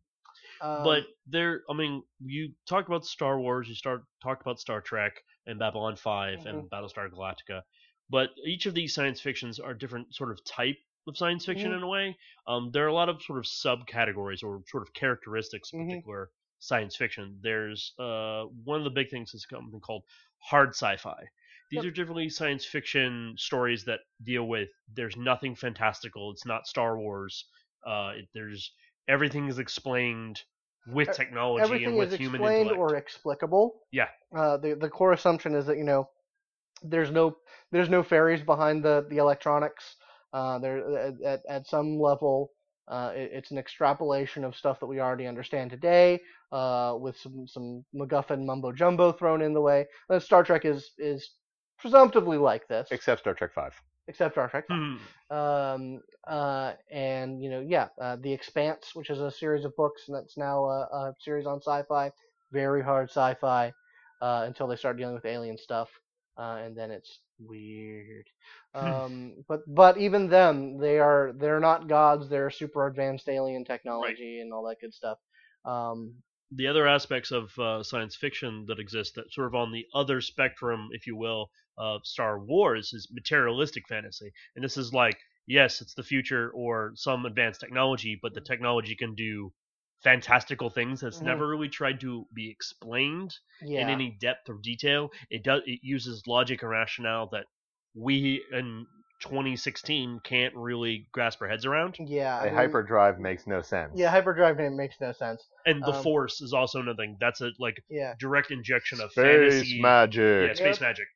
Um, 0.60 0.84
but 0.84 1.04
there, 1.26 1.62
I 1.68 1.74
mean, 1.74 2.02
you 2.20 2.52
talked 2.68 2.88
about 2.88 3.04
Star 3.04 3.38
Wars, 3.40 3.68
you 3.68 3.74
start 3.74 4.02
talked 4.22 4.42
about 4.42 4.58
Star 4.60 4.80
Trek 4.80 5.12
and 5.46 5.58
Babylon 5.58 5.96
5 5.96 6.38
Mm-hmm. 6.38 6.48
and 6.48 6.70
Battlestar 6.70 7.08
Galactica, 7.10 7.62
but 8.10 8.30
each 8.46 8.66
of 8.66 8.74
these 8.74 8.94
science 8.94 9.20
fictions 9.20 9.58
are 9.60 9.74
different 9.74 10.14
sort 10.14 10.30
of 10.30 10.42
type 10.44 10.76
of 11.08 11.16
science 11.16 11.44
fiction 11.44 11.72
Mhm. 11.72 11.76
in 11.76 11.82
a 11.82 11.88
way. 11.88 12.16
Um, 12.46 12.70
there 12.72 12.84
are 12.84 12.88
a 12.88 12.94
lot 12.94 13.08
of 13.08 13.22
sort 13.22 13.38
of 13.38 13.44
subcategories 13.44 14.42
or 14.42 14.62
sort 14.68 14.82
of 14.82 14.92
characteristics 14.94 15.72
of 15.72 15.80
Mhm. 15.80 15.88
particular 15.88 16.30
science 16.60 16.96
fiction. 16.96 17.38
There's 17.42 17.92
uh, 17.98 18.44
one 18.64 18.78
of 18.78 18.84
the 18.84 18.90
big 18.90 19.10
things 19.10 19.34
is 19.34 19.46
something 19.50 19.80
called 19.80 20.04
hard 20.38 20.70
sci-fi. 20.70 21.28
These 21.70 21.84
Yep. 21.84 21.86
are 21.86 21.90
generally 21.90 22.28
science 22.28 22.64
fiction 22.64 23.34
stories 23.38 23.84
that 23.86 24.00
deal 24.22 24.44
with 24.46 24.68
there's 24.94 25.16
nothing 25.16 25.54
fantastical. 25.56 26.30
It's 26.30 26.46
not 26.46 26.66
Star 26.66 26.98
Wars. 26.98 27.46
Uh, 27.86 28.12
it, 28.16 28.28
there's 28.34 28.72
everything 29.08 29.48
is 29.48 29.58
explained 29.58 30.42
with 30.86 31.10
technology 31.12 31.62
everything 31.62 31.88
and 31.90 31.98
with 31.98 32.08
is 32.08 32.14
human 32.14 32.40
explained 32.40 32.70
intellect. 32.70 32.78
or 32.78 32.94
explicable. 32.96 33.80
Yeah. 33.90 34.08
Uh, 34.36 34.56
the 34.58 34.74
the 34.74 34.88
core 34.88 35.12
assumption 35.12 35.54
is 35.54 35.66
that 35.66 35.78
you 35.78 35.84
know 35.84 36.08
there's 36.82 37.10
no 37.10 37.36
there's 37.70 37.88
no 37.88 38.02
fairies 38.02 38.42
behind 38.42 38.84
the 38.84 39.06
the 39.08 39.18
electronics. 39.18 39.96
Uh, 40.32 40.58
there 40.58 40.96
at, 40.98 41.14
at 41.22 41.40
at 41.48 41.66
some 41.66 41.98
level. 41.98 42.50
Uh, 42.88 43.12
it, 43.14 43.30
it's 43.32 43.50
an 43.52 43.58
extrapolation 43.58 44.44
of 44.44 44.56
stuff 44.56 44.80
that 44.80 44.86
we 44.86 45.00
already 45.00 45.26
understand 45.26 45.70
today, 45.70 46.20
uh, 46.50 46.94
with 46.98 47.16
some 47.16 47.46
some 47.46 47.84
MacGuffin 47.94 48.44
mumbo 48.44 48.72
jumbo 48.72 49.12
thrown 49.12 49.40
in 49.42 49.54
the 49.54 49.60
way. 49.60 49.86
Uh, 50.10 50.18
Star 50.18 50.42
Trek 50.42 50.64
is 50.64 50.90
is 50.98 51.30
presumptively 51.78 52.38
like 52.38 52.66
this, 52.68 52.88
except 52.90 53.20
Star 53.20 53.34
Trek 53.34 53.52
Five. 53.54 53.74
except 54.08 54.34
Star 54.34 54.48
Trek. 54.48 54.64
Hmm. 54.68 54.96
um, 55.30 56.00
uh, 56.26 56.72
and 56.90 57.42
you 57.42 57.50
know, 57.50 57.60
yeah, 57.60 57.88
uh, 58.00 58.16
the 58.20 58.32
Expanse, 58.32 58.90
which 58.94 59.10
is 59.10 59.20
a 59.20 59.30
series 59.30 59.64
of 59.64 59.74
books, 59.76 60.02
and 60.08 60.16
that's 60.16 60.36
now 60.36 60.64
a, 60.64 60.80
a 60.92 61.14
series 61.20 61.46
on 61.46 61.60
sci-fi, 61.60 62.10
very 62.52 62.82
hard 62.82 63.08
sci-fi, 63.10 63.72
uh, 64.20 64.44
until 64.46 64.66
they 64.66 64.76
start 64.76 64.96
dealing 64.96 65.14
with 65.14 65.24
alien 65.24 65.56
stuff, 65.58 65.88
uh, 66.38 66.60
and 66.64 66.76
then 66.76 66.90
it's 66.90 67.20
weird. 67.38 68.26
Um, 68.74 69.44
but 69.48 69.60
but 69.66 69.98
even 69.98 70.30
them, 70.30 70.78
they 70.78 70.98
are 70.98 71.34
they're 71.36 71.60
not 71.60 71.88
gods; 71.88 72.30
they're 72.30 72.48
super 72.48 72.86
advanced 72.86 73.28
alien 73.28 73.66
technology 73.66 74.40
and 74.40 74.50
all 74.50 74.66
that 74.66 74.80
good 74.80 74.94
stuff. 74.94 75.18
Um, 75.66 76.14
the 76.50 76.68
other 76.68 76.86
aspects 76.86 77.32
of 77.32 77.50
uh, 77.58 77.82
science 77.82 78.16
fiction 78.16 78.64
that 78.68 78.78
exist 78.78 79.14
that 79.16 79.30
sort 79.30 79.48
of 79.48 79.54
on 79.54 79.72
the 79.72 79.84
other 79.94 80.22
spectrum, 80.22 80.88
if 80.92 81.06
you 81.06 81.16
will, 81.16 81.50
of 81.76 82.00
Star 82.06 82.38
Wars 82.38 82.94
is 82.94 83.08
materialistic 83.12 83.86
fantasy, 83.88 84.32
and 84.56 84.64
this 84.64 84.78
is 84.78 84.94
like 84.94 85.18
yes, 85.46 85.80
it's 85.80 85.94
the 85.94 86.02
future 86.02 86.50
or 86.54 86.92
some 86.94 87.26
advanced 87.26 87.60
technology, 87.60 88.18
but 88.20 88.34
the 88.34 88.40
technology 88.40 88.94
can 88.94 89.14
do 89.14 89.52
fantastical 90.02 90.70
things 90.70 91.00
that's 91.00 91.20
Mhm. 91.20 91.26
never 91.26 91.48
really 91.48 91.68
tried 91.68 92.00
to 92.00 92.26
be 92.34 92.50
explained 92.50 93.36
Yeah. 93.60 93.80
in 93.82 93.88
any 93.88 94.10
depth 94.20 94.48
or 94.48 94.58
detail. 94.62 95.10
It 95.30 95.44
does 95.44 95.62
it 95.66 95.80
uses 95.82 96.26
logic 96.26 96.62
and 96.62 96.70
rationale 96.70 97.28
that 97.32 97.46
we 97.94 98.44
in 98.52 98.86
2016 99.20 100.20
can't 100.24 100.54
really 100.56 101.08
grasp 101.12 101.40
our 101.42 101.48
heads 101.48 101.66
around. 101.66 101.98
yeah. 101.98 102.38
I 102.38 102.46
A 102.46 102.50
mean, 102.50 102.54
hyperdrive 102.54 103.18
makes 103.18 103.46
no 103.46 103.62
sense. 103.62 103.92
Yeah, 103.94 104.10
hyperdrive 104.10 104.58
makes 104.72 105.00
no 105.00 105.12
sense. 105.12 105.46
And 105.66 105.84
the 105.84 105.92
Um, 105.92 106.02
Force 106.02 106.40
is 106.40 106.52
also 106.52 106.80
another 106.80 106.96
thing. 106.96 107.16
That's 107.20 107.40
a 107.40 107.52
like 107.58 107.82
Yeah. 107.88 108.14
direct 108.18 108.50
injection 108.50 109.00
of 109.00 109.12
Space 109.12 109.22
fantasy, 109.22 109.80
magic. 109.80 110.24
yeah, 110.40 110.54
space 110.54 110.80
Yep. 110.80 110.80
magic. 110.80 111.06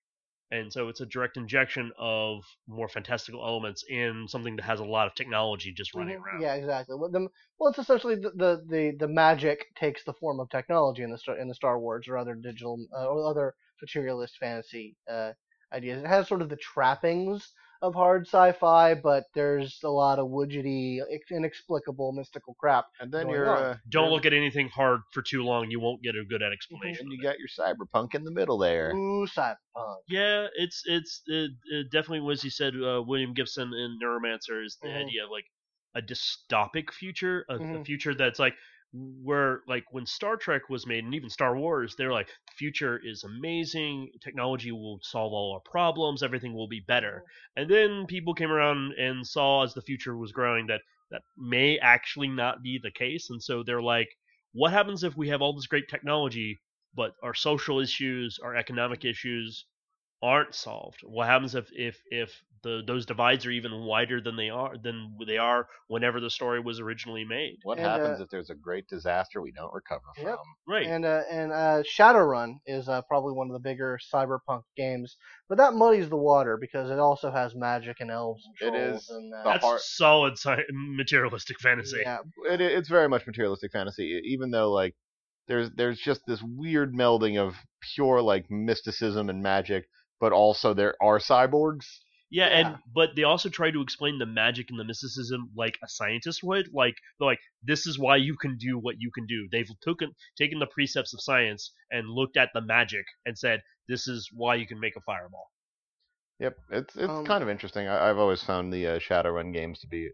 And 0.50 0.72
so 0.72 0.88
it's 0.88 1.00
a 1.00 1.06
direct 1.06 1.36
injection 1.36 1.92
of 1.98 2.44
more 2.68 2.88
fantastical 2.88 3.44
elements 3.44 3.84
in 3.88 4.26
something 4.28 4.56
that 4.56 4.64
has 4.64 4.80
a 4.80 4.84
lot 4.84 5.06
of 5.06 5.14
technology 5.14 5.72
just 5.72 5.94
running 5.94 6.16
Mhm. 6.16 6.24
around. 6.24 6.40
Yeah, 6.42 6.54
exactly. 6.54 6.96
Well, 6.96 7.10
the, 7.10 7.28
well, 7.58 7.70
it's 7.70 7.78
essentially 7.78 8.14
the, 8.16 8.30
the, 8.30 8.64
the, 8.68 8.96
the 8.98 9.08
magic 9.08 9.64
takes 9.76 10.04
the 10.04 10.12
form 10.14 10.40
of 10.40 10.48
technology 10.50 11.02
in 11.02 11.10
the 11.10 11.18
Star, 11.18 11.36
in 11.38 11.48
the 11.48 11.54
Star 11.54 11.78
Wars 11.80 12.06
or 12.08 12.16
other 12.16 12.34
digital 12.34 12.78
uh, 12.96 13.06
or 13.06 13.24
other 13.28 13.54
materialist 13.80 14.36
fantasy 14.38 14.96
uh, 15.10 15.32
ideas. 15.72 16.02
It 16.02 16.06
has 16.06 16.28
sort 16.28 16.42
of 16.42 16.48
the 16.48 16.56
trappings 16.56 17.52
of 17.82 17.94
hard 17.94 18.26
sci-fi, 18.26 18.94
but 18.94 19.24
there's 19.34 19.78
a 19.84 19.88
lot 19.88 20.18
of 20.18 20.28
woodgety, 20.28 21.00
inexplicable, 21.30 22.12
mystical 22.12 22.54
crap. 22.58 22.86
And 23.00 23.12
then 23.12 23.28
you're 23.28 23.48
on. 23.48 23.62
uh, 23.62 23.76
Don't 23.88 24.04
you're- 24.04 24.14
look 24.14 24.26
at 24.26 24.32
anything 24.32 24.68
hard 24.68 25.00
for 25.12 25.22
too 25.22 25.42
long. 25.44 25.70
You 25.70 25.80
won't 25.80 26.02
get 26.02 26.14
a 26.16 26.24
good 26.24 26.42
explanation. 26.42 27.06
and 27.06 27.12
you 27.12 27.22
got 27.22 27.36
your 27.38 27.48
cyberpunk 27.48 28.14
in 28.14 28.24
the 28.24 28.30
middle 28.30 28.58
there. 28.58 28.92
Ooh, 28.94 29.26
cyberpunk. 29.26 29.96
Yeah, 30.08 30.46
it's 30.56 30.82
it's 30.86 31.22
it, 31.26 31.50
it 31.70 31.90
definitely 31.90 32.20
was. 32.20 32.42
He 32.42 32.50
said 32.50 32.74
uh, 32.74 33.02
William 33.06 33.34
Gibson 33.34 33.72
in 33.74 33.98
Neuromancer 34.02 34.64
is 34.64 34.78
the 34.82 34.88
Mhm. 34.88 35.04
idea 35.06 35.24
of 35.24 35.30
like 35.30 35.46
a 35.94 36.02
dystopic 36.02 36.90
future, 36.92 37.44
a, 37.48 37.54
a 37.56 37.58
Mhm. 37.58 37.86
future 37.86 38.14
that's 38.14 38.38
like 38.38 38.54
where 39.22 39.62
like 39.68 39.84
when 39.92 40.06
Star 40.06 40.36
Trek 40.36 40.68
was 40.68 40.86
made 40.86 41.04
and 41.04 41.14
even 41.14 41.30
Star 41.30 41.56
Wars, 41.56 41.94
they're 41.96 42.12
like 42.12 42.28
the 42.28 42.54
future 42.56 43.00
is 43.04 43.24
amazing, 43.24 44.10
technology 44.22 44.72
will 44.72 44.98
solve 45.02 45.32
all 45.32 45.52
our 45.54 45.70
problems, 45.70 46.22
everything 46.22 46.54
will 46.54 46.68
be 46.68 46.80
better. 46.80 47.22
And 47.56 47.70
then 47.70 48.06
people 48.06 48.34
came 48.34 48.50
around 48.50 48.92
and 48.98 49.26
saw 49.26 49.62
as 49.64 49.74
the 49.74 49.82
future 49.82 50.16
was 50.16 50.32
growing 50.32 50.66
that 50.68 50.80
that 51.10 51.22
may 51.36 51.78
actually 51.78 52.28
not 52.28 52.62
be 52.62 52.78
the 52.82 52.90
case, 52.90 53.30
and 53.30 53.42
so 53.42 53.62
they're 53.62 53.82
like, 53.82 54.08
what 54.52 54.72
happens 54.72 55.04
if 55.04 55.16
we 55.16 55.28
have 55.28 55.42
all 55.42 55.54
this 55.54 55.66
great 55.66 55.88
technology, 55.88 56.58
but 56.94 57.12
our 57.22 57.34
social 57.34 57.78
issues, 57.80 58.38
our 58.42 58.56
economic 58.56 59.04
issues 59.04 59.66
aren't 60.22 60.54
solved? 60.54 61.00
What 61.04 61.28
happens 61.28 61.54
if 61.54 61.68
if 61.72 62.00
if 62.10 62.42
the 62.62 62.82
those 62.86 63.06
divides 63.06 63.44
are 63.46 63.50
even 63.50 63.84
wider 63.84 64.20
than 64.20 64.36
they 64.36 64.48
are 64.50 64.76
than 64.82 65.16
they 65.26 65.38
are 65.38 65.66
whenever 65.88 66.20
the 66.20 66.30
story 66.30 66.60
was 66.60 66.80
originally 66.80 67.24
made? 67.24 67.56
What 67.62 67.78
And, 67.78 67.86
happens 67.86 68.20
uh, 68.20 68.24
if 68.24 68.30
there's 68.30 68.50
a 68.50 68.54
great 68.54 68.86
disaster 68.88 69.40
we 69.42 69.52
don't 69.52 69.72
recover 69.72 70.02
from? 70.20 70.38
Right. 70.66 70.86
And 70.86 71.04
uh, 71.04 71.22
and 71.30 71.52
uh, 71.52 71.82
Shadowrun 71.84 72.56
is 72.66 72.88
uh, 72.88 73.02
probably 73.02 73.34
one 73.34 73.48
of 73.48 73.52
the 73.54 73.60
bigger 73.60 73.98
cyberpunk 74.12 74.62
games, 74.76 75.16
but 75.48 75.58
that 75.58 75.74
muddies 75.74 76.08
the 76.08 76.16
water 76.16 76.56
because 76.60 76.90
it 76.90 76.98
also 76.98 77.30
has 77.30 77.54
magic 77.54 77.96
and 78.00 78.10
elves 78.10 78.44
and 78.46 78.54
It 78.68 78.72
trolls 78.72 79.02
is 79.02 79.10
and 79.10 79.34
uh, 79.34 79.42
That's 79.44 79.64
heart- 79.64 79.80
solid 79.80 80.38
sci- 80.38 80.64
materialistic 80.72 81.60
fantasy. 81.60 82.00
yeah, 82.02 82.18
It, 82.50 82.60
it's 82.60 82.88
very 82.88 83.08
much 83.08 83.26
materialistic 83.26 83.72
fantasy, 83.72 84.20
even 84.24 84.50
though 84.50 84.72
like 84.72 84.94
there's 85.48 85.70
there's 85.76 86.00
just 86.00 86.22
this 86.26 86.42
weird 86.42 86.92
melding 86.94 87.38
of 87.38 87.54
pure 87.94 88.20
like 88.20 88.50
mysticism 88.50 89.30
and 89.30 89.42
magic, 89.42 89.84
but 90.20 90.32
also 90.32 90.74
there 90.74 90.94
are 91.00 91.18
cyborgs. 91.18 91.86
Yeah, 92.30 92.48
Yeah. 92.48 92.58
and 92.68 92.78
but 92.94 93.14
they 93.16 93.22
also 93.22 93.48
try 93.48 93.70
to 93.70 93.80
explain 93.80 94.18
the 94.18 94.26
magic 94.26 94.70
and 94.70 94.78
the 94.78 94.84
mysticism 94.84 95.50
like 95.56 95.78
a 95.84 95.88
scientist 95.88 96.42
would. 96.42 96.68
Like 96.74 96.96
they're 97.18 97.26
like, 97.28 97.40
this 97.62 97.86
is 97.86 97.98
why 97.98 98.16
you 98.16 98.36
can 98.36 98.56
do 98.58 98.78
what 98.78 98.96
you 98.98 99.10
can 99.12 99.26
do. 99.26 99.48
They've 99.50 99.70
taken 99.84 100.12
taken 100.36 100.58
the 100.58 100.66
precepts 100.66 101.14
of 101.14 101.20
science 101.22 101.72
and 101.90 102.08
looked 102.08 102.36
at 102.36 102.50
the 102.54 102.60
magic 102.60 103.06
and 103.24 103.38
said, 103.38 103.62
this 103.88 104.08
is 104.08 104.28
why 104.32 104.56
you 104.56 104.66
can 104.66 104.80
make 104.80 104.96
a 104.96 105.00
fireball. 105.02 105.50
Yep, 106.40 106.56
it's 106.70 106.96
it's 106.96 107.08
Um, 107.08 107.24
kind 107.24 107.42
of 107.42 107.48
interesting. 107.48 107.86
I, 107.88 108.10
I've 108.10 108.18
always 108.18 108.42
found 108.42 108.72
the 108.72 108.86
uh, 108.86 108.98
Shadowrun 108.98 109.52
games 109.54 109.78
to 109.80 109.86
be 109.86 110.10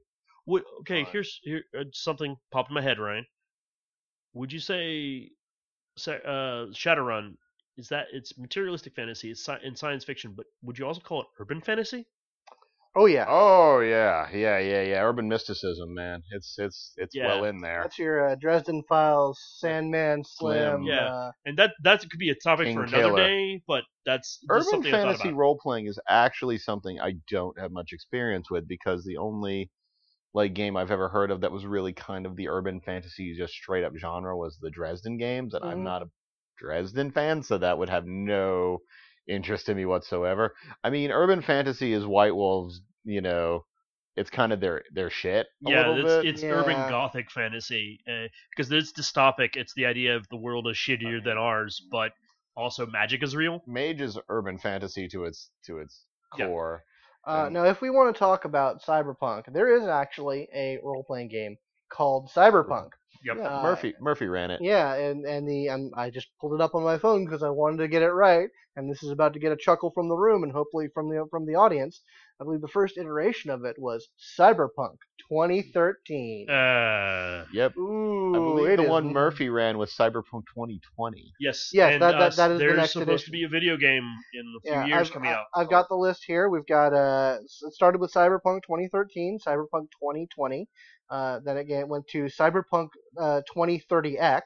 Would, 0.46 0.64
okay, 0.81 1.05
Fine. 1.05 1.12
here's 1.12 1.40
here 1.42 1.64
uh, 1.79 1.85
something 1.92 2.37
popped 2.53 2.70
in 2.70 2.75
my 2.75 2.83
head, 2.83 2.98
Ryan. 2.98 3.27
Would 4.35 4.53
you 4.53 4.61
say, 4.61 5.31
uh, 6.07 6.66
Shadowrun 6.72 7.37
is 7.77 7.89
that 7.89 8.09
it's 8.13 8.39
materialistic 8.39 8.95
fantasy, 8.95 9.31
it's 9.31 9.45
sci- 9.45 9.61
in 9.63 9.77
science 9.77 10.05
fiction, 10.05 10.35
but 10.35 10.47
would 10.63 10.79
you 10.79 10.87
also 10.87 11.01
call 11.01 11.23
it 11.23 11.29
urban 11.41 11.61
fantasy? 11.61 12.07
oh 12.95 13.07
yeah, 13.07 13.27
Oh 13.29 13.81
yeah, 13.81 14.29
yeah, 14.33 14.59
yeah, 14.59 14.83
yeah. 14.83 15.03
Urban 15.03 15.29
mysticism, 15.29 15.93
man. 15.95 16.23
It's 16.31 16.57
it's 16.59 16.95
it's 16.97 17.19
Yeah. 17.19 17.21
well 17.21 17.45
in 17.45 17.61
there. 17.61 17.91
that's 17.91 17.99
your 17.99 18.29
uh, 18.29 18.35
Dresden 18.37 18.83
Files, 18.89 19.39
Sandman, 19.59 20.25
Slim. 20.25 20.83
Slim. 20.83 20.83
Yeah. 20.83 21.11
Uh, 21.11 21.33
And 21.45 21.59
that 21.59 21.75
that 21.83 22.01
could 22.09 22.19
be 22.19 22.31
a 22.31 22.35
topic 22.35 22.71
King 22.71 22.73
for 22.73 22.85
another 22.85 23.13
Killer. 23.13 23.13
day, 23.13 23.63
but 23.67 23.85
that's 24.07 24.39
Urban 24.49 24.85
something 24.85 24.93
fantasy 24.93 25.33
role 25.33 25.59
playing 25.59 25.87
is 25.87 25.99
actually 26.09 26.57
something 26.59 27.01
I 27.01 27.15
don't 27.29 27.59
have 27.59 27.73
much 27.73 27.93
experience 27.93 28.51
with 28.51 28.69
because 28.69 29.05
the 29.05 29.17
only 29.17 29.71
like 30.35 30.55
game 30.55 30.77
I've 30.77 30.91
ever 30.93 31.09
heard 31.11 31.31
of 31.31 31.43
that 31.43 31.53
was 31.53 31.67
really 31.67 31.93
kind 31.93 32.27
of 32.27 32.37
the 32.37 32.49
urban 32.49 32.81
fantasy 32.81 33.35
just 33.37 33.55
straight 33.55 33.85
up 33.85 33.97
genre 33.97 34.37
was 34.37 34.59
the 34.59 34.71
Dresden 34.71 35.19
games, 35.19 35.55
and 35.55 35.65
I'm 35.65 35.83
Mhm. 35.83 35.85
not 35.85 36.03
a 36.03 36.11
Dresden 36.62 37.11
fan, 37.11 37.42
so 37.42 37.59
that 37.59 37.77
would 37.77 37.90
have 37.90 38.07
no 38.07 38.79
interest 39.27 39.68
in 39.68 39.77
me 39.77 39.85
whatsoever. 39.85 40.55
I 40.85 40.90
mean, 40.90 41.11
urban 41.11 41.42
fantasy 41.42 41.92
is 41.92 42.07
White 42.07 42.35
Wolves, 42.37 42.81
you 43.05 43.20
know, 43.20 43.64
it's 44.16 44.31
kind 44.31 44.53
of 44.53 44.61
their 44.61 44.83
their 44.92 45.11
shit 45.11 45.46
a 45.64 45.70
yeah, 45.70 45.88
little 45.88 46.05
it's, 46.05 46.25
bit. 46.25 46.27
it's 46.27 46.44
urban 46.44 46.88
gothic 46.88 47.31
fantasy 47.31 48.01
because 48.51 48.70
it's 48.70 48.92
dystopic. 48.92 49.57
It's 49.57 49.75
the 49.75 49.87
idea 49.87 50.16
of 50.16 50.29
the 50.29 50.37
world 50.37 50.68
is 50.68 50.77
shittier 50.77 51.22
than 51.25 51.38
ours, 51.38 51.83
but 51.90 52.12
also 52.57 52.87
magic 52.87 53.22
is 53.22 53.35
real. 53.35 53.62
Mage 53.66 54.01
is 54.01 54.18
urban 54.29 54.59
fantasy 54.59 55.09
to 55.09 55.25
its 55.25 55.51
to 55.66 55.79
its 55.79 56.05
Yeah. 56.38 56.46
core. 56.46 56.85
uh, 57.27 57.44
Um, 57.46 57.53
now, 57.55 57.64
if 57.64 57.81
we 57.81 57.90
want 57.90 58.14
to 58.14 58.18
talk 58.18 58.44
about 58.44 58.83
cyberpunk, 58.83 59.53
there 59.53 59.75
is 59.75 59.85
actually 59.85 60.48
a 60.55 60.79
role-playing 60.83 61.29
game 61.29 61.57
called 61.88 62.31
Cyberpunk. 62.35 62.90
Yep. 63.25 63.37
Yeah, 63.39 63.49
Uh, 63.49 63.63
Murphy 63.63 63.95
Murphy 64.01 64.27
ran 64.27 64.51
it. 64.51 64.61
Yeah, 64.63 64.95
and 64.95 65.25
and 65.27 65.49
the 65.49 65.69
um, 65.71 65.91
I 65.97 66.11
just 66.11 66.29
pulled 66.41 66.55
it 66.55 66.61
up 66.61 66.75
on 66.75 66.83
my 66.83 66.99
phone 66.99 67.25
because 67.25 67.43
I 67.43 67.51
wanted 67.51 67.79
to 67.79 67.89
get 67.89 68.03
it 68.03 68.11
right, 68.13 68.49
and 68.77 68.91
this 68.91 69.03
is 69.03 69.11
about 69.11 69.33
to 69.35 69.39
get 69.41 69.53
a 69.53 69.57
chuckle 69.57 69.91
from 69.91 70.09
the 70.09 70.17
room 70.17 70.43
and 70.43 70.53
hopefully 70.53 70.89
from 70.95 71.09
the 71.09 71.27
from 71.31 71.47
the 71.47 71.55
audience. 71.55 72.01
I 72.40 72.45
believe 72.45 72.61
the 72.61 72.68
first 72.68 72.97
iteration 72.99 73.51
of 73.51 73.64
it 73.64 73.77
was 73.79 74.09
Cyberpunk 74.38 74.97
2013. 75.29 76.49
Uh, 76.51 77.45
Yep. 77.53 77.77
Ooh, 77.77 78.35
I 78.35 78.38
believe 78.38 78.77
the 78.79 78.85
is- 78.85 78.90
one 78.90 79.12
Murphy 79.12 79.49
ran 79.49 79.79
was 79.79 79.92
Cyberpunk 79.92 80.45
2020. 80.55 81.33
yes. 81.40 81.71
Yes, 81.73 81.95
and, 81.95 82.03
that- 82.03 82.14
uh, 82.14 82.18
that- 82.18 82.37
that 82.37 82.51
is 82.53 82.59
the 82.59 82.64
there's 82.66 82.77
next 82.77 82.92
supposed 82.92 83.09
edition. 83.09 83.27
to 83.27 83.31
be 83.33 83.45
a 83.45 83.49
video 83.49 83.77
game 83.77 84.05
in 84.35 84.55
a 84.57 84.61
few 84.62 84.73
Yeah, 84.73 84.87
years 84.87 85.09
I've, 85.09 85.12
coming 85.14 85.31
I- 85.31 85.35
out. 85.35 85.47
I've 85.55 85.71
got 85.71 85.88
the 85.88 85.95
list 85.97 86.25
here. 86.27 86.49
We've 86.49 86.66
got 86.66 86.92
uh, 86.95 87.38
it 87.40 87.51
started 87.73 88.01
with 88.01 88.12
Cyberpunk 88.12 88.62
2013, 88.64 89.38
Cyberpunk 89.38 89.88
2020. 90.01 90.68
Uh, 91.11 91.40
then 91.45 91.59
again, 91.59 91.81
it 91.81 91.88
went 91.88 92.07
to 92.09 92.25
Cyberpunk 92.25 92.88
uh, 93.18 93.42
2030X, 93.55 94.42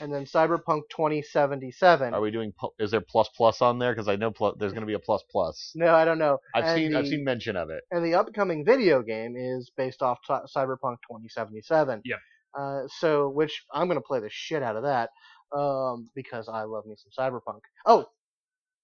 and 0.00 0.12
then 0.12 0.24
Cyberpunk 0.24 0.82
2077. 0.90 2.14
Are 2.14 2.20
we 2.20 2.30
doing? 2.30 2.52
pl- 2.58 2.74
Is 2.78 2.90
there 2.90 3.00
plus 3.00 3.28
plus 3.36 3.60
on 3.62 3.78
there? 3.78 3.92
Because 3.92 4.08
I 4.08 4.16
know 4.16 4.30
pl- 4.30 4.56
there's 4.58 4.72
going 4.72 4.82
to 4.82 4.86
be 4.86 4.94
a 4.94 4.98
plus 4.98 5.22
plus. 5.30 5.72
No, 5.74 5.94
I 5.94 6.04
don't 6.04 6.18
know. 6.18 6.38
I've 6.54 6.64
And 6.64 6.76
seen 6.76 6.96
I've 6.96 7.04
the- 7.04 7.10
seen 7.10 7.24
mention 7.24 7.56
of 7.56 7.70
it. 7.70 7.82
and 7.90 8.04
the 8.04 8.14
upcoming 8.14 8.64
video 8.64 9.02
game 9.02 9.36
is 9.36 9.70
based 9.76 10.02
off 10.02 10.18
Cy- 10.26 10.42
Cyberpunk 10.56 10.96
2077. 11.08 12.02
Yeah. 12.04 12.16
Uh, 12.58 12.82
so, 12.98 13.28
which 13.28 13.62
I'm 13.72 13.86
gonna 13.88 14.00
play 14.00 14.20
the 14.20 14.28
shit 14.30 14.62
out 14.62 14.76
of 14.76 14.82
that, 14.82 15.10
um, 15.56 16.10
because 16.14 16.48
I 16.48 16.62
love 16.64 16.84
me 16.86 16.96
some 16.96 17.10
Cyberpunk. 17.16 17.60
Oh, 17.86 18.06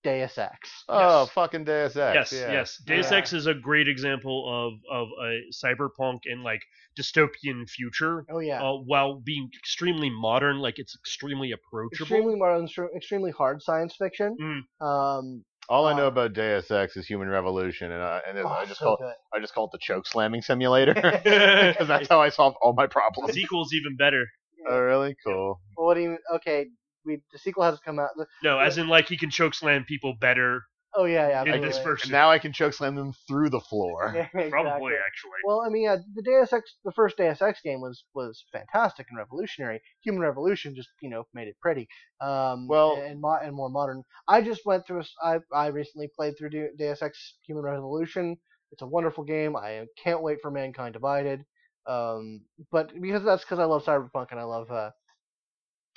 Deus 0.06 0.38
Ex. 0.38 0.84
Oh, 0.88 1.22
Yes. 1.22 1.30
fucking 1.30 1.64
Deus 1.64 1.96
Ex. 1.96 2.14
Yes, 2.14 2.32
yeah. 2.32 2.52
yes. 2.52 2.76
Deus 2.86 3.10
Yeah. 3.10 3.16
Ex 3.18 3.32
is 3.32 3.46
a 3.46 3.54
great 3.54 3.88
example 3.88 4.36
of 4.58 4.72
of 4.98 5.08
a 5.28 5.40
cyberpunk 5.52 6.20
and 6.26 6.42
like 6.44 6.60
dystopian 6.98 7.68
future, 7.68 8.24
Oh 8.30 8.38
yeah. 8.38 8.62
uh, 8.62 8.74
while 8.84 9.20
being 9.20 9.48
extremely 9.58 10.10
modern. 10.10 10.58
Like 10.58 10.78
it's 10.78 10.94
extremely 10.96 11.50
approachable. 11.52 12.04
extremely 12.06 12.36
modern, 12.36 12.68
extremely 12.94 13.32
hard 13.32 13.62
science 13.62 13.94
fiction. 13.98 14.36
Mm. 14.40 14.86
Um, 14.86 15.44
All 15.68 15.86
I 15.86 15.96
know 15.96 16.04
uh, 16.04 16.14
about 16.14 16.32
Deus 16.34 16.70
Ex 16.70 16.96
is 16.96 17.06
Human 17.06 17.28
Revolution, 17.28 17.90
and, 17.90 18.00
I, 18.02 18.20
and 18.28 18.38
oh, 18.38 18.46
I 18.48 18.64
just 18.64 18.78
so 18.78 18.84
call 18.86 18.94
it, 18.94 19.00
good. 19.00 19.14
I 19.34 19.40
just 19.40 19.54
call 19.54 19.64
it 19.64 19.70
the 19.72 19.78
choke 19.80 20.06
slamming 20.06 20.42
simulator 20.42 20.94
because 21.24 21.88
that's 21.88 22.08
how 22.08 22.20
I 22.22 22.28
solve 22.28 22.54
all 22.62 22.74
my 22.74 22.84
the 22.86 22.90
problems. 22.90 23.34
sequel's 23.34 23.72
even 23.74 23.96
better. 23.96 24.24
Oh, 24.68 24.78
really? 24.80 25.16
Cool. 25.26 25.60
Well, 25.76 25.86
what 25.86 25.94
do 25.94 26.00
you? 26.02 26.18
Okay, 26.36 26.66
we 27.06 27.20
the 27.32 27.38
sequel 27.38 27.62
hasn't 27.64 27.84
come 27.84 27.98
out. 27.98 28.10
No, 28.42 28.58
as 28.58 28.76
in 28.78 28.88
like 28.88 29.08
he 29.08 29.16
can 29.16 29.30
choke 29.30 29.54
slam 29.54 29.84
people 29.84 30.14
better 30.20 30.62
Oh 30.98 31.04
yeah, 31.04 31.28
yeah. 31.28 31.42
In 31.42 31.48
absolutely. 31.48 31.68
this 31.68 31.78
first 31.78 32.04
And 32.04 32.12
now 32.12 32.30
I 32.30 32.38
can 32.38 32.52
choke 32.54 32.72
slam 32.72 32.94
them 32.94 33.12
through 33.28 33.50
the 33.50 33.60
floor. 33.60 34.12
Yeah, 34.16 34.22
exactly. 34.22 34.50
Probably 34.50 34.94
actually. 34.94 35.40
Well, 35.44 35.62
I 35.66 35.68
mean, 35.68 35.82
yeah, 35.82 35.96
the 36.14 36.22
Deus 36.22 36.52
Ex, 36.54 36.74
the 36.86 36.92
first 36.92 37.18
Deus 37.18 37.42
Ex 37.42 37.60
game 37.60 37.82
was 37.82 38.04
was 38.14 38.42
fantastic 38.50 39.06
and 39.10 39.18
revolutionary. 39.18 39.82
Human 40.02 40.22
Revolution 40.22 40.74
just 40.74 40.88
you 41.02 41.10
know 41.10 41.24
made 41.34 41.48
it 41.48 41.56
pretty. 41.60 41.86
Um, 42.22 42.66
Well- 42.66 42.96
and 42.96 43.20
mo- 43.20 43.38
and 43.42 43.54
more 43.54 43.68
modern. 43.68 44.04
I 44.26 44.40
just 44.40 44.64
went 44.64 44.86
through. 44.86 44.98
a 44.98 45.00
s- 45.00 45.14
I 45.22 45.38
I 45.52 45.66
recently 45.66 46.08
played 46.16 46.38
through 46.38 46.50
De- 46.50 46.74
Deus 46.78 47.02
Ex 47.02 47.34
Human 47.46 47.64
Revolution. 47.64 48.38
It's 48.72 48.82
a 48.82 48.86
wonderful 48.86 49.24
game. 49.24 49.54
I 49.54 49.84
can't 50.02 50.22
wait 50.22 50.38
for 50.40 50.50
Mankind 50.50 50.94
Divided. 50.94 51.44
Um, 51.86 52.40
but 52.72 52.90
because 52.98 53.22
that's 53.22 53.44
because 53.44 53.58
I 53.58 53.64
love 53.64 53.84
Cyberpunk 53.84 54.28
and 54.30 54.40
I 54.40 54.44
love 54.44 54.70
uh, 54.70 54.90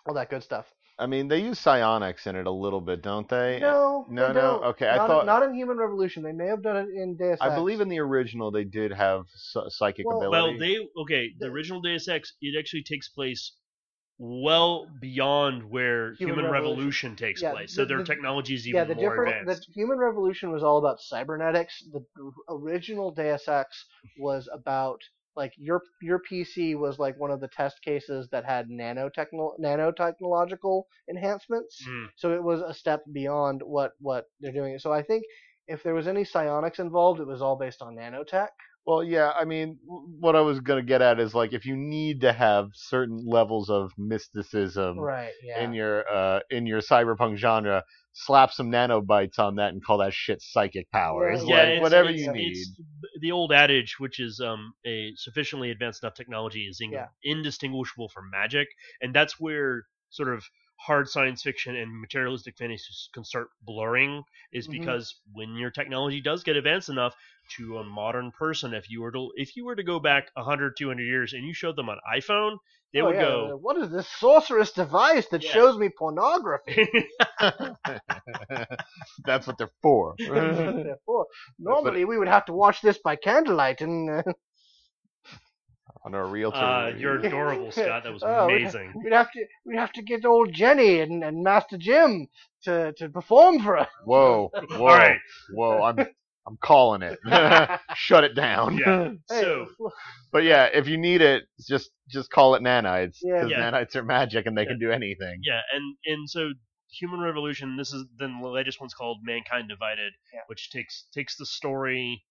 all 0.05 0.13
that 0.15 0.29
good 0.29 0.43
stuff. 0.43 0.65
I 0.99 1.05
mean, 1.05 1.27
they 1.29 1.39
use 1.41 1.57
psionics 1.59 2.27
in 2.27 2.35
it 2.35 2.45
a 2.45 2.51
little 2.51 2.81
bit, 2.81 3.01
don't 3.01 3.27
they? 3.29 3.59
No, 3.61 4.05
no, 4.09 4.27
they 4.27 4.33
no, 4.33 4.41
don't. 4.41 4.63
okay, 4.71 4.87
I 4.89 4.97
Not, 4.97 5.07
thought- 5.07 5.25
not 5.25 5.43
in 5.43 5.53
Human 5.53 5.77
Revolution. 5.77 6.21
They 6.23 6.33
may 6.33 6.47
have 6.47 6.61
done 6.61 6.75
it 6.77 6.89
in 6.89 7.15
Deus 7.15 7.37
Ex. 7.39 7.41
I 7.41 7.55
believe 7.55 7.79
in 7.79 7.87
the 7.87 7.99
original 7.99 8.51
they 8.51 8.65
did 8.65 8.91
have 8.91 9.23
psychic 9.69 10.05
Well- 10.05 10.17
ability. 10.17 10.29
Well, 10.29 10.57
they 10.59 11.01
okay. 11.01 11.29
The 11.39 11.45
The- 11.45 11.51
original 11.51 11.79
Deus 11.81 12.07
Ex 12.09 12.33
it 12.41 12.59
actually 12.59 12.83
takes 12.83 13.07
place 13.07 13.55
well 14.17 14.87
beyond 14.99 15.63
where 15.69 16.13
Human 16.15 16.35
Human, 16.35 16.51
Revolution. 16.51 17.11
Revolution, 17.11 17.15
takes 17.15 17.41
Yeah, 17.41 17.51
place. 17.53 17.73
So 17.73 17.83
the- 17.83 17.87
their 17.87 17.97
the- 17.99 18.03
technology 18.03 18.53
is 18.55 18.67
yeah, 18.67 18.83
even 18.83 18.89
the 18.89 18.95
more 19.01 19.11
different 19.11 19.39
advanced. 19.41 19.67
the 19.67 19.73
Human 19.79 19.97
Revolution 19.97 20.51
was 20.51 20.61
all 20.63 20.77
about 20.77 20.99
cybernetics. 20.99 21.81
The 21.93 22.03
original 22.49 23.11
Deus 23.11 23.47
Ex 23.47 23.85
was 24.19 24.49
about 24.53 24.99
like 25.39 25.53
your 25.57 25.81
your 26.01 26.21
PC 26.29 26.75
was 26.75 26.99
like 26.99 27.17
one 27.17 27.31
of 27.31 27.39
the 27.39 27.47
test 27.47 27.77
cases 27.81 28.27
that 28.31 28.45
had 28.45 28.67
nanotechno 28.69 29.45
nanotechnological 29.59 30.83
enhancements. 31.09 31.81
Mm. 31.87 32.07
So 32.17 32.33
it 32.33 32.43
was 32.43 32.61
a 32.61 32.73
step 32.73 33.01
beyond 33.13 33.61
what 33.63 33.93
what 33.99 34.25
they're 34.41 34.59
doing. 34.61 34.77
So 34.79 34.91
I 34.91 35.01
think 35.01 35.23
if 35.67 35.81
there 35.83 35.93
was 35.93 36.07
any 36.07 36.25
psionics 36.25 36.79
involved, 36.79 37.21
it 37.21 37.27
was 37.27 37.41
all 37.41 37.55
based 37.55 37.81
on 37.81 37.95
nanotech. 37.95 38.49
Well, 38.89 39.03
yeah, 39.03 39.31
I 39.39 39.45
mean, 39.45 39.77
what 39.85 40.35
I 40.35 40.41
was 40.41 40.61
gonna 40.61 40.81
get 40.81 41.03
at 41.03 41.19
is 41.19 41.35
like 41.35 41.53
if 41.53 41.63
you 41.67 41.77
need 41.77 42.21
to 42.21 42.33
have 42.33 42.69
certain 42.73 43.23
levels 43.23 43.69
of 43.69 43.91
mysticism 43.99 44.97
Right. 44.97 45.31
Yeah. 45.43 45.63
in 45.63 45.73
your 45.73 46.11
uh 46.11 46.39
in 46.49 46.65
your 46.65 46.81
cyberpunk 46.81 47.37
genre, 47.37 47.83
slap 48.13 48.51
some 48.51 48.71
nanobites 48.71 49.37
on 49.37 49.57
that 49.57 49.73
and 49.73 49.85
call 49.85 49.99
that 49.99 50.15
shit 50.15 50.41
psychic 50.41 50.89
powers. 50.89 51.43
Yeah, 51.45 51.49
yeah, 51.55 51.61
like 51.61 51.69
it's, 51.73 51.81
whatever 51.83 52.09
it's, 52.09 52.21
you 52.23 52.33
need. 52.33 52.51
It's 52.57 52.81
the 53.21 53.31
old 53.31 53.51
adage, 53.53 53.99
which 53.99 54.19
is 54.19 54.39
um, 54.39 54.73
a 54.87 55.11
sufficiently 55.17 55.69
advanced 55.69 56.01
enough 56.01 56.15
technology 56.15 56.65
is 56.65 56.81
in- 56.81 56.91
Yeah. 56.91 57.09
indistinguishable 57.23 58.09
from 58.09 58.31
magic, 58.31 58.67
and 59.01 59.13
that's 59.13 59.39
where 59.39 59.83
sort 60.09 60.33
of 60.33 60.43
hard 60.77 61.07
science 61.09 61.43
fiction 61.43 61.75
and 61.75 62.01
materialistic 62.01 62.57
fantasy 62.57 62.85
can 63.13 63.23
start 63.23 63.49
blurring. 63.61 64.23
Is 64.51 64.67
Mhm. 64.67 64.71
because 64.71 65.13
when 65.31 65.53
your 65.57 65.69
technology 65.69 66.21
does 66.21 66.41
get 66.41 66.55
advanced 66.55 66.89
enough 66.89 67.15
to 67.57 67.77
a 67.79 67.83
modern 67.83 68.31
person, 68.31 68.73
if 68.73 68.89
you 68.89 69.01
were 69.01 69.11
to 69.11 69.31
if 69.35 69.55
you 69.55 69.65
were 69.65 69.75
to 69.75 69.83
go 69.83 69.99
back 69.99 70.29
100, 70.35 70.75
200 70.77 71.03
years 71.03 71.33
and 71.33 71.45
you 71.45 71.53
showed 71.53 71.75
them 71.75 71.89
an 71.89 71.99
iPhone, 72.15 72.57
they 72.93 73.01
Oh, 73.01 73.07
would 73.07 73.15
yeah, 73.15 73.19
go. 73.19 73.57
What 73.57 73.77
is 73.77 73.91
this 73.91 74.07
sorcerous 74.19 74.71
device 74.71 75.27
that 75.27 75.43
Yeah. 75.43 75.51
shows 75.51 75.77
me 75.77 75.89
pornography? 75.89 76.87
That's 79.25 79.47
what 79.47 79.57
they're 79.57 79.71
for. 79.81 80.15
Therefore, 80.83 81.27
Normally, 81.59 82.05
we 82.05 82.17
would 82.17 82.27
have 82.27 82.45
to 82.45 82.53
watch 82.53 82.81
this 82.81 82.97
by 82.99 83.15
candlelight, 83.15 83.81
and 83.81 84.09
uh, 84.09 84.23
on 86.05 86.13
a 86.13 86.25
realtor. 86.25 86.65
Uh, 86.65 86.89
you're 86.97 87.19
adorable, 87.19 87.71
Scott. 87.71 88.03
That 88.03 88.13
was 88.13 88.23
Oh, 88.23 88.47
amazing. 88.47 88.93
we'd 89.03 89.13
have 89.13 89.31
to 89.31 89.45
we'd 89.65 89.77
have 89.77 89.91
to 89.93 90.01
get 90.01 90.25
old 90.25 90.53
Jenny 90.53 90.99
and, 90.99 91.23
and 91.23 91.43
Master 91.43 91.77
Jim 91.77 92.27
to, 92.63 92.93
to 92.97 93.09
perform 93.09 93.59
for 93.61 93.77
us. 93.77 93.89
Whoa, 94.05 94.51
whoa, 94.75 94.87
All 94.87 94.97
right. 94.97 95.19
whoa! 95.53 95.83
I'm 95.83 95.97
I'm 96.49 96.57
calling 96.57 97.01
it. 97.03 97.19
Shut 97.95 98.23
it 98.23 98.33
down. 98.35 98.77
Yeah. 98.77 99.11
Hey, 99.29 99.41
So 99.41 99.67
But 100.31 100.43
yeah, 100.43 100.65
if 100.65 100.87
you 100.87 100.97
need 100.97 101.21
it, 101.21 101.43
just 101.67 101.91
just 102.09 102.31
call 102.31 102.55
it 102.55 102.63
nanites 102.63 103.17
Yeah. 103.21 103.35
because 103.43 103.51
Yeah. 103.51 103.71
nanites 103.71 103.95
are 103.95 104.03
magic 104.03 104.45
and 104.47 104.57
they 104.57 104.63
Yeah. 104.63 104.69
can 104.69 104.79
do 104.79 104.91
anything. 104.91 105.41
Yeah, 105.43 105.61
and 105.73 105.95
and 106.05 106.29
so 106.29 106.49
Human 106.99 107.19
Revolution. 107.19 107.77
This 107.77 107.93
is 107.93 108.05
then 108.17 108.39
the 108.41 108.47
latest 108.47 108.79
one's 108.79 108.95
called 108.95 109.19
Mankind 109.23 109.69
Divided, 109.69 110.13
Yeah. 110.33 110.41
which 110.47 110.71
takes 110.71 111.05
takes 111.13 111.37
the 111.37 111.45
story 111.45 112.23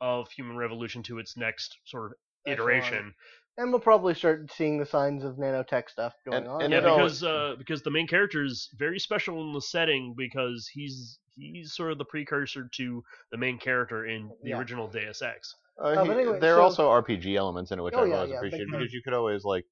of 0.00 0.30
Human 0.32 0.56
Revolution 0.56 1.02
to 1.04 1.18
its 1.18 1.36
next 1.36 1.76
sort 1.84 2.12
of 2.12 2.16
Excellent. 2.46 2.60
iteration. 2.60 3.14
And 3.60 3.70
we'll 3.70 3.80
probably 3.80 4.14
start 4.14 4.50
seeing 4.52 4.78
the 4.78 4.86
signs 4.86 5.24
of 5.24 5.36
nanotech 5.36 5.88
stuff 5.90 6.14
going 6.24 6.38
And- 6.38 6.48
on. 6.48 6.62
and 6.62 6.72
Yeah, 6.72 6.78
it 6.80 6.86
all- 6.86 6.96
because 6.98 7.22
uh, 7.24 7.54
because 7.58 7.82
the 7.82 7.90
main 7.90 8.06
character 8.06 8.42
is 8.44 8.68
very 8.76 8.98
special 8.98 9.40
in 9.42 9.52
the 9.52 9.60
setting 9.60 10.14
because 10.16 10.68
he's 10.72 11.18
he's 11.36 11.72
sort 11.74 11.92
of 11.92 11.98
the 11.98 12.04
precursor 12.04 12.68
to 12.76 13.02
the 13.30 13.38
main 13.38 13.58
character 13.58 14.06
in 14.06 14.28
the 14.42 14.50
Yeah. 14.50 14.58
original 14.58 14.86
Deus 14.88 15.22
Ex. 15.22 15.54
Uh, 15.78 15.82
Oh, 15.88 15.94
but 15.94 16.04
he- 16.04 16.10
anyway, 16.22 16.38
there 16.40 16.56
are 16.56 16.60
also 16.60 16.88
RPG 16.90 17.36
elements 17.36 17.70
in 17.70 17.78
it, 17.78 17.82
which 17.82 17.94
Oh, 17.94 18.04
I 18.04 18.06
yeah, 18.06 18.14
always 18.16 18.30
yeah, 18.30 18.36
appreciate 18.38 18.66
because 18.70 18.92
you 18.92 19.02
could 19.02 19.14
always 19.14 19.44
like 19.44 19.64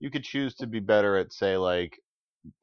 you 0.00 0.10
could 0.10 0.24
choose 0.24 0.54
to 0.56 0.66
be 0.66 0.80
better 0.80 1.16
at 1.16 1.32
say 1.32 1.56
like 1.56 1.96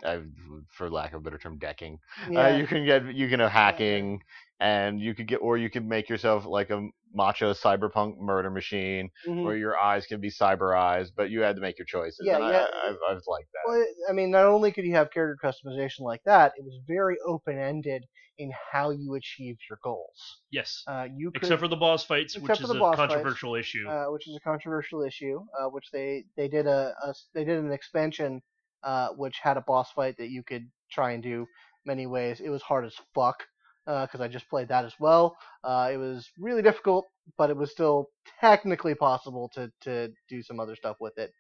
I, 0.04 0.22
for 0.70 0.90
lack 0.90 1.14
of 1.14 1.22
a 1.22 1.24
better 1.24 1.38
term, 1.38 1.58
decking. 1.58 2.00
yeah, 2.30 2.48
Uh, 2.48 2.58
you 2.58 2.68
can 2.68 2.86
get 2.86 3.14
you 3.14 3.30
can 3.30 3.40
have 3.40 3.52
hacking, 3.52 4.22
and 4.60 5.00
you 5.00 5.14
could 5.16 5.28
get 5.28 5.38
or 5.38 5.58
you 5.58 5.70
could 5.70 5.86
make 5.86 6.10
yourself 6.10 6.46
like 6.46 6.70
a 6.70 6.88
macho 7.14 7.54
cyberpunk 7.54 8.20
murder 8.20 8.50
machine, 8.52 9.10
mhm. 9.28 9.44
where 9.44 9.56
your 9.56 9.78
eyes 9.78 10.06
can 10.06 10.20
be 10.22 10.30
cyber 10.30 10.78
eyes, 10.78 11.12
but 11.12 11.30
you 11.30 11.42
had 11.42 11.56
to 11.56 11.62
make 11.62 11.78
your 11.78 11.86
choices. 11.86 12.22
Yeah, 12.24 12.36
and 12.36 12.44
I, 12.46 12.52
yeah. 12.52 12.66
I, 12.72 12.90
I've, 12.90 12.98
I've 13.10 13.22
liked 13.28 13.50
that. 13.54 13.62
Well, 13.66 13.86
I 14.10 14.14
mean, 14.14 14.32
not 14.32 14.46
only 14.46 14.72
could 14.72 14.86
you 14.86 14.94
have 14.96 15.12
character 15.12 15.38
customization 15.44 16.02
like 16.02 16.22
that, 16.26 16.54
it 16.58 16.64
was 16.64 16.80
very 16.88 17.18
open 17.26 17.58
ended 17.58 18.06
in 18.38 18.52
how 18.72 18.90
you 18.92 19.16
achieved 19.16 19.60
your 19.70 19.80
goals. 19.84 20.42
Yes, 20.50 20.84
Uh, 20.88 21.08
you 21.14 21.30
could, 21.32 21.44
except 21.44 21.60
for 21.60 21.68
the 21.68 21.76
boss 21.76 22.06
fights, 22.06 22.38
which 22.38 22.62
is 22.62 22.68
the 22.70 22.76
a 22.76 22.80
boss 22.80 22.96
fights, 22.96 23.12
controversial 23.14 23.56
issue. 23.56 23.88
uh, 23.90 24.06
which 24.12 24.28
is 24.28 24.36
a 24.36 24.40
controversial 24.40 25.04
issue, 25.04 25.42
uh, 25.60 25.68
which 25.70 25.86
they 25.92 26.24
they 26.38 26.48
did 26.48 26.66
a, 26.68 26.94
a 27.04 27.14
they 27.34 27.44
did 27.44 27.58
an 27.60 27.72
expansion 27.72 28.42
uh, 28.84 29.10
which 29.10 29.40
had 29.42 29.58
a 29.58 29.62
boss 29.62 29.92
fight 29.92 30.18
that 30.18 30.30
you 30.30 30.44
could 30.44 30.70
try 30.92 31.12
and 31.12 31.24
do 31.24 31.46
many 31.86 32.08
ways. 32.08 32.40
It 32.40 32.50
was 32.50 32.62
hard 32.62 32.86
as 32.86 32.96
fuck 33.14 33.44
because 33.86 34.22
I 34.22 34.28
just 34.28 34.50
played 34.50 34.68
that 34.68 34.86
as 34.86 34.94
well. 35.00 35.36
Uh, 35.64 35.90
it 35.92 35.98
was 35.98 36.30
really 36.38 36.62
difficult, 36.62 37.08
but 37.38 37.50
it 37.50 37.58
was 37.58 37.72
still 37.72 38.10
technically 38.40 38.94
possible 38.96 39.50
to 39.56 39.72
to 39.82 40.10
do 40.28 40.44
some 40.44 40.60
other 40.60 40.76
stuff 40.76 40.98
with 41.00 41.18
it. 41.18 41.32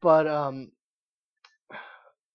But 0.00 0.26
um, 0.26 0.70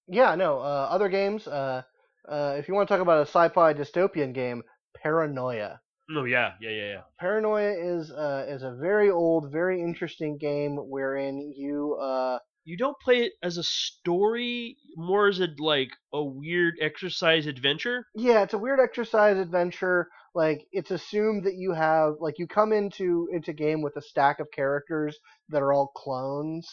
yeah, 0.08 0.36
no, 0.36 0.60
uh, 0.60 0.88
other 0.89 1.10
games. 1.10 1.47
Uh, 1.47 1.84
uh, 2.28 2.56
if 2.58 2.68
you 2.68 2.74
want 2.74 2.88
to 2.88 2.93
talk 2.93 3.01
about 3.01 3.20
a 3.20 3.28
sci-fi 3.30 3.74
dystopian 3.74 4.34
game, 4.34 4.64
Paranoia. 5.01 5.80
oh 6.16 6.26
yeah, 6.26 6.54
yeah, 6.60 6.70
yeah, 6.70 6.88
yeah. 6.93 7.01
Paranoia 7.20 7.72
is 7.72 8.12
uh, 8.12 8.45
is 8.47 8.64
a 8.64 8.72
very 8.72 9.10
old, 9.10 9.51
very 9.51 9.82
interesting 9.82 10.38
game 10.38 10.78
wherein 10.78 11.54
you 11.56 11.95
uh, 11.95 12.39
you 12.66 12.78
don't 12.78 12.99
play 12.99 13.22
it 13.24 13.34
as 13.41 13.57
a 13.57 13.64
story, 13.64 14.78
more 14.95 15.28
as 15.28 15.39
a 15.39 15.47
like 15.59 15.91
a 16.14 16.24
weird 16.24 16.76
exercise 16.82 17.45
adventure. 17.47 18.07
yeah, 18.16 18.43
it's 18.43 18.53
a 18.53 18.57
weird 18.57 18.80
exercise 18.80 19.38
adventure. 19.38 20.07
Like 20.36 20.66
it's 20.72 20.91
assumed 20.91 21.43
that 21.45 21.55
you 21.55 21.74
have 21.74 22.16
like 22.20 22.39
you 22.39 22.47
come 22.47 22.74
into 22.74 23.28
into 23.32 23.53
game 23.53 23.82
with 23.82 23.95
a 23.97 24.01
stack 24.01 24.39
of 24.39 24.47
characters 24.51 25.18
that 25.49 25.61
are 25.61 25.74
all 25.74 25.91
clones 25.95 26.68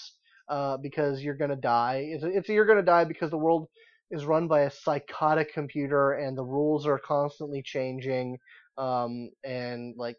uh, 0.48 0.76
because 0.78 1.22
you're 1.22 1.36
gonna 1.36 1.56
die. 1.56 2.06
It's 2.10 2.24
it's 2.24 2.48
you're 2.48 2.66
gonna 2.66 2.82
die 2.82 3.04
because 3.04 3.30
the 3.30 3.38
world 3.38 3.68
is 4.10 4.24
run 4.24 4.48
by 4.48 4.62
a 4.62 4.70
psychotic 4.70 5.52
computer 5.52 6.12
and 6.12 6.36
the 6.36 6.44
rules 6.44 6.86
are 6.86 6.98
constantly 6.98 7.62
changing. 7.62 8.38
Um, 8.78 9.30
and 9.44 9.94
like 9.96 10.16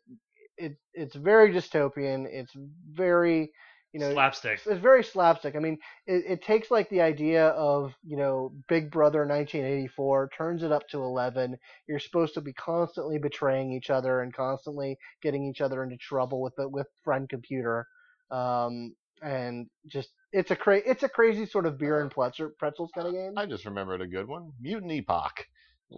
it 0.58 0.74
it's 0.94 1.16
very 1.16 1.52
dystopian. 1.54 2.26
It's 2.30 2.54
very 2.92 3.52
you 3.94 4.00
know 4.00 4.14
Slapstick. 4.14 4.60
it's 4.66 4.82
very 4.82 5.04
slapstick. 5.04 5.56
I 5.56 5.60
mean, 5.60 5.78
it, 6.08 6.24
it 6.28 6.44
takes 6.44 6.72
like 6.72 6.90
the 6.90 7.02
idea 7.02 7.48
of 7.50 7.94
you 8.06 8.18
know 8.18 8.54
Big 8.70 8.90
Brother 8.92 9.20
1984, 9.28 10.30
turns 10.38 10.64
it 10.64 10.72
up 10.72 10.88
to 10.90 10.98
11. 11.04 11.58
You're 11.88 12.00
supposed 12.00 12.34
to 12.36 12.42
be 12.42 12.54
constantly 12.54 13.18
betraying 13.20 13.72
each 13.74 13.90
other 13.90 14.22
and 14.22 14.34
constantly 14.34 14.98
getting 15.22 15.46
each 15.46 15.62
other 15.62 15.84
into 15.84 15.98
trouble 15.98 16.42
with 16.42 16.56
the 16.56 16.70
with 16.70 16.88
friend 17.04 17.28
computer, 17.30 17.86
um, 18.32 18.96
and 19.22 19.68
just 19.88 20.10
it's 20.32 20.52
a 20.52 20.56
cra- 20.56 20.82
it's 20.86 21.04
a 21.04 21.10
crazy 21.10 21.46
sort 21.46 21.66
of 21.66 21.78
beer 21.78 22.02
and 22.02 22.12
pretzel 22.12 22.52
pretzels 22.58 22.92
kind 22.96 23.08
of 23.08 23.14
game. 23.14 23.34
I 23.38 23.46
just 23.46 23.66
remembered 23.66 24.02
a 24.02 24.08
good 24.08 24.28
one, 24.28 24.52
Mutant 24.62 24.92
Epoch. 24.92 25.46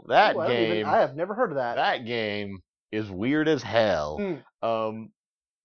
That 0.08 0.36
Ooh, 0.36 0.40
I 0.40 0.46
even- 0.52 0.74
game, 0.74 0.86
I 0.88 0.98
have 0.98 1.16
never 1.16 1.36
heard 1.36 1.52
of 1.52 1.58
that. 1.58 1.76
that 1.76 2.06
game 2.06 2.58
is 2.92 3.10
weird 3.10 3.48
as 3.48 3.62
hell. 3.62 4.18
Hmm. 4.18 4.68
Um, 4.68 5.10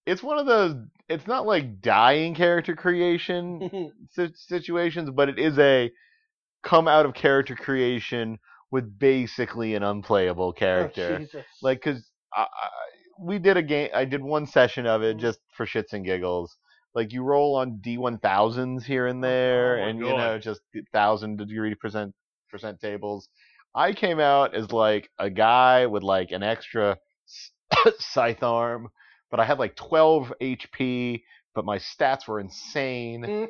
it's 0.09 0.23
one 0.23 0.39
of 0.39 0.47
those. 0.47 0.75
It's 1.09 1.27
not 1.27 1.47
like 1.47 1.81
dying 1.81 2.35
character 2.35 2.75
creation 2.75 3.93
situations, 4.35 5.11
but 5.11 5.29
it 5.29 5.39
is 5.39 5.59
a 5.59 5.91
come 6.63 6.89
out 6.89 7.07
of 7.07 7.15
character 7.15 7.55
creation 7.55 8.39
with 8.71 8.99
basically 8.99 9.75
an 9.75 9.83
unplayable 9.83 10.53
character. 10.53 11.17
Oh, 11.17 11.19
Jesus. 11.21 11.47
like, 11.63 11.81
cause 11.83 12.11
I, 12.35 12.43
I, 12.43 12.69
we 13.21 13.39
did 13.39 13.57
a 13.57 13.63
game. 13.63 13.91
I 13.95 14.05
did 14.05 14.23
one 14.23 14.47
session 14.47 14.87
of 14.87 15.03
it 15.03 15.17
Mhm. 15.17 15.21
just 15.21 15.41
for 15.57 15.67
shits 15.67 15.93
and 15.93 16.05
giggles. 16.05 16.57
Like 16.95 17.13
you 17.13 17.23
roll 17.23 17.57
on 17.57 17.79
D1000s 17.81 18.85
here 18.85 19.07
and 19.07 19.23
there, 19.23 19.79
Oh 19.79 19.89
and 19.89 19.99
you 19.99 20.15
know 20.15 20.39
just 20.39 20.61
thousand 20.93 21.39
degree 21.39 21.75
percent 21.75 22.15
percent 22.51 22.81
tables. 22.81 23.29
I 23.75 23.93
came 23.93 24.21
out 24.21 24.55
as 24.55 24.73
like 24.73 25.11
a 25.19 25.31
guy 25.31 25.87
with 25.87 26.03
like 26.03 26.33
an 26.33 26.43
extra 26.43 26.99
scythe 27.99 28.43
arm, 28.43 28.89
but 29.31 29.41
I 29.41 29.45
had 29.45 29.59
like 29.59 29.77
12 29.77 30.33
HP, 30.41 31.23
but 31.55 31.65
my 31.65 31.79
stats 31.79 32.27
were 32.29 32.41
insane. 32.41 33.23
Mm. 33.23 33.49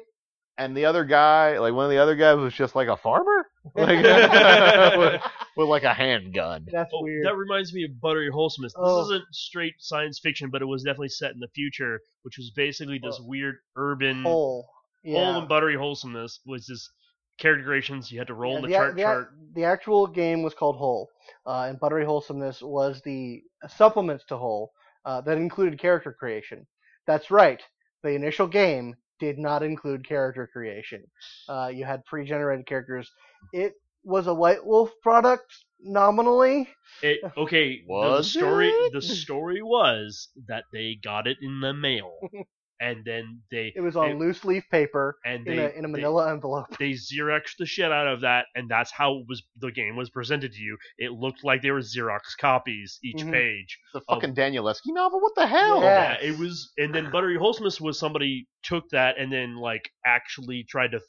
And 0.57 0.77
the 0.77 0.87
other 0.87 1.05
guy, 1.05 1.59
like 1.61 1.73
one 1.73 1.85
of 1.85 1.91
the 1.93 1.99
other 1.99 2.17
guys, 2.17 2.37
was 2.37 2.53
just 2.53 2.75
like 2.75 2.89
a 2.89 2.97
farmer, 2.97 3.47
like 3.77 4.03
with, 4.99 5.23
with 5.57 5.69
like 5.69 5.85
a 5.85 5.95
handgun. 5.95 6.67
That's 6.73 6.91
Oh, 6.93 7.03
weird. 7.05 7.25
that 7.27 7.37
reminds 7.37 7.73
me 7.73 7.85
of 7.85 8.01
Buttery 8.01 8.29
Wholesomeness. 8.31 8.73
This 8.73 8.81
Oh. 8.83 9.03
isn't 9.03 9.25
straight 9.33 9.75
science 9.79 10.19
fiction, 10.19 10.51
but 10.51 10.61
it 10.61 10.67
was 10.67 10.83
definitely 10.83 11.11
set 11.11 11.31
in 11.33 11.39
the 11.39 11.49
future, 11.55 12.01
which 12.23 12.39
was 12.39 12.51
basically 12.57 12.99
this 12.99 13.21
weird 13.23 13.57
urban 13.77 14.23
Hole. 14.25 14.67
Whole 15.05 15.13
Yeah. 15.15 15.39
and 15.39 15.49
Buttery 15.49 15.77
Wholesomeness 15.77 16.41
was 16.45 16.67
this 16.67 16.91
character 17.39 17.65
creations 17.65 18.11
you 18.11 18.19
had 18.19 18.27
to 18.27 18.35
roll 18.35 18.55
Yeah, 18.55 18.61
the, 18.63 18.67
the, 18.67 18.73
chart 18.75 18.97
the, 18.97 19.03
chart. 19.03 19.31
the 19.55 19.65
actual 19.65 20.07
game 20.09 20.43
was 20.43 20.55
called 20.55 20.77
HOL, 20.77 21.09
uh, 21.47 21.67
and 21.69 21.79
Buttery 21.79 22.05
Wholesomeness 22.05 22.61
was 22.63 23.01
the 23.05 23.43
supplements 23.69 24.25
to 24.25 24.37
HOL 24.37 24.73
uh, 25.09 25.23
that 25.23 25.39
included 25.39 25.81
character 25.81 26.13
creation. 26.19 26.67
That's 27.07 27.31
right. 27.31 27.63
The 28.05 28.11
initial 28.11 28.47
game 28.47 28.97
did 29.21 29.39
not 29.39 29.63
include 29.63 30.07
character 30.09 30.49
creation. 30.53 31.05
Uh, 31.49 31.71
you 31.75 31.85
had 31.85 32.05
pre-generated 32.07 32.67
characters. 32.67 33.11
It 33.53 33.75
was 34.05 34.29
a 34.29 34.35
White 34.35 34.65
Wolf 34.65 34.93
product 35.03 35.65
nominally. 35.81 36.69
It, 37.03 37.21
okay, 37.37 37.83
the 37.87 37.87
Was 37.89 38.31
story 38.33 38.69
it? 38.69 38.93
the 38.93 39.03
story 39.03 39.63
was 39.63 40.29
that 40.49 40.65
they 40.73 40.97
got 41.03 41.27
it 41.27 41.39
in 41.43 41.61
the 41.61 41.75
mail, 41.75 42.13
and 42.81 43.05
then 43.05 43.41
they 43.51 43.73
It 43.75 43.81
was 43.81 43.97
on 43.97 44.11
it- 44.11 44.19
loose 44.19 44.45
leaf 44.45 44.65
paper 44.71 45.17
and 45.25 45.47
in 45.47 45.57
they 45.57 45.65
a 45.65 45.71
in 45.71 45.85
a 45.85 45.89
they- 45.89 45.93
manila 45.93 46.31
envelope. 46.33 46.67
they 46.79 46.93
xeroxed 46.93 47.57
the 47.59 47.67
shit 47.67 47.91
out 47.91 48.07
of 48.07 48.21
that 48.21 48.47
and 48.55 48.69
that's 48.71 48.91
how 48.93 49.19
it 49.19 49.25
was 49.29 49.43
the 49.59 49.73
game 49.73 49.97
was 49.97 50.11
presented 50.11 50.53
to 50.53 50.61
you 50.61 50.77
it 50.99 51.11
looked 51.13 51.43
like 51.45 51.61
they 51.63 51.71
were 51.71 51.81
xerox 51.81 52.21
copies 52.41 52.99
each 53.03 53.17
Mhm. 53.25 53.33
page 53.33 53.79
The 53.95 54.01
fucking 54.03 54.35
Daniel 54.35 54.65
Danielewski 54.65 54.93
novel. 54.95 55.21
What 55.21 55.35
the 55.35 55.47
hell? 55.47 55.83
Yeah. 55.83 56.17
yeah 56.21 56.29
it 56.31 56.39
was 56.39 56.73
and 56.79 56.95
then 56.95 57.11
buttery 57.11 57.37
wholesomeness 57.37 57.81
was 57.81 57.99
somebody 57.99 58.47
took 58.63 58.89
that 58.91 59.19
and 59.19 59.33
then 59.33 59.57
like 59.57 59.91
actually 60.07 60.65
tried 60.69 60.93
to 60.93 61.01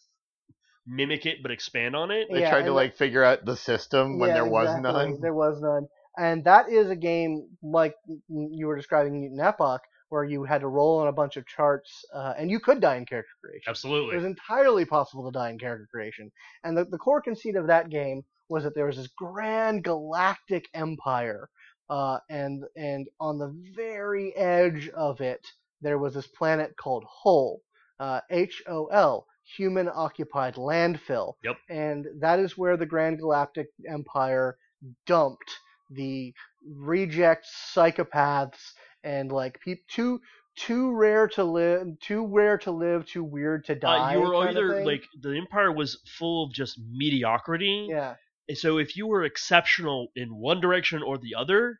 mimic 0.87 1.25
it 1.25 1.37
but 1.43 1.51
expand 1.51 1.95
on 1.95 2.09
it 2.11 2.27
They 2.31 2.41
Yeah, 2.41 2.49
tried 2.49 2.61
to 2.61 2.67
and 2.67 2.75
like 2.75 2.95
figure 2.95 3.23
out 3.23 3.45
the 3.45 3.55
system 3.55 4.17
when 4.17 4.29
Yeah, 4.29 4.35
there 4.35 4.45
was 4.45 4.69
exactly. 4.69 4.91
none. 5.11 5.21
There 5.21 5.33
was 5.33 5.61
none. 5.61 5.87
And 6.17 6.43
that 6.45 6.69
is 6.69 6.89
a 6.89 6.95
game 6.95 7.47
like 7.61 7.93
you 8.27 8.65
were 8.67 8.75
describing 8.75 9.19
Mutant 9.19 9.39
Epoch, 9.41 9.81
where 10.09 10.23
you 10.23 10.43
had 10.43 10.61
to 10.61 10.67
roll 10.67 10.99
on 10.99 11.07
a 11.07 11.11
bunch 11.11 11.37
of 11.37 11.45
charts, 11.47 12.03
uh, 12.13 12.33
and 12.37 12.51
you 12.51 12.59
could 12.59 12.81
die 12.81 12.97
in 12.97 13.05
character 13.05 13.31
creation. 13.43 13.69
Absolutely. 13.69 14.13
It 14.13 14.17
was 14.17 14.25
entirely 14.25 14.85
possible 14.85 15.25
to 15.25 15.31
die 15.31 15.49
in 15.49 15.59
character 15.59 15.87
creation. 15.91 16.31
And 16.63 16.77
the, 16.77 16.85
the 16.85 16.97
core 16.97 17.21
conceit 17.21 17.55
of 17.55 17.67
that 17.67 17.89
game 17.89 18.23
was 18.49 18.63
that 18.63 18.75
there 18.75 18.87
was 18.87 18.97
this 18.97 19.07
grand 19.07 19.83
galactic 19.83 20.67
empire, 20.73 21.49
uh, 21.89 22.17
and 22.29 22.63
and 22.75 23.07
on 23.19 23.37
the 23.37 23.55
very 23.75 24.35
edge 24.35 24.89
of 24.89 25.21
it, 25.21 25.45
there 25.81 25.97
was 25.97 26.13
this 26.13 26.27
planet 26.27 26.75
called 26.75 27.05
HOL, 27.07 27.61
uh, 27.99 28.21
H 28.29 28.63
O 28.67 28.85
L, 28.87 29.27
human 29.57 29.89
occupied 29.93 30.55
landfill. 30.55 31.33
Yep. 31.43 31.57
And 31.69 32.07
that 32.19 32.39
is 32.39 32.57
where 32.57 32.77
the 32.77 32.85
Grand 32.85 33.19
Galactic 33.19 33.67
Empire 33.87 34.57
dumped 35.05 35.51
the 35.91 36.33
reject 36.75 37.47
psychopaths 37.75 38.73
and 39.03 39.31
like 39.31 39.59
peop 39.61 39.79
too 39.87 40.21
too 40.55 40.91
rare 40.91 41.27
to 41.27 41.43
live, 41.43 41.87
too 42.01 42.25
rare 42.27 42.57
to 42.57 42.71
live, 42.71 43.05
too 43.05 43.23
weird 43.23 43.63
to 43.65 43.73
uh, 43.73 43.75
die. 43.75 44.13
you 44.13 44.19
were 44.19 44.35
either 44.35 44.83
like 44.83 45.03
the 45.21 45.37
empire 45.37 45.71
was 45.71 45.99
full 46.17 46.45
of 46.45 46.53
just 46.53 46.77
mediocrity 46.91 47.87
yeah, 47.89 48.15
And 48.49 48.57
so 48.57 48.77
if 48.77 48.97
you 48.97 49.07
were 49.07 49.23
exceptional 49.23 50.09
in 50.15 50.35
one 50.35 50.59
direction 50.59 51.01
or 51.01 51.17
the 51.17 51.35
other, 51.35 51.79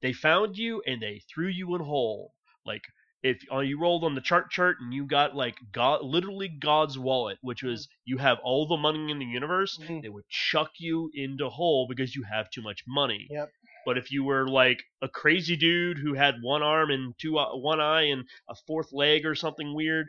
they 0.00 0.12
found 0.12 0.56
you 0.56 0.82
and 0.86 1.02
they 1.02 1.22
threw 1.32 1.48
you 1.48 1.74
in 1.74 1.82
hole. 1.82 2.32
Like 2.64 2.82
if 3.22 3.38
uh, 3.52 3.58
you 3.60 3.78
rolled 3.80 4.04
on 4.04 4.14
the 4.14 4.20
chart 4.20 4.50
chart 4.50 4.76
and 4.80 4.92
you 4.94 5.06
got 5.06 5.34
like 5.34 5.56
God, 5.72 6.02
literally 6.04 6.48
God's 6.48 6.98
wallet, 6.98 7.38
which 7.42 7.62
was 7.62 7.88
you 8.04 8.18
have 8.18 8.38
all 8.42 8.66
the 8.66 8.76
money 8.76 9.10
in 9.10 9.18
the 9.18 9.24
universe, 9.26 9.78
Mhm. 9.78 10.02
they 10.02 10.08
would 10.08 10.28
chuck 10.28 10.72
you 10.78 11.10
into 11.14 11.48
hole 11.50 11.86
because 11.88 12.14
you 12.14 12.22
have 12.30 12.48
too 12.50 12.62
much 12.62 12.84
money. 12.86 13.26
Yep. 13.30 13.50
But 13.86 13.98
if 13.98 14.10
you 14.10 14.24
were 14.24 14.46
like 14.48 14.82
a 15.02 15.08
crazy 15.08 15.56
dude 15.56 15.98
who 15.98 16.14
had 16.14 16.36
one 16.42 16.62
arm 16.62 16.90
and 16.90 17.14
two 17.18 17.38
uh, 17.38 17.56
one 17.56 17.80
eye 17.80 18.04
and 18.04 18.24
a 18.48 18.54
fourth 18.66 18.92
leg 18.92 19.24
or 19.26 19.34
something 19.34 19.74
weird, 19.74 20.06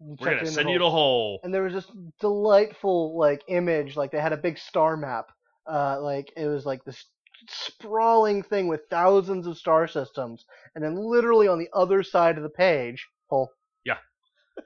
we're 0.00 0.16
gonna 0.36 0.46
send 0.46 0.68
you 0.70 0.78
to 0.78 0.90
hole. 0.90 1.40
and 1.44 1.52
there 1.54 1.62
was 1.62 1.72
this 1.74 1.90
delightful 2.20 3.16
like 3.18 3.42
image 3.48 3.96
like 3.96 4.10
they 4.10 4.20
had 4.20 4.32
a 4.32 4.36
big 4.36 4.58
star 4.58 4.96
map. 4.96 5.26
Uh 5.70 6.00
like 6.00 6.32
it 6.36 6.46
was 6.46 6.66
like 6.66 6.84
this 6.84 7.04
sprawling 7.48 8.42
thing 8.42 8.68
with 8.68 8.80
thousands 8.90 9.46
of 9.46 9.56
star 9.56 9.86
systems. 9.86 10.44
And 10.74 10.82
then 10.84 10.96
literally 10.96 11.48
on 11.48 11.58
the 11.58 11.68
other 11.72 12.02
side 12.02 12.36
of 12.36 12.42
the 12.42 12.48
page 12.48 13.06
hole. 13.28 13.50
Yeah, 13.84 13.98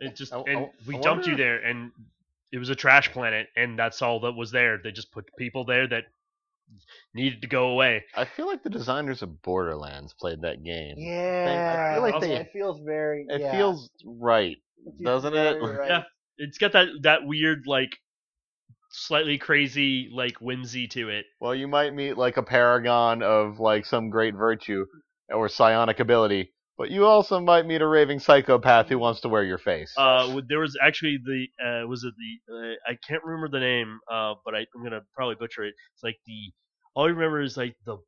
It 0.00 0.16
just 0.16 0.32
I- 0.34 0.42
and 0.46 0.58
I- 0.58 0.70
we 0.86 0.96
I 0.96 1.00
dumped 1.00 1.26
you 1.26 1.36
there, 1.36 1.58
and 1.58 1.90
it 2.52 2.58
was 2.58 2.70
a 2.70 2.74
trash 2.74 3.12
planet, 3.12 3.48
and 3.56 3.78
that's 3.78 4.02
all 4.02 4.20
that 4.20 4.32
was 4.32 4.50
there. 4.50 4.78
They 4.82 4.92
just 4.92 5.12
put 5.12 5.24
people 5.36 5.64
there 5.64 5.86
that 5.88 6.04
needed 7.14 7.42
to 7.42 7.48
go 7.48 7.68
away. 7.68 8.04
I 8.14 8.24
feel 8.24 8.46
like 8.46 8.62
the 8.62 8.70
designers 8.70 9.22
of 9.22 9.42
Borderlands 9.42 10.14
played 10.14 10.42
that 10.42 10.62
game. 10.64 10.96
yeah 10.98 11.90
I 11.90 11.94
feel 11.94 12.02
like 12.02 12.22
it 12.22 12.44
they- 12.44 12.50
feels 12.52 12.80
very 12.84 13.26
It 13.28 13.40
yeah, 13.40 13.50
feels 13.52 13.90
right, 14.04 14.56
feels 14.98 15.22
doesn't 15.22 15.34
it? 15.34 15.62
right. 15.62 15.88
Yeah. 15.90 16.02
It's 16.38 16.58
got 16.58 16.72
that 16.72 16.88
that 17.02 17.24
weird 17.24 17.64
like 17.66 17.96
slightly 18.90 19.38
crazy 19.38 20.08
like 20.12 20.36
whimsy 20.40 20.86
to 20.88 21.08
it. 21.08 21.26
Well, 21.40 21.54
you 21.54 21.68
might 21.68 21.94
meet 21.94 22.16
like 22.16 22.36
a 22.36 22.42
paragon 22.42 23.22
of 23.22 23.58
like 23.60 23.86
some 23.86 24.10
great 24.10 24.34
virtue 24.34 24.84
or 25.32 25.48
psionic 25.48 26.00
ability, 26.00 26.52
but 26.76 26.90
you 26.90 27.04
also 27.06 27.40
might 27.40 27.66
meet 27.66 27.82
a 27.82 27.86
raving 27.86 28.20
psychopath 28.20 28.88
who 28.88 28.98
wants 28.98 29.20
to 29.20 29.28
wear 29.28 29.44
your 29.44 29.58
face. 29.58 29.96
Uh, 29.96 30.40
there 30.48 30.60
was 30.60 30.76
actually 30.82 31.18
the 31.24 31.46
uh, 31.64 31.86
was 31.86 32.04
it 32.04 32.14
the 32.16 32.54
uh, 32.54 32.74
I 32.90 32.96
can't 33.06 33.22
remember 33.24 33.48
the 33.48 33.60
name, 33.60 34.00
uh, 34.10 34.34
but 34.44 34.54
I, 34.54 34.60
I'm 34.74 34.82
gonna 34.82 35.02
probably 35.14 35.36
butcher 35.36 35.64
it. 35.64 35.74
It's 35.94 36.02
like 36.02 36.18
the 36.26 36.52
all 36.94 37.04
I 37.06 37.08
remember 37.10 37.40
is 37.40 37.56
like 37.56 37.76
the 37.84 37.98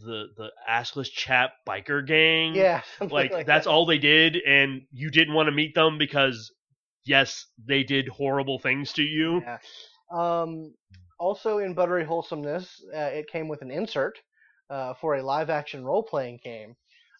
the 0.00 0.28
the 0.36 0.50
assless 0.68 1.10
chap 1.10 1.52
biker 1.68 2.06
gang. 2.06 2.66
yeah 2.66 2.82
like, 3.10 3.32
like 3.32 3.46
that's 3.46 3.66
that. 3.66 3.66
all 3.66 3.86
they 3.86 3.98
did 3.98 4.36
and 4.46 4.82
you 4.92 5.10
didn't 5.10 5.34
want 5.34 5.46
to 5.46 5.52
meet 5.52 5.74
them 5.74 5.98
because 5.98 6.52
yes 7.04 7.46
they 7.66 7.82
did 7.82 8.08
horrible 8.08 8.58
things 8.58 8.92
to 8.94 9.02
you 9.02 9.42
Yeah. 9.42 9.58
Um, 10.10 10.74
also 11.18 11.58
in 11.58 11.74
Buttery 11.74 12.04
Wholesomeness, 12.04 12.82
uh, 12.94 13.10
it 13.12 13.28
came 13.28 13.48
with 13.48 13.62
an 13.62 13.70
insert 13.70 14.18
uh, 14.70 14.94
for 14.94 15.16
a 15.16 15.22
live 15.22 15.50
action 15.50 15.84
role 15.84 16.02
playing 16.02 16.40
game 16.42 16.76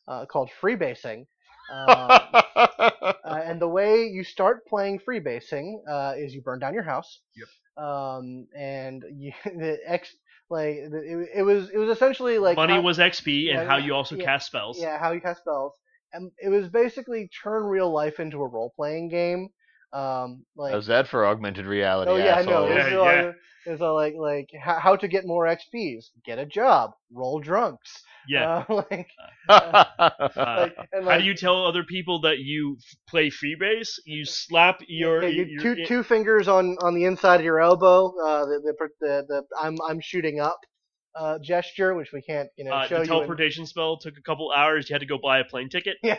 uh, 0.09 0.27
called 0.27 0.51
Freebasing. 0.61 1.27
Uh, 1.73 2.43
uh, 2.57 3.13
and 3.25 3.61
the 3.61 3.69
way 3.69 4.07
you 4.07 4.25
start 4.25 4.67
playing 4.67 4.99
freebasing 4.99 5.75
uh, 5.89 6.15
is 6.17 6.35
you 6.35 6.41
burn 6.41 6.59
down 6.59 6.75
your 6.75 6.83
house. 6.83 7.21
Yep. 7.37 7.85
Um, 7.85 8.47
and 8.57 9.05
you, 9.15 9.33
the 9.45 9.79
X 9.87 10.15
like 10.51 10.77
the, 10.91 10.99
it, 11.05 11.29
it 11.41 11.43
was 11.43 11.69
it 11.71 11.79
was 11.79 11.91
essentially 11.91 12.39
like 12.39 12.57
money 12.57 12.75
how- 12.75 12.81
was 12.81 12.99
xp 12.99 13.51
and 13.51 13.59
yeah, 13.59 13.65
how 13.67 13.77
you 13.77 13.95
also 13.95 14.17
yeah, 14.17 14.25
cast 14.25 14.47
spells 14.47 14.81
yeah 14.81 14.99
how 14.99 15.13
you 15.13 15.21
cast 15.21 15.41
spells, 15.41 15.73
and 16.13 16.31
it 16.43 16.49
was 16.49 16.69
basically 16.69 17.29
turn 17.43 17.65
real 17.65 17.93
life 17.93 18.19
into 18.19 18.39
a 18.39 18.49
role 18.49 18.73
playing 18.75 19.09
game. 19.09 19.51
Um, 19.93 20.45
like 20.57 20.73
How's 20.73 20.87
that 20.89 21.09
for 21.09 21.27
augmented 21.27 21.67
reality? 21.67 22.11
Oh 22.11 22.17
yeah, 22.17 22.35
I 22.37 22.43
know. 22.43 22.67
assholes? 22.67 22.71
Yeah, 22.71 22.87
It's 22.87 22.97
all, 22.97 23.05
yeah. 23.13 23.33
it's 23.67 23.83
all 23.83 23.95
like 23.95 24.15
like 24.19 24.49
how, 24.63 24.79
how 24.79 24.97
to 24.97 25.09
get 25.09 25.27
more 25.27 25.45
XP's, 25.47 26.11
get 26.25 26.39
a 26.39 26.47
job, 26.47 26.91
roll 27.13 27.41
drunks. 27.41 28.03
yeah 28.29 28.65
Uh, 28.69 28.83
like, 28.91 29.09
Uh, 29.49 29.85
like, 30.37 30.77
and 30.93 31.05
how 31.07 31.17
do 31.19 31.25
you 31.25 31.35
tell 31.35 31.65
other 31.67 31.85
people 31.85 32.21
that 32.23 32.39
you 32.39 32.77
f- 32.79 32.99
play 33.09 33.31
freebase 33.31 33.89
you 34.05 34.25
slap 34.27 34.81
your, 34.89 35.23
yeah, 35.23 35.29
you- 35.29 35.45
your- 35.45 35.63
two 35.63 35.75
your- 35.79 35.87
two 35.87 36.03
fingers 36.03 36.49
on 36.49 36.77
on 36.83 36.95
the 36.95 37.05
inside 37.05 37.37
of 37.41 37.45
your 37.45 37.61
elbow. 37.61 38.09
Uh, 38.23 38.45
the 38.45 38.61
the, 38.65 38.89
the, 39.01 39.25
the 39.29 39.43
I'm 39.61 39.77
I'm 39.89 40.01
shooting 40.01 40.39
up 40.41 40.59
uh, 41.19 41.39
gesture, 41.39 41.95
which 41.95 42.13
we 42.13 42.23
can't 42.23 42.49
you 42.57 42.65
know 42.65 42.73
uh, 42.73 42.87
show 42.87 42.95
the 42.95 42.95
you. 42.97 43.03
in- 43.03 43.09
teleportation 43.09 43.67
spell 43.67 43.99
took 43.99 44.17
a 44.17 44.23
couple 44.23 44.53
hours 44.53 44.89
you 44.89 44.95
had 44.95 45.01
to 45.01 45.07
go 45.07 45.19
buy 45.19 45.39
a 45.39 45.45
plane 45.45 45.69
ticket 45.69 45.97
yeah, 46.03 46.19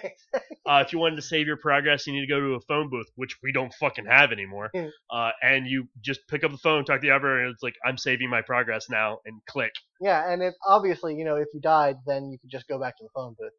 uh, 0.66 0.84
if 0.86 0.91
you 0.91 1.00
wanted 1.00 1.16
to 1.16 1.22
save 1.22 1.47
your 1.47 1.58
progress 1.58 2.06
you 2.06 2.14
need 2.14 2.22
to 2.22 2.28
go 2.28 2.39
to 2.39 2.56
a 2.56 2.62
phone 2.62 2.89
booth 2.89 3.08
which 3.16 3.38
we 3.41 3.52
don't 3.52 3.74
fucking 3.76 4.06
have 4.06 4.32
anymore 4.32 4.70
uh, 5.12 5.32
and 5.41 5.68
you 5.68 5.88
just 6.02 6.20
pick 6.28 6.43
up 6.43 6.52
the 6.52 6.58
phone 6.58 6.84
talk 6.84 7.02
to 7.02 7.08
the 7.08 7.14
operator 7.14 7.43
and 7.45 7.54
it's 7.54 7.64
like 7.64 7.76
i'm 7.86 7.97
saving 7.97 8.30
my 8.30 8.41
progress 8.41 8.89
now 8.89 9.20
and 9.26 9.39
click 9.47 9.72
yeah, 10.00 10.32
and 10.32 10.41
if 10.41 10.54
obviously 10.68 11.16
you 11.16 11.26
know 11.26 11.36
if 11.36 11.47
you 11.54 11.60
died, 11.60 11.97
then 12.06 12.30
you 12.32 12.39
could 12.39 12.50
just 12.50 12.68
go 12.68 12.80
back 12.80 12.97
to 12.97 13.04
the 13.04 13.10
phone 13.14 13.36
booth. 13.38 13.52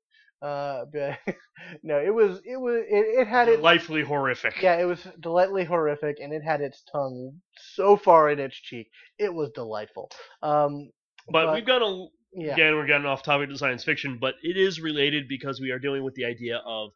Uh, 0.42 0.86
but 0.92 1.36
no, 1.82 1.98
it 1.98 2.14
was 2.14 2.40
it 2.44 2.56
was 2.58 2.82
it, 2.88 3.20
it 3.20 3.26
had 3.26 3.48
it 3.48 3.56
delightfully 3.56 4.02
horrific 4.02 4.54
Yeah, 4.62 4.76
it 4.80 4.84
was 4.84 5.06
delightfully 5.20 5.64
horrific, 5.64 6.18
and 6.20 6.32
it 6.32 6.42
had 6.42 6.60
its 6.60 6.82
tongue 6.90 7.40
so 7.74 7.96
far 7.96 8.30
in 8.30 8.38
its 8.38 8.56
cheek. 8.56 8.88
It 9.18 9.32
was 9.32 9.50
delightful. 9.54 10.10
Um, 10.42 10.90
but, 11.28 11.52
we've 11.54 11.66
got 11.66 11.82
a 11.82 12.06
yeah, 12.32 12.52
again 12.52 12.74
we're 12.76 12.86
getting 12.86 13.06
off 13.06 13.22
topic 13.22 13.48
to 13.48 13.58
science 13.58 13.82
fiction 13.84 14.18
but 14.20 14.34
it 14.42 14.56
is 14.56 14.80
related 14.80 15.26
because 15.28 15.60
we 15.60 15.70
are 15.72 15.78
dealing 15.78 16.04
with 16.04 16.14
the 16.14 16.24
idea 16.24 16.58
of 16.64 16.90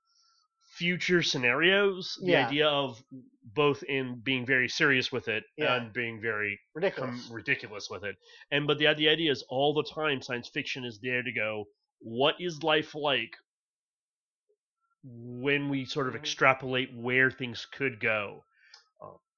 future 0.77 1.23
scenarios. 1.23 2.19
The 2.23 2.33
Yeah. 2.33 2.47
idea 2.47 2.69
of 2.69 3.01
both 3.55 3.83
in 3.85 4.21
being 4.25 4.45
very 4.45 4.69
serious 4.69 5.13
with 5.13 5.29
it 5.29 5.45
Yeah. 5.57 5.77
and 5.77 5.93
being 5.93 6.21
very 6.21 6.59
Ridiculous. 6.75 7.27
com- 7.29 7.33
ridiculous 7.35 7.89
with 7.91 8.05
it. 8.05 8.17
And 8.51 8.67
but 8.67 8.79
the, 8.79 8.93
the 8.95 9.09
idea 9.09 9.31
is 9.31 9.45
all 9.49 9.73
the 9.75 9.85
time 9.85 10.21
science 10.21 10.49
fiction 10.49 10.85
is 10.85 10.99
there 11.01 11.23
to 11.23 11.33
go. 11.33 11.67
What 12.01 12.35
is 12.41 12.63
life 12.65 12.95
like 12.97 13.37
when 15.05 15.69
we 15.69 15.85
sort 15.85 16.09
of 16.09 16.15
Mhm. 16.15 16.19
extrapolate 16.19 16.93
where 16.95 17.31
things 17.31 17.67
could 17.67 18.01
go? 18.01 18.45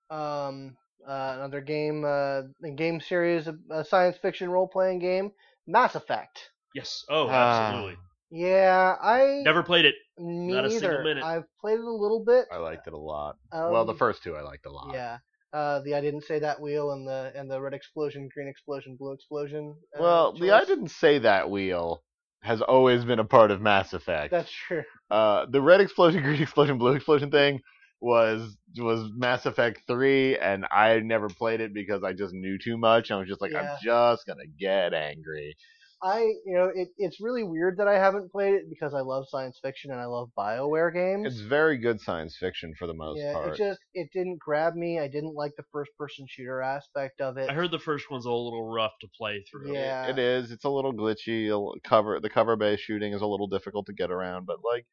um, 0.09 0.77
uh, 1.09 1.35
another 1.39 1.61
game, 1.61 2.05
uh, 2.05 2.43
game 2.77 3.01
series, 3.01 3.47
a, 3.47 3.57
a 3.71 3.85
science 3.85 4.17
fiction 4.21 4.51
role 4.51 4.69
playing 4.69 4.99
game, 4.99 5.33
Mass 5.67 5.95
Effect. 5.95 6.39
Yes. 6.75 7.05
Oh, 7.09 7.29
Ah. 7.29 7.71
absolutely. 7.71 7.97
Yeah, 8.31 8.97
I 9.01 9.43
Never 9.45 9.63
played 9.63 9.85
it. 9.85 9.95
me 10.19 10.53
not 10.53 10.65
a 10.65 10.71
single 10.71 10.91
neither. 10.91 11.05
minute. 11.05 11.25
I've 11.25 11.45
played 11.61 11.79
it 11.79 11.85
a 11.85 11.91
little 11.91 12.25
bit. 12.25 12.47
I 12.53 12.57
liked 12.57 12.87
it 12.87 12.93
a 12.93 12.99
lot. 12.99 13.37
Um, 13.53 13.71
well, 13.73 13.85
the 13.85 13.95
first 13.95 14.23
two 14.23 14.35
I 14.37 14.43
liked 14.43 14.67
a 14.67 14.71
lot. 14.71 14.93
Yeah. 14.93 15.19
Uh, 15.53 15.81
the 15.81 15.95
I 15.95 16.01
didn't 16.01 16.25
say 16.25 16.41
that 16.41 16.61
wheel 16.61 16.91
and 16.91 17.07
the 17.07 17.33
and 17.37 17.51
the 17.51 17.61
red 17.61 17.73
explosion, 17.73 18.29
green 18.35 18.49
explosion, 18.49 18.97
blue 18.97 19.13
explosion. 19.13 19.77
Uh, 19.97 20.03
Well, 20.03 20.33
the 20.33 20.51
I 20.51 20.65
didn't 20.65 20.89
say 20.91 21.19
that 21.21 21.49
wheel 21.51 22.03
has 22.43 22.61
always 22.61 23.05
been 23.05 23.21
a 23.21 23.25
part 23.25 23.51
of 23.53 23.61
Mass 23.63 23.93
Effect. 23.95 24.33
That's 24.33 24.51
true. 24.51 24.83
Uh, 25.11 25.47
the 25.47 25.63
red 25.63 25.81
explosion, 25.81 26.23
green 26.25 26.43
explosion, 26.43 26.79
blue 26.79 26.93
explosion 26.95 27.31
thing 27.31 27.61
was 28.01 28.57
was 28.79 29.11
Mass 29.15 29.47
Effect 29.47 29.83
three, 29.87 30.39
and 30.39 30.67
I 30.71 31.01
never 31.01 31.29
played 31.29 31.61
it 31.61 31.73
because 31.73 32.03
I 32.05 32.13
just 32.13 32.35
knew 32.35 32.59
too 32.59 32.77
much. 32.77 33.11
I 33.11 33.17
was 33.17 33.29
just 33.29 33.41
like, 33.41 33.53
Yeah. 33.53 33.73
I'm 33.73 33.79
just 33.83 34.27
gonna 34.27 34.47
get 34.59 34.93
angry. 34.95 35.57
I, 36.03 36.21
you 36.45 36.55
know, 36.55 36.71
it, 36.75 36.89
it's 36.99 37.21
really 37.23 37.43
weird 37.43 37.79
that 37.79 37.89
I 37.89 37.95
haven't 37.95 38.31
played 38.31 38.53
it 38.53 38.69
because 38.69 38.93
I 38.93 39.01
love 39.01 39.25
science 39.31 39.59
fiction 39.63 39.91
and 39.91 39.99
I 39.99 40.05
love 40.05 40.29
Bioware 40.39 40.93
games. 40.93 41.27
It's 41.27 41.41
very 41.41 41.79
good 41.79 42.01
science 42.01 42.37
fiction 42.39 42.75
for 42.79 42.87
the 42.87 42.95
most 42.95 43.19
yeah, 43.19 43.33
part. 43.33 43.55
it 43.55 43.57
just 43.57 43.81
it 43.95 44.09
didn't 44.13 44.39
grab 44.39 44.75
me. 44.75 45.01
I 45.01 45.09
didn't 45.09 45.35
like 45.35 45.53
the 45.57 45.65
first 45.73 45.91
person 45.99 46.27
shooter 46.29 46.61
aspect 46.61 47.23
of 47.23 47.39
it. 47.39 47.49
I 47.49 47.55
heard 47.55 47.71
the 47.71 47.79
first 47.79 48.11
one's 48.11 48.27
a 48.27 48.31
little 48.31 48.71
rough 48.71 48.93
to 49.01 49.09
play 49.17 49.43
through. 49.51 49.73
Yeah. 49.73 50.09
It 50.09 50.19
is. 50.19 50.51
It's 50.51 50.65
a 50.65 50.71
little 50.71 50.93
glitchy. 50.93 51.51
Cover 51.83 52.21
the 52.21 52.31
cover 52.31 52.57
based 52.57 52.83
shooting 52.83 53.15
is 53.15 53.23
a 53.23 53.27
little 53.27 53.49
difficult 53.49 53.87
to 53.87 53.95
get 53.95 54.11
around, 54.11 54.45
but 54.45 54.59
like 54.63 54.85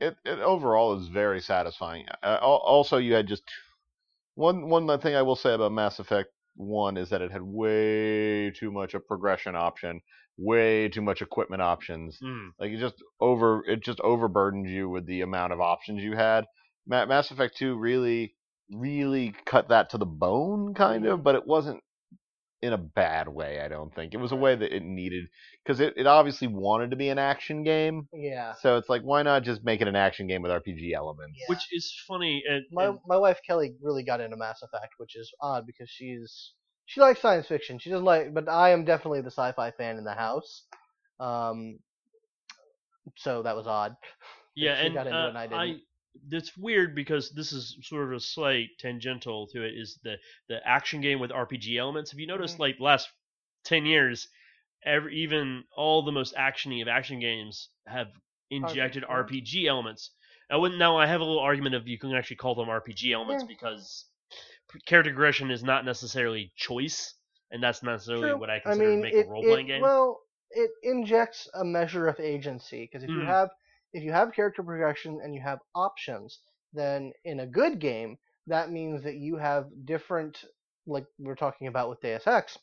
it, 0.00 0.16
it 0.24 0.38
overall 0.40 1.00
is 1.00 1.08
very 1.08 1.40
satisfying. 1.40 2.06
Uh, 2.22 2.38
also, 2.42 2.98
you 2.98 3.14
had 3.14 3.26
just 3.26 3.42
one 4.34 4.68
one 4.68 4.86
thing 5.00 5.14
I 5.14 5.22
will 5.22 5.36
say 5.36 5.54
about 5.54 5.72
Mass 5.72 5.98
Effect 5.98 6.30
One 6.56 6.96
is 6.96 7.10
that 7.10 7.22
it 7.22 7.30
had 7.30 7.42
way 7.42 8.50
too 8.50 8.70
much 8.70 8.94
a 8.94 9.00
progression 9.00 9.54
option, 9.54 10.00
way 10.36 10.88
too 10.88 11.02
much 11.02 11.22
equipment 11.22 11.62
options. 11.62 12.18
Mm. 12.22 12.50
Like 12.58 12.72
it 12.72 12.78
just 12.78 12.96
over 13.20 13.64
it 13.66 13.82
just 13.82 14.00
overburdened 14.00 14.68
you 14.68 14.88
with 14.88 15.06
the 15.06 15.20
amount 15.20 15.52
of 15.52 15.60
options 15.60 16.02
you 16.02 16.16
had. 16.16 16.46
Ma- 16.86 17.06
Mass 17.06 17.30
Effect 17.30 17.56
Two 17.56 17.76
really 17.76 18.34
really 18.72 19.34
cut 19.44 19.68
that 19.68 19.90
to 19.90 19.98
the 19.98 20.06
bone, 20.06 20.74
kind 20.74 21.06
of, 21.06 21.22
but 21.22 21.34
it 21.34 21.46
wasn't 21.46 21.82
in 22.64 22.72
a 22.72 22.78
bad 22.78 23.28
way. 23.28 23.60
I 23.60 23.68
don't 23.68 23.94
think 23.94 24.14
it 24.14 24.16
was 24.16 24.32
a 24.32 24.36
way 24.36 24.56
that 24.56 24.74
it 24.74 24.82
needed 24.82 25.26
because 25.62 25.80
it, 25.80 25.92
it 25.96 26.06
obviously 26.06 26.48
wanted 26.48 26.90
to 26.90 26.96
be 26.96 27.10
an 27.10 27.18
action 27.18 27.62
game. 27.62 28.08
yeah. 28.12 28.54
So 28.60 28.76
it's 28.78 28.88
like 28.88 29.02
why 29.02 29.22
not 29.22 29.42
just 29.42 29.64
make 29.64 29.82
it 29.82 29.88
an 29.88 29.96
action 29.96 30.26
game 30.26 30.40
with 30.40 30.50
RPG 30.50 30.94
elements? 30.94 31.38
Yeah. 31.38 31.46
Which 31.48 31.66
is 31.72 31.94
funny. 32.08 32.42
And, 32.48 32.64
my 32.72 32.86
and 32.86 32.98
my 33.06 33.18
wife 33.18 33.38
Kelly 33.46 33.74
really 33.82 34.02
got 34.02 34.20
into 34.20 34.36
Mass 34.36 34.62
Effect, 34.62 34.94
which 34.96 35.14
is 35.14 35.30
odd 35.42 35.66
because 35.66 35.90
she's 35.90 36.52
she 36.86 37.00
likes 37.00 37.20
science 37.20 37.46
fiction. 37.46 37.78
She 37.78 37.90
doesn't 37.90 38.04
like, 38.04 38.32
but 38.32 38.48
I 38.48 38.70
am 38.70 38.84
definitely 38.84 39.20
the 39.20 39.30
sci-fi 39.30 39.70
fan 39.72 39.98
in 39.98 40.04
the 40.04 40.14
house. 40.14 40.64
Um, 41.20 41.78
so 43.16 43.42
that 43.42 43.56
was 43.56 43.66
odd. 43.66 43.94
yeah, 44.56 44.80
she 44.80 44.86
and 44.86 44.94
got 44.94 45.06
into 45.06 45.18
it 45.18 45.22
uh, 45.22 45.28
and 45.28 45.38
I 45.38 45.46
didn't. 45.46 45.82
That's 46.28 46.56
weird 46.56 46.94
because 46.94 47.30
this 47.30 47.52
is 47.52 47.76
sort 47.82 48.04
of 48.04 48.12
a 48.12 48.20
slight 48.20 48.70
tangential 48.78 49.46
to 49.48 49.62
it. 49.64 49.74
Is 49.74 49.98
the 50.02 50.16
the 50.48 50.66
action 50.66 51.00
game 51.00 51.18
with 51.20 51.30
RPG 51.32 51.76
elements? 51.78 52.10
Have 52.12 52.20
you 52.20 52.26
noticed, 52.26 52.56
Mhm. 52.56 52.60
like 52.60 52.80
last 52.80 53.10
ten 53.64 53.84
years, 53.86 54.28
every 54.84 55.16
even 55.16 55.64
all 55.76 56.02
the 56.02 56.12
most 56.12 56.34
actiony 56.36 56.82
of 56.82 56.88
action 56.88 57.18
games 57.20 57.70
have 57.86 58.08
injected 58.50 59.04
yeah. 59.08 59.14
RPG 59.14 59.66
elements. 59.66 60.10
I 60.50 60.56
wouldn't 60.56 60.78
now. 60.78 60.96
I 60.98 61.06
have 61.06 61.20
a 61.20 61.24
little 61.24 61.40
argument 61.42 61.74
of 61.74 61.88
you 61.88 61.98
can 61.98 62.14
actually 62.14 62.36
call 62.36 62.54
them 62.54 62.68
RPG 62.68 63.12
elements 63.12 63.42
Yeah. 63.42 63.48
because 63.48 64.06
character 64.86 65.10
progression 65.10 65.50
is 65.50 65.62
not 65.64 65.84
necessarily 65.84 66.52
choice, 66.56 67.14
and 67.50 67.62
that's 67.62 67.82
not 67.82 67.92
necessarily 67.92 68.30
True. 68.30 68.38
what 68.38 68.50
I 68.50 68.56
I 68.56 68.60
consider 68.60 68.88
mean, 68.88 68.96
to 68.98 69.02
make 69.02 69.14
it, 69.14 69.26
a 69.26 69.28
role 69.30 69.42
playing 69.42 69.66
game. 69.66 69.82
well, 69.82 70.20
it 70.50 70.70
injects 70.82 71.48
a 71.54 71.64
measure 71.64 72.06
of 72.06 72.20
agency 72.20 72.82
because 72.82 73.02
if 73.02 73.10
you 73.10 73.18
Mm. 73.18 73.26
have 73.26 73.50
if 73.94 74.02
you 74.02 74.12
have 74.12 74.32
character 74.34 74.62
progression 74.62 75.20
and 75.24 75.34
you 75.34 75.40
have 75.40 75.60
options, 75.74 76.40
then 76.74 77.12
in 77.24 77.40
a 77.40 77.46
good 77.46 77.78
game 77.78 78.18
that 78.46 78.70
means 78.70 79.02
that 79.04 79.14
you 79.14 79.36
have 79.38 79.64
different, 79.86 80.44
like 80.86 81.06
we 81.18 81.24
we're 81.24 81.34
talking 81.34 81.66
about 81.66 81.88
with 81.88 82.00
Deus 82.02 82.26
Ex, 82.26 82.58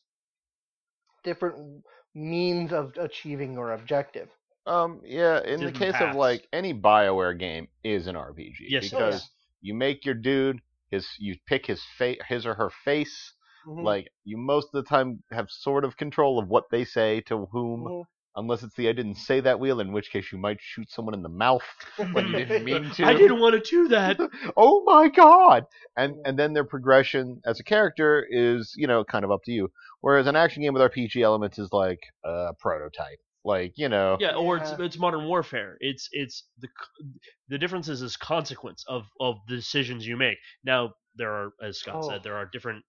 different 1.23 1.84
means 2.13 2.71
of 2.71 2.93
achieving 2.97 3.53
your 3.53 3.71
objective. 3.71 4.29
Um, 4.67 5.01
yeah. 5.03 5.41
In 5.43 5.65
the 5.65 5.71
case 5.71 5.93
paths. 5.93 6.11
of 6.11 6.15
like 6.15 6.47
any 6.53 6.73
Bioware 6.73 7.38
game 7.38 7.67
is 7.84 8.05
an 8.05 8.15
RPG 8.15 8.53
Yes, 8.67 8.84
it 8.84 8.91
because 8.91 9.15
is. 9.15 9.29
you 9.61 9.73
make 9.73 10.05
your 10.05 10.13
dude 10.15 10.61
his 10.91 11.07
you 11.17 11.36
pick 11.47 11.65
his 11.65 11.82
face 11.97 12.19
his 12.27 12.45
or 12.45 12.53
her 12.55 12.69
face 12.86 13.34
Mhm. 13.65 13.84
like 13.84 14.11
you 14.23 14.38
most 14.38 14.67
of 14.73 14.84
the 14.84 14.88
time 14.89 15.23
have 15.32 15.49
sort 15.49 15.84
of 15.84 15.97
control 15.97 16.38
of 16.38 16.47
what 16.47 16.69
they 16.69 16.84
say 16.84 17.21
to 17.21 17.45
whom 17.47 17.82
Mhm. 17.86 18.05
Unless 18.36 18.63
it's 18.63 18.75
the 18.75 18.89
I 18.89 18.93
didn't 18.93 19.15
say 19.15 19.39
that 19.41 19.59
wheel 19.59 19.79
in 19.79 19.91
which 19.91 20.11
case 20.11 20.32
you 20.32 20.38
might 20.38 20.57
shoot 20.61 20.89
someone 20.91 21.13
in 21.13 21.21
the 21.21 21.29
mouth 21.29 21.63
when 22.11 22.27
you 22.27 22.36
didn't 22.36 22.63
mean 22.63 22.89
to 22.91 23.05
I 23.05 23.13
didn't 23.13 23.39
want 23.39 23.63
to 23.63 23.69
do 23.69 23.88
that. 23.89 24.17
oh 24.57 24.84
my 24.86 25.07
god 25.09 25.65
and 25.97 26.15
and 26.25 26.38
then 26.39 26.53
their 26.53 26.63
progression 26.65 27.41
as 27.45 27.59
a 27.59 27.63
character 27.63 28.25
is 28.29 28.73
you 28.75 28.88
know 28.88 29.03
kind 29.03 29.25
of 29.25 29.32
up 29.32 29.41
to 29.45 29.51
you 29.51 29.69
whereas 30.01 30.27
an 30.27 30.36
action 30.36 30.63
game 30.63 30.73
with 30.73 30.82
RPG 30.82 31.21
elements 31.21 31.59
is 31.59 31.69
like 31.71 31.99
a 32.25 32.53
prototype 32.59 33.19
like 33.43 33.73
you 33.75 33.89
know 33.89 34.17
Yeah, 34.19 34.36
or 34.36 34.57
it's 34.57 34.71
it's 34.79 34.99
modern 34.99 35.25
warfare. 35.25 35.75
It's 35.79 36.07
it's 36.11 36.43
the 36.59 36.67
the 37.49 37.57
difference 37.57 37.89
is 37.89 38.01
is 38.03 38.15
consequence 38.15 38.84
of 38.88 39.03
of 39.19 39.38
the 39.47 39.55
decisions 39.55 40.05
you 40.05 40.15
make. 40.15 40.38
Now 40.63 40.93
there 41.15 41.32
are, 41.32 41.49
as 41.61 41.79
Scott 41.79 41.97
Oh. 42.03 42.09
said, 42.09 42.21
there 42.23 42.36
are 42.36 42.45
different 42.53 42.86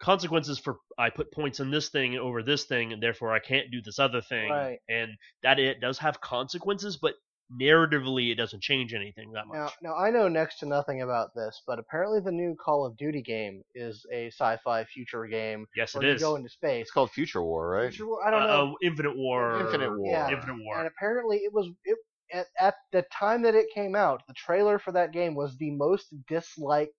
consequences 0.00 0.58
for 0.58 0.76
I 0.98 1.10
put 1.10 1.32
points 1.32 1.60
in 1.60 1.70
this 1.70 1.88
thing 1.88 2.16
over 2.18 2.42
this 2.42 2.64
thing, 2.64 2.92
and 2.92 3.02
therefore 3.02 3.32
I 3.32 3.38
can't 3.38 3.70
do 3.70 3.80
this 3.82 3.98
other 3.98 4.20
thing. 4.20 4.50
Right. 4.50 4.78
And 4.88 5.10
that 5.42 5.58
it 5.58 5.80
does 5.80 5.98
have 5.98 6.20
consequences, 6.20 6.96
but 6.96 7.14
narratively 7.60 8.32
it 8.32 8.34
doesn't 8.34 8.60
change 8.62 8.92
anything 8.92 9.30
that 9.32 9.46
much. 9.46 9.56
Now, 9.56 9.90
now 9.90 9.96
I 9.96 10.10
know 10.10 10.26
next 10.28 10.58
to 10.58 10.66
nothing 10.66 11.02
about 11.02 11.30
this, 11.36 11.62
but 11.66 11.78
apparently 11.78 12.18
the 12.20 12.32
new 12.32 12.56
Call 12.56 12.84
of 12.84 12.96
Duty 12.96 13.22
game 13.22 13.62
is 13.74 14.04
a 14.12 14.26
sci-fi 14.28 14.84
future 14.84 15.26
game 15.26 15.64
yes, 15.76 15.94
it 15.94 15.98
where 15.98 16.08
you 16.08 16.14
is. 16.14 16.20
go 16.22 16.34
into 16.36 16.48
space. 16.48 16.82
it's 16.82 16.90
called 16.90 17.10
Future 17.12 17.42
War 17.42 17.70
right 17.70 17.90
Future 17.90 18.08
War- 18.08 18.26
I 18.26 18.30
don't 18.32 18.42
Uh, 18.42 18.46
know. 18.48 18.72
uh, 18.72 18.74
Infinite 18.82 19.16
War. 19.16 19.60
Infinite 19.60 19.96
War 19.96 20.10
Yeah. 20.12 20.30
Infinite 20.30 20.58
War. 20.64 20.78
and 20.78 20.88
apparently 20.88 21.36
it 21.38 21.52
was 21.52 21.68
it 21.84 21.96
at, 22.32 22.46
at 22.58 22.74
the 22.90 23.02
time 23.12 23.42
that 23.42 23.54
it 23.54 23.66
came 23.72 23.94
out 23.94 24.22
the 24.26 24.34
trailer 24.34 24.80
for 24.80 24.90
that 24.90 25.12
game 25.12 25.36
was 25.36 25.56
the 25.58 25.70
most 25.70 26.12
disliked 26.26 26.92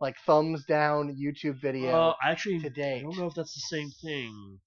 like 0.00 0.16
thumbs 0.26 0.64
down 0.64 1.16
youtube 1.16 1.60
video 1.60 1.90
Uh, 1.90 2.14
actually, 2.22 2.60
to 2.60 2.68
I 2.68 3.02
don't 3.02 3.18
know 3.18 3.26
if 3.26 3.34
that's 3.34 3.54
the 3.54 3.76
same 3.76 3.90
thing. 4.02 4.58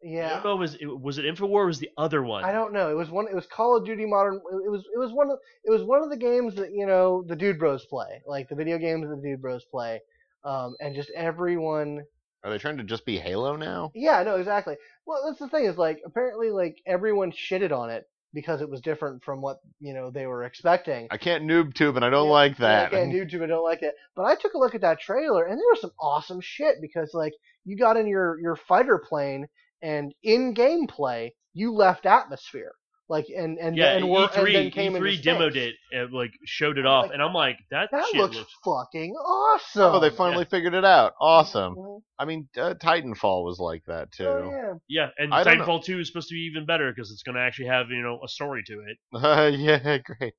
Yeah, 0.00 0.26
I 0.26 0.34
don't 0.34 0.44
know. 0.44 0.56
Was 0.56 0.74
it 0.76 0.86
was 0.86 1.18
it 1.18 1.24
Infinite 1.24 1.48
War? 1.48 1.64
Or 1.64 1.66
was 1.66 1.80
the 1.80 1.90
other 1.98 2.22
one? 2.22 2.44
I 2.44 2.52
don't 2.52 2.72
know. 2.72 2.88
It 2.88 2.94
was 2.94 3.10
one. 3.10 3.26
It 3.26 3.34
was 3.34 3.46
Call 3.46 3.76
of 3.76 3.84
Duty 3.84 4.06
Modern. 4.06 4.36
It 4.36 4.70
was. 4.70 4.84
It 4.94 4.98
was 4.98 5.10
one 5.12 5.28
of. 5.28 5.38
It 5.64 5.70
was 5.70 5.82
one 5.82 6.02
of 6.02 6.10
the 6.10 6.16
games 6.16 6.54
that 6.54 6.72
you 6.72 6.86
know 6.86 7.24
the 7.26 7.34
Dude 7.34 7.58
Bros 7.58 7.84
play, 7.86 8.22
like 8.24 8.48
the 8.48 8.54
video 8.54 8.78
games 8.78 9.08
that 9.08 9.16
the 9.16 9.22
Dude 9.22 9.42
Bros 9.42 9.64
play, 9.64 10.00
um, 10.44 10.76
and 10.80 10.94
just 10.94 11.10
everyone. 11.16 12.04
are 12.44 12.50
they 12.50 12.58
trying 12.58 12.76
to 12.76 12.84
just 12.84 13.04
be 13.04 13.18
Halo 13.18 13.56
now 13.56 13.90
Yeah, 13.92 14.22
no, 14.22 14.36
exactly. 14.36 14.76
Well, 15.04 15.24
that's 15.26 15.40
the 15.40 15.48
thing 15.48 15.64
is 15.64 15.76
like 15.76 16.00
apparently 16.06 16.50
like 16.50 16.80
everyone 16.86 17.32
shitted 17.32 17.72
on 17.72 17.90
it 17.90 18.04
because 18.34 18.60
it 18.60 18.68
was 18.68 18.80
different 18.80 19.22
from 19.24 19.40
what 19.40 19.58
you 19.80 19.94
know 19.94 20.10
they 20.10 20.26
were 20.26 20.44
expecting. 20.44 21.08
I 21.10 21.16
can't 21.16 21.44
noob 21.44 21.74
tube 21.74 21.96
and 21.96 22.04
I 22.04 22.10
don't 22.10 22.26
Yeah, 22.26 22.32
like 22.32 22.58
can't 22.90 23.12
noob 23.12 23.30
tube, 23.30 23.42
I 23.42 23.46
don't 23.46 23.64
like 23.64 23.82
it. 23.82 23.94
But 24.16 24.24
I 24.24 24.34
took 24.34 24.54
a 24.54 24.58
look 24.58 24.74
at 24.74 24.80
that 24.82 25.00
trailer, 25.00 25.44
and 25.46 25.58
there 25.58 25.68
was 25.70 25.80
some 25.80 25.92
awesome 26.00 26.40
shit 26.40 26.76
because, 26.80 27.10
like, 27.14 27.32
you 27.64 27.76
got 27.76 27.96
in 27.96 28.06
your 28.06 28.38
your 28.40 28.56
fighter 28.56 28.98
plane, 28.98 29.48
and 29.82 30.12
in 30.22 30.54
gameplay, 30.54 31.30
you 31.54 31.72
left 31.72 32.06
atmosphere, 32.06 32.72
like, 33.08 33.26
and 33.34 33.58
and 33.58 33.76
Yeah, 33.76 33.92
and, 33.96 34.08
were, 34.08 34.28
E3 34.28 34.46
and 34.46 34.54
then 34.54 34.70
came 34.70 34.92
E3 34.94 35.16
into 35.16 35.30
demoed 35.30 35.50
space. 35.52 35.74
it, 35.92 35.98
uh, 36.12 36.16
like 36.16 36.30
showed 36.44 36.78
it 36.78 36.86
off, 36.86 37.04
Like, 37.06 37.14
and 37.14 37.22
I'm 37.22 37.32
like, 37.32 37.58
that, 37.70 37.88
That 37.92 38.04
shit 38.06 38.20
looks 38.20 38.36
looks. 38.36 38.52
fucking 38.64 39.12
awesome. 39.14 39.94
oh 39.94 40.00
they 40.00 40.10
finally 40.10 40.44
figured 40.44 40.74
it 40.74 40.84
out 40.84 41.14
awesome 41.20 41.74
Mhm. 41.76 42.00
I 42.18 42.24
mean 42.24 42.48
uh, 42.56 42.74
Titanfall 42.74 43.44
was 43.44 43.58
like 43.58 43.84
that 43.86 44.12
too 44.12 44.26
Oh 44.26 44.50
yeah. 44.50 44.74
Yeah, 44.88 45.08
and 45.18 45.32
I 45.32 45.42
don't. 45.44 45.58
Titanfall 45.60 45.84
2 45.84 46.00
is 46.00 46.08
supposed 46.08 46.28
to 46.28 46.34
be 46.34 46.40
even 46.50 46.66
better 46.66 46.92
because 46.92 47.10
it's 47.10 47.22
going 47.22 47.36
to 47.36 47.40
actually 47.42 47.68
have 47.68 47.90
you 47.90 48.02
know 48.02 48.20
a 48.24 48.28
story 48.28 48.62
to 48.66 48.80
it. 48.88 48.98
Uh, 49.14 49.50
yeah, 49.56 49.98
great. 49.98 50.34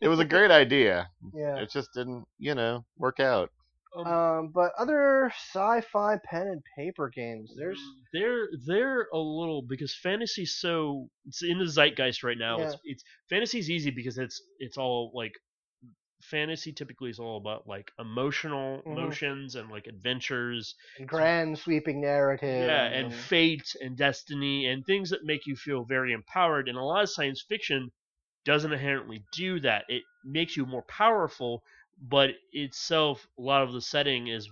It 0.00 0.08
was 0.08 0.18
a 0.20 0.24
great 0.34 0.50
idea. 0.50 1.08
Yeah. 1.34 1.56
It 1.58 1.70
just 1.70 1.88
didn't, 1.94 2.24
you 2.38 2.54
know, 2.54 2.84
work 2.98 3.20
out. 3.20 3.50
Um, 3.96 4.06
Um, 4.08 4.48
but 4.48 4.72
other 4.78 5.30
sci-fi 5.30 6.18
pen 6.24 6.48
and 6.48 6.62
paper 6.76 7.08
games, 7.08 7.52
there's 7.56 7.80
they're 8.12 8.48
they're 8.66 9.08
a 9.12 9.18
little 9.18 9.62
because 9.62 9.94
fantasy's 9.94 10.58
so 10.58 11.08
it's 11.26 11.42
in 11.42 11.58
the 11.58 11.66
zeitgeist 11.68 12.22
right 12.22 12.38
now. 12.38 12.58
Yeah. 12.58 12.62
It's, 12.62 12.76
it's 12.84 13.04
fantasy's 13.28 13.70
easy 13.70 13.90
because 13.90 14.18
it's 14.18 14.40
it's 14.58 14.76
all 14.76 15.12
like 15.14 15.32
fantasy 16.22 16.72
typically 16.72 17.10
is 17.10 17.18
all 17.18 17.36
about 17.38 17.66
like 17.66 17.90
emotional 17.98 18.82
Mhm. 18.86 18.88
emotions 18.90 19.56
and 19.56 19.70
like 19.70 19.86
adventures 19.86 20.74
And 20.98 21.06
grand 21.06 21.58
sweeping 21.58 22.00
narrative. 22.00 22.42
yeah 22.56 22.84
and 22.86 23.12
fate 23.14 23.74
and 23.80 23.96
destiny 23.96 24.66
and 24.66 24.84
things 24.84 25.10
that 25.10 25.24
make 25.24 25.46
you 25.46 25.56
feel 25.56 25.84
very 25.84 26.12
empowered 26.12 26.68
and 26.68 26.76
a 26.76 26.82
lot 26.82 27.02
of 27.02 27.10
science 27.10 27.42
fiction 27.48 27.90
doesn't 28.44 28.72
inherently 28.72 29.24
do 29.32 29.60
that 29.60 29.84
it 29.88 30.02
makes 30.24 30.56
you 30.56 30.66
more 30.66 30.84
powerful 30.88 31.62
but 32.08 32.30
itself 32.52 33.26
a 33.38 33.42
lot 33.42 33.62
of 33.62 33.72
the 33.72 33.80
setting 33.80 34.26
is 34.28 34.48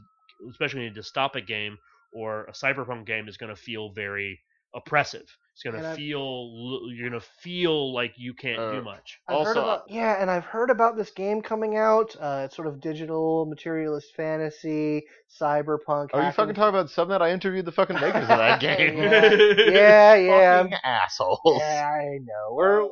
especially 0.51 0.87
in 0.87 0.93
a 0.93 0.99
dystopic 0.99 1.47
game 1.47 1.77
or 2.13 2.45
a 2.45 2.53
cyberpunk 2.53 3.07
game 3.07 3.29
is 3.29 3.37
going 3.37 3.55
to 3.55 3.61
feel 3.61 3.91
very 3.93 4.39
oppressive 4.75 5.27
it's 5.53 5.63
going 5.65 5.75
And 5.75 5.83
to 5.83 5.91
I've- 5.91 5.97
feel 6.01 6.49
you're 6.95 7.11
going 7.11 7.21
to 7.21 7.27
feel 7.43 7.93
like 7.93 8.13
you 8.17 8.33
can't 8.35 8.59
Uh, 8.61 8.73
do 8.73 8.83
much 8.83 9.19
I've 9.29 9.39
heard 9.39 9.47
Also, 9.49 9.63
about 9.63 9.83
yeah, 9.89 10.23
and 10.23 10.31
I've 10.31 10.45
heard 10.45 10.71
about 10.71 10.97
this 10.97 11.11
game 11.11 11.43
coming 11.43 11.77
out. 11.77 12.15
Uh, 12.19 12.43
it's 12.47 12.55
sort 12.57 12.69
of 12.69 12.81
digital 12.81 13.47
materialist 13.47 14.15
fantasy, 14.17 15.03
cyberpunk. 15.41 16.11
Are 16.15 16.23
you 16.25 16.33
fucking 16.33 16.55
talking 16.55 16.69
about 16.79 16.87
Subnet? 16.87 17.21
I 17.21 17.33
interviewed 17.33 17.65
the 17.67 17.73
fucking 17.73 17.97
makers 17.97 18.23
of 18.23 18.29
that 18.29 18.61
game. 18.67 18.97
Yeah, 18.97 20.15
yeah, 20.15 20.63
Fucking 20.63 20.79
assholes. 20.85 21.41
yeah. 21.61 21.91
I 21.93 22.19
know. 22.23 22.55
We're 22.55 22.89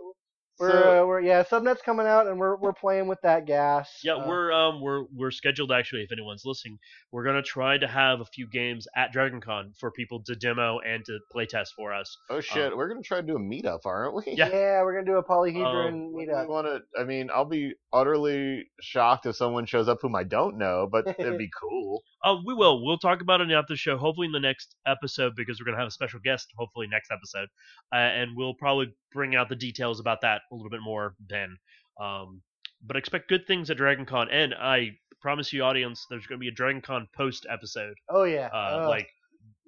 we're 0.59 0.71
So- 0.71 1.03
uh, 1.03 1.07
we're 1.07 1.21
yeah. 1.21 1.43
Subnet's 1.45 1.83
coming 1.83 2.07
out, 2.07 2.27
and 2.27 2.39
we're 2.39 2.57
we're 2.57 2.73
playing 2.73 3.07
with 3.07 3.21
that 3.23 3.47
gas. 3.47 4.01
Yeah, 4.03 4.15
Uh, 4.15 4.29
we're 4.29 4.53
um 4.53 4.81
we're 4.81 5.05
we're 5.15 5.31
scheduled 5.31 5.73
actually. 5.73 6.03
If 6.03 6.13
anyone's 6.13 6.45
listening, 6.45 6.79
we're 7.13 7.25
gonna 7.25 7.43
try 7.43 7.79
to 7.79 7.87
have 7.87 8.21
a 8.21 8.25
few 8.25 8.47
games 8.49 8.87
at 8.97 9.13
DragonCon 9.13 9.79
for 9.79 9.91
people 9.91 10.23
to 10.25 10.35
demo 10.35 10.79
and 10.81 11.05
to 11.07 11.19
playtest 11.35 11.69
for 11.77 11.93
us. 11.93 12.17
Oh 12.31 12.41
shit, 12.41 12.77
we're 12.77 12.89
gonna 12.89 13.03
try 13.03 13.21
to 13.21 13.27
do 13.27 13.37
a 13.37 13.41
meetup, 13.41 13.81
aren't 13.85 14.15
we? 14.15 14.23
Yeah. 14.35 14.49
yeah. 14.49 14.83
We're 14.83 14.95
gonna 14.95 15.07
do 15.13 15.19
a 15.19 15.25
polyhedron 15.25 15.89
Um, 15.89 16.13
We 16.13 16.27
meetup. 16.27 16.49
want 16.49 16.67
to. 16.67 16.81
I 17.01 17.05
mean, 17.05 17.31
I'll 17.33 17.45
be 17.45 17.75
utterly 17.93 18.67
shocked 18.81 19.27
if 19.27 19.37
someone 19.37 19.67
shows 19.67 19.89
up 19.89 19.99
whom 20.03 20.15
I 20.15 20.25
don't 20.25 20.59
know, 20.59 20.89
but 20.91 21.07
it'd 21.19 21.39
be 21.39 21.51
cool. 21.61 22.03
Oh, 22.25 22.41
we 22.45 22.53
will. 22.55 22.85
We'll 22.85 22.99
talk 22.99 23.21
about 23.21 23.41
it 23.41 23.51
after 23.53 23.75
the 23.75 23.77
show. 23.77 23.97
Hopefully 23.97 24.27
in 24.27 24.33
the 24.33 24.41
next 24.41 24.75
episode 24.87 25.35
because 25.37 25.61
we're 25.61 25.67
gonna 25.67 25.79
have 25.79 25.87
a 25.89 25.93
special 25.93 26.21
guest. 26.25 26.49
Hopefully 26.57 26.87
next 26.91 27.11
episode, 27.13 27.49
uh, 27.93 27.97
and 27.97 28.33
we'll 28.37 28.55
probably 28.55 28.93
bring 29.13 29.37
out 29.37 29.49
the 29.49 29.57
details 29.57 30.01
about 30.01 30.21
that 30.23 30.43
a 30.51 30.55
little 30.55 30.71
bit 30.71 30.81
more 30.83 31.15
then. 31.29 31.57
Um, 32.01 32.43
but 32.85 32.97
expect 32.97 33.29
good 33.29 33.47
things 33.47 33.71
at 33.71 33.77
DragonCon, 33.79 34.29
and 34.33 34.55
I 34.55 34.91
promise 35.21 35.53
you, 35.53 35.63
audience, 35.65 36.07
there's 36.11 36.27
gonna 36.27 36.39
be 36.39 36.49
a 36.49 36.53
DragonCon 36.53 37.07
post 37.17 37.47
episode. 37.51 37.95
Oh 38.09 38.25
yeah. 38.25 38.49
Uh, 38.53 38.83
Oh. 38.85 38.89
like 38.89 39.09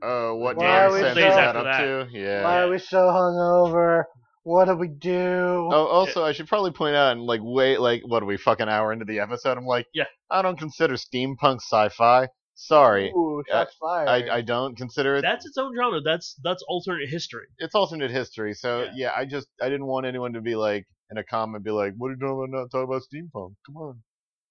Oh, 0.02 0.36
what 0.36 0.56
Why 0.56 0.64
day 0.64 0.70
are 0.72 0.86
are 0.88 0.92
we 0.92 0.98
we 1.02 1.08
so- 1.08 1.14
that 1.14 1.38
after 1.38 1.58
up 1.58 1.64
that? 1.64 1.80
to? 1.82 2.08
Yeah. 2.18 2.42
why 2.44 2.60
are 2.62 2.70
we 2.70 2.78
so 2.78 2.98
hungover? 2.98 4.04
What 4.44 4.64
do 4.64 4.74
we 4.74 4.88
do? 4.88 5.68
Oh, 5.70 5.86
also, 5.86 6.24
I 6.24 6.32
should 6.32 6.48
probably 6.48 6.70
point 6.70 6.96
out, 6.96 7.12
and 7.12 7.20
like, 7.20 7.40
wait, 7.42 7.78
like, 7.80 8.00
what 8.06 8.22
are 8.22 8.26
we 8.26 8.38
fucking 8.38 8.68
hour 8.70 8.92
into 8.94 9.04
the 9.04 9.20
episode? 9.20 9.58
I'm 9.58 9.66
like, 9.66 9.86
Yeah. 9.92 10.04
I 10.30 10.40
don't 10.40 10.58
consider 10.58 10.94
steampunk 10.94 11.56
sci-fi. 11.56 12.28
Sorry, 12.62 13.10
Ooh, 13.10 13.42
shots 13.48 13.74
fired. 13.80 14.08
I, 14.28 14.36
I 14.36 14.40
don't 14.42 14.76
consider 14.76 15.16
it. 15.16 15.22
that's 15.22 15.46
its 15.46 15.56
own 15.56 15.74
genre. 15.74 16.00
That's 16.02 16.36
that's 16.44 16.62
alternate 16.68 17.08
history. 17.08 17.46
It's 17.58 17.74
alternate 17.74 18.10
history, 18.10 18.52
so 18.54 18.82
Yeah. 18.82 18.92
yeah. 18.94 19.12
I 19.16 19.24
just 19.24 19.48
I 19.62 19.70
didn't 19.70 19.86
want 19.86 20.04
anyone 20.06 20.34
to 20.34 20.40
be 20.42 20.54
like 20.56 20.86
in 21.10 21.16
a 21.16 21.24
comment, 21.24 21.64
be 21.64 21.70
like, 21.70 21.94
"What 21.96 22.08
are 22.08 22.10
you 22.12 22.18
doing? 22.18 22.50
about 22.52 22.60
Not 22.64 22.70
talking 22.70 22.84
about 22.84 23.02
steampunk? 23.02 23.54
Come 23.66 23.76
on, 23.76 24.02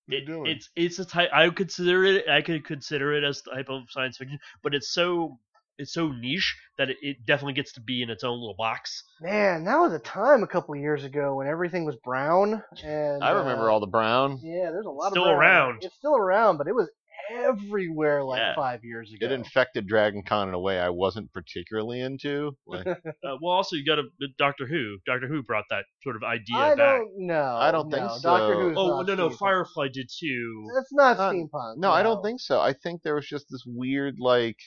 what 0.08 0.16
are 0.16 0.18
you 0.18 0.18
It, 0.18 0.26
doing?" 0.26 0.46
it's 0.48 0.70
it's 0.76 0.98
a 1.00 1.06
type. 1.06 1.30
I 1.32 1.46
would 1.46 1.56
consider 1.56 2.04
it. 2.04 2.28
I 2.28 2.42
could 2.42 2.66
consider 2.66 3.14
it 3.14 3.24
as 3.24 3.44
a 3.52 3.56
type 3.56 3.70
of 3.70 3.84
science 3.92 4.18
fiction, 4.18 4.40
but 4.64 4.74
it's 4.74 4.92
so 4.92 5.38
it's 5.78 5.94
so 5.94 6.10
niche 6.12 6.58
that 6.80 6.90
it, 6.90 6.98
it 7.02 7.26
definitely 7.26 7.54
gets 7.54 7.72
to 7.74 7.82
be 7.82 8.02
in 8.02 8.10
its 8.10 8.24
own 8.24 8.40
little 8.40 8.56
box. 8.58 9.04
Man, 9.22 9.64
that 9.66 9.78
was 9.78 9.94
a 9.94 10.00
time 10.00 10.42
a 10.44 10.48
couple 10.48 10.76
years 10.76 11.04
ago 11.06 11.36
when 11.36 11.48
everything 11.48 11.86
was 11.86 11.96
brown. 12.04 12.62
And 12.84 13.24
I 13.24 13.30
remember 13.32 13.70
uh, 13.70 13.74
all 13.74 13.80
the 13.80 13.86
brown. 13.88 14.40
Yeah, 14.44 14.72
there's 14.72 14.88
a 14.88 14.90
lot 14.90 15.12
Still 15.12 15.24
of 15.30 15.38
brown. 15.38 15.70
around. 15.70 15.84
It's 15.84 15.96
still 15.96 16.18
around, 16.18 16.58
but 16.58 16.68
it 16.68 16.76
was 16.76 16.90
everywhere 17.30 18.24
like 18.24 18.40
Yeah. 18.40 18.56
five 18.56 18.84
years 18.84 19.12
ago. 19.14 19.26
It 19.26 19.32
infected 19.32 19.88
Dragon 19.88 20.24
Con 20.24 20.48
in 20.50 20.54
a 20.54 20.60
way 20.60 20.80
I 20.80 20.90
wasn't 20.90 21.32
particularly 21.34 22.02
into. 22.02 22.58
Like, 22.68 22.86
Uh, 23.24 23.38
well, 23.42 23.54
also 23.56 23.76
you 23.76 23.86
got 23.86 24.00
a 24.00 24.04
Doctor 24.38 24.66
Who. 24.66 24.98
Doctor 25.06 25.28
Who 25.28 25.44
brought 25.44 25.66
that 25.70 25.86
sort 26.04 26.16
of 26.16 26.24
idea 26.24 26.58
I 26.58 26.70
back. 26.76 26.78
don't 26.78 27.28
know. 27.28 27.56
I 27.60 27.72
don't 27.72 27.92
think 27.92 28.10
so. 28.10 28.20
Doctor 28.22 28.54
Who's 28.62 28.78
Oh 28.78 28.88
not 29.02 29.08
no, 29.08 29.16
no, 29.16 29.30
steampunk. 29.30 29.38
Firefly 29.38 29.88
did 29.94 30.10
too. 30.20 30.68
That's 30.76 30.94
not 30.94 31.18
Not- 31.18 31.34
steampunk. 31.36 31.78
no, 31.78 31.92
I 31.92 32.04
don't 32.04 32.24
think 32.24 32.40
so. 32.40 32.60
I 32.60 32.74
think 32.74 33.02
there 33.04 33.16
was 33.16 33.28
just 33.28 33.46
this 33.50 33.64
weird 33.66 34.16
like. 34.20 34.58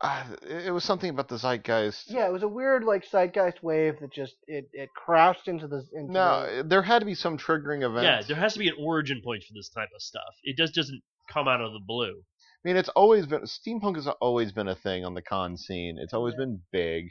Uh, 0.00 0.22
it 0.48 0.70
was 0.72 0.84
something 0.84 1.10
about 1.10 1.26
the 1.26 1.34
zeitgeist. 1.38 2.04
Yeah, 2.08 2.28
it 2.28 2.32
was 2.32 2.44
a 2.44 2.48
weird 2.48 2.84
like 2.84 3.04
zeitgeist 3.04 3.64
wave 3.64 3.94
that 4.00 4.12
just 4.12 4.36
it, 4.46 4.66
it 4.72 4.90
crashed 4.94 5.48
into 5.48 5.66
the 5.66 5.82
into 5.92 6.06
the, 6.06 6.12
No, 6.12 6.62
there 6.62 6.82
had 6.82 7.00
to 7.00 7.04
be 7.06 7.16
some 7.16 7.36
triggering 7.36 7.82
event. 7.82 8.04
Yeah, 8.04 8.22
there 8.24 8.36
has 8.36 8.52
to 8.52 8.60
be 8.60 8.68
an 8.68 8.76
origin 8.78 9.20
point 9.24 9.42
for 9.42 9.54
this 9.54 9.68
type 9.70 9.88
of 9.92 10.00
stuff. 10.00 10.22
It 10.44 10.56
just 10.56 10.76
doesn't 10.76 11.02
come 11.32 11.48
out 11.48 11.60
of 11.60 11.72
the 11.72 11.80
blue. 11.86 12.14
I 12.22 12.68
mean, 12.68 12.76
it's 12.76 12.88
always 12.90 13.26
been 13.26 13.42
steampunk 13.42 13.96
has 13.96 14.08
always 14.20 14.52
been 14.52 14.68
a 14.68 14.74
thing 14.74 15.04
on 15.04 15.14
the 15.14 15.22
con 15.22 15.56
scene. 15.56 15.96
It's 15.98 16.12
always 16.14 16.34
Yeah. 16.34 16.44
been 16.46 16.62
big, 16.72 17.10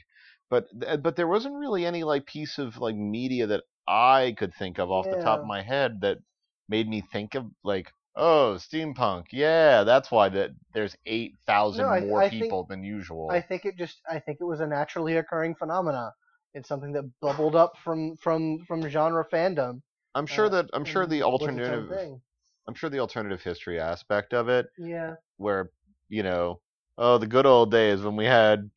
but 0.49 0.67
but 1.01 1.15
there 1.15 1.27
wasn't 1.27 1.55
really 1.55 1.85
any 1.85 2.03
like 2.03 2.25
piece 2.25 2.57
of 2.57 2.77
like 2.77 2.95
media 2.95 3.47
that 3.47 3.63
I 3.87 4.35
could 4.37 4.53
think 4.53 4.77
of 4.79 4.91
off 4.91 5.05
the 5.05 5.21
top 5.23 5.39
of 5.39 5.45
my 5.45 5.61
head 5.61 6.01
that 6.01 6.17
made 6.67 6.87
me 6.89 7.01
think 7.13 7.35
of 7.35 7.45
like, 7.63 7.89
oh, 8.17 8.57
steampunk. 8.59 9.27
Yeah, 9.31 9.83
that's 9.85 10.11
why 10.11 10.27
that 10.29 10.51
there's 10.73 10.97
eight 11.05 11.33
thousand 11.45 11.85
No, 11.85 12.07
more 12.07 12.21
I 12.23 12.29
think- 12.29 12.43
people 12.43 12.65
than 12.65 12.83
usual. 12.83 13.29
I 13.31 13.41
think 13.41 13.63
it 13.65 13.77
just 13.77 14.01
I 14.09 14.19
think 14.19 14.39
it 14.41 14.45
was 14.45 14.59
a 14.59 14.67
naturally 14.67 15.15
occurring 15.15 15.55
phenomena. 15.55 16.13
It's 16.53 16.67
something 16.67 16.91
that 16.93 17.09
bubbled 17.21 17.55
up 17.55 17.77
from 17.83 18.17
from 18.17 18.65
from 18.67 18.87
genre 18.89 19.25
fandom. 19.31 19.81
I'm 20.15 20.25
sure 20.25 20.47
uh, 20.47 20.49
that 20.49 20.69
I'm 20.73 20.83
sure 20.85 21.05
the 21.05 21.21
was 21.21 21.41
its 21.41 21.47
own 21.47 21.49
alternative 21.59 21.89
thing. 21.89 22.21
I'm 22.67 22.73
sure 22.75 22.89
the 22.89 22.99
alternative 22.99 23.41
history 23.41 23.79
aspect 23.79 24.33
of 24.33 24.49
it 24.49 24.67
Yeah. 24.77 25.15
where 25.37 25.71
you 26.09 26.23
know, 26.23 26.59
oh, 26.97 27.17
the 27.17 27.27
good 27.27 27.45
old 27.45 27.71
days 27.71 28.01
when 28.01 28.15
we 28.15 28.25
had 28.25 28.69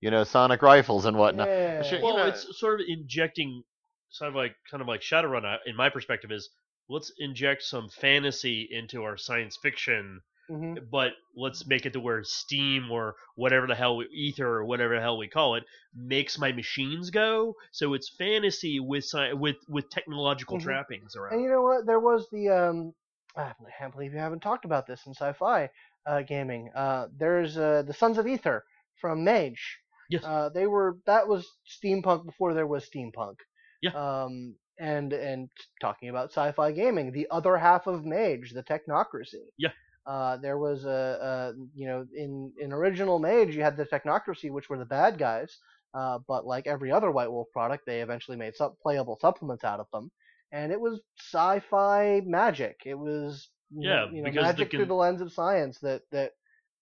you 0.00 0.10
know 0.10 0.24
sonic 0.24 0.62
rifles 0.62 1.04
and 1.06 1.16
whatnot. 1.16 1.48
Yeah. 1.48 1.82
Shit, 1.82 2.00
you 2.00 2.04
Well, 2.06 2.16
know- 2.18 2.26
it's 2.26 2.46
sort 2.58 2.80
of 2.80 2.86
injecting, 2.88 3.62
sort 4.10 4.28
of 4.30 4.34
like 4.36 4.54
kind 4.70 4.80
of 4.80 4.88
like 4.88 5.00
Shadowrun. 5.00 5.58
In 5.66 5.76
my 5.76 5.88
perspective, 5.88 6.30
is 6.32 6.48
let's 6.88 7.12
inject 7.18 7.62
some 7.62 7.88
fantasy 7.88 8.68
into 8.70 9.02
our 9.02 9.16
science 9.16 9.56
fiction, 9.62 10.20
hmm 10.48 10.74
but 10.90 11.12
let's 11.36 11.66
make 11.66 11.84
it 11.86 11.92
to 11.92 12.00
where 12.00 12.22
Steam 12.24 12.90
or 12.90 13.14
whatever 13.34 13.66
the 13.66 13.74
hell 13.74 13.96
we, 13.96 14.06
Ether 14.12 14.46
or 14.46 14.64
whatever 14.64 14.94
the 14.94 15.00
hell 15.00 15.18
we 15.18 15.28
call 15.28 15.56
it 15.56 15.64
makes 15.94 16.38
my 16.38 16.52
machines 16.52 17.10
go. 17.10 17.54
So 17.72 17.94
it's 17.94 18.08
fantasy 18.16 18.78
with 18.80 19.04
sci- 19.04 19.32
with 19.34 19.56
with 19.68 19.90
technological 19.90 20.58
Mhm. 20.58 20.62
trappings 20.62 21.16
around. 21.16 21.34
And 21.34 21.42
you 21.42 21.50
know 21.50 21.62
what? 21.62 21.84
There 21.86 22.00
was 22.00 22.28
the 22.30 22.48
um. 22.48 22.94
I 23.38 23.52
can't 23.78 23.92
believe 23.92 24.12
you 24.12 24.18
haven't 24.18 24.40
talked 24.40 24.64
about 24.64 24.86
this 24.86 25.06
in 25.06 25.14
sci-fi 25.14 25.70
uh, 26.06 26.22
gaming. 26.22 26.70
Uh, 26.74 27.06
there's 27.16 27.56
uh, 27.56 27.82
the 27.86 27.94
Sons 27.94 28.18
of 28.18 28.26
Ether 28.26 28.64
from 29.00 29.24
Mage. 29.24 29.78
Yes. 30.10 30.24
Uh, 30.24 30.48
they 30.48 30.66
were 30.66 30.98
that 31.06 31.28
was 31.28 31.46
steampunk 31.66 32.24
before 32.24 32.54
there 32.54 32.66
was 32.66 32.88
steampunk. 32.88 33.36
Yeah. 33.82 33.92
Um, 33.92 34.56
and 34.78 35.12
and 35.12 35.48
talking 35.80 36.08
about 36.08 36.30
sci-fi 36.30 36.72
gaming, 36.72 37.12
the 37.12 37.28
other 37.30 37.56
half 37.56 37.86
of 37.86 38.04
Mage, 38.04 38.52
the 38.52 38.62
Technocracy. 38.62 39.52
Yeah. 39.58 39.70
Uh, 40.06 40.38
there 40.38 40.56
was 40.58 40.84
a, 40.84 40.88
a 40.88 41.52
you 41.74 41.86
know 41.86 42.06
in 42.16 42.52
in 42.58 42.72
original 42.72 43.18
Mage 43.18 43.54
you 43.54 43.62
had 43.62 43.76
the 43.76 43.84
Technocracy, 43.84 44.50
which 44.50 44.68
were 44.68 44.78
the 44.78 44.84
bad 44.84 45.18
guys. 45.18 45.58
Uh, 45.94 46.18
but 46.28 46.46
like 46.46 46.66
every 46.66 46.92
other 46.92 47.10
White 47.10 47.30
Wolf 47.30 47.48
product, 47.52 47.84
they 47.86 48.00
eventually 48.00 48.36
made 48.36 48.54
sub- 48.54 48.78
playable 48.82 49.18
supplements 49.20 49.64
out 49.64 49.80
of 49.80 49.86
them, 49.92 50.10
and 50.52 50.72
it 50.72 50.80
was 50.80 51.00
sci-fi 51.18 52.20
magic. 52.24 52.82
It 52.86 52.94
was 52.98 53.48
Yeah, 53.70 54.06
you 54.10 54.22
know, 54.22 54.30
because 54.30 54.34
the 54.34 54.42
magic 54.42 54.70
through 54.70 54.86
the 54.86 54.94
lens 54.94 55.20
of 55.20 55.32
science 55.32 55.78
that 55.80 56.02
that 56.12 56.32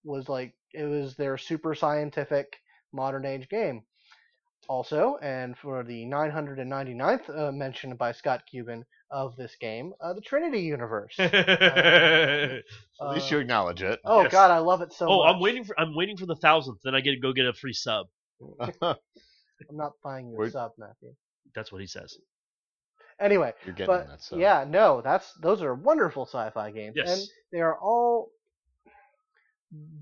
was 0.05 0.29
like 0.29 0.55
it 0.73 0.85
was 0.85 1.17
their 1.17 1.37
super 1.39 1.75
scientific 1.75 2.57
modern 2.93 3.25
age 3.25 3.49
game. 3.49 3.83
Also, 4.69 5.17
and 5.23 5.57
for 5.57 5.85
the 5.85 6.05
999th 6.07 7.31
uh, 7.39 7.53
mention 7.53 7.95
by 7.97 8.11
Scott 8.13 8.43
Cuban 8.51 8.85
of 9.13 9.37
this 9.37 9.55
game, 9.61 9.93
uh, 10.01 10.13
the 10.13 10.21
Trinity 10.21 10.61
universe. 10.61 11.15
At 11.19 12.63
least 13.11 13.31
Uh, 13.33 13.37
you 13.37 13.39
acknowledge 13.39 13.83
it. 13.83 14.01
oh 14.05 14.23
Yes. 14.23 14.33
God, 14.33 14.51
I 14.51 14.59
love 14.59 14.81
it 14.83 14.93
so 14.93 15.07
oh, 15.09 15.19
much. 15.19 15.35
I'm 15.35 15.41
waiting 15.41 15.65
for 15.65 15.79
I'm 15.79 15.95
waiting 15.95 16.17
for 16.17 16.27
the 16.27 16.35
thousandth. 16.37 16.81
Then 16.83 16.95
I 16.97 17.01
get 17.01 17.13
to 17.13 17.21
go 17.21 17.33
get 17.33 17.47
a 17.47 17.53
free 17.53 17.73
sub. 17.73 18.07
I'm 18.83 18.97
not 19.77 19.93
buying 20.03 20.29
you 20.31 20.37
a 20.37 20.41
Wait. 20.41 20.53
sub, 20.53 20.73
Matthew. 20.79 21.15
That's 21.55 21.71
what 21.73 21.81
he 21.81 21.87
says. 21.87 22.17
Anyway, 23.21 23.53
You're 23.65 23.75
getting 23.75 23.87
but 23.95 24.09
that. 24.09 24.23
So. 24.23 24.37
yeah, 24.37 24.65
no, 24.69 25.01
that's 25.01 25.33
those 25.35 25.63
are 25.63 25.75
wonderful 25.75 26.27
sci-fi 26.27 26.71
games, 26.71 26.95
Yes. 26.97 27.09
and 27.21 27.29
they 27.53 27.61
are 27.61 27.79
all 27.79 28.31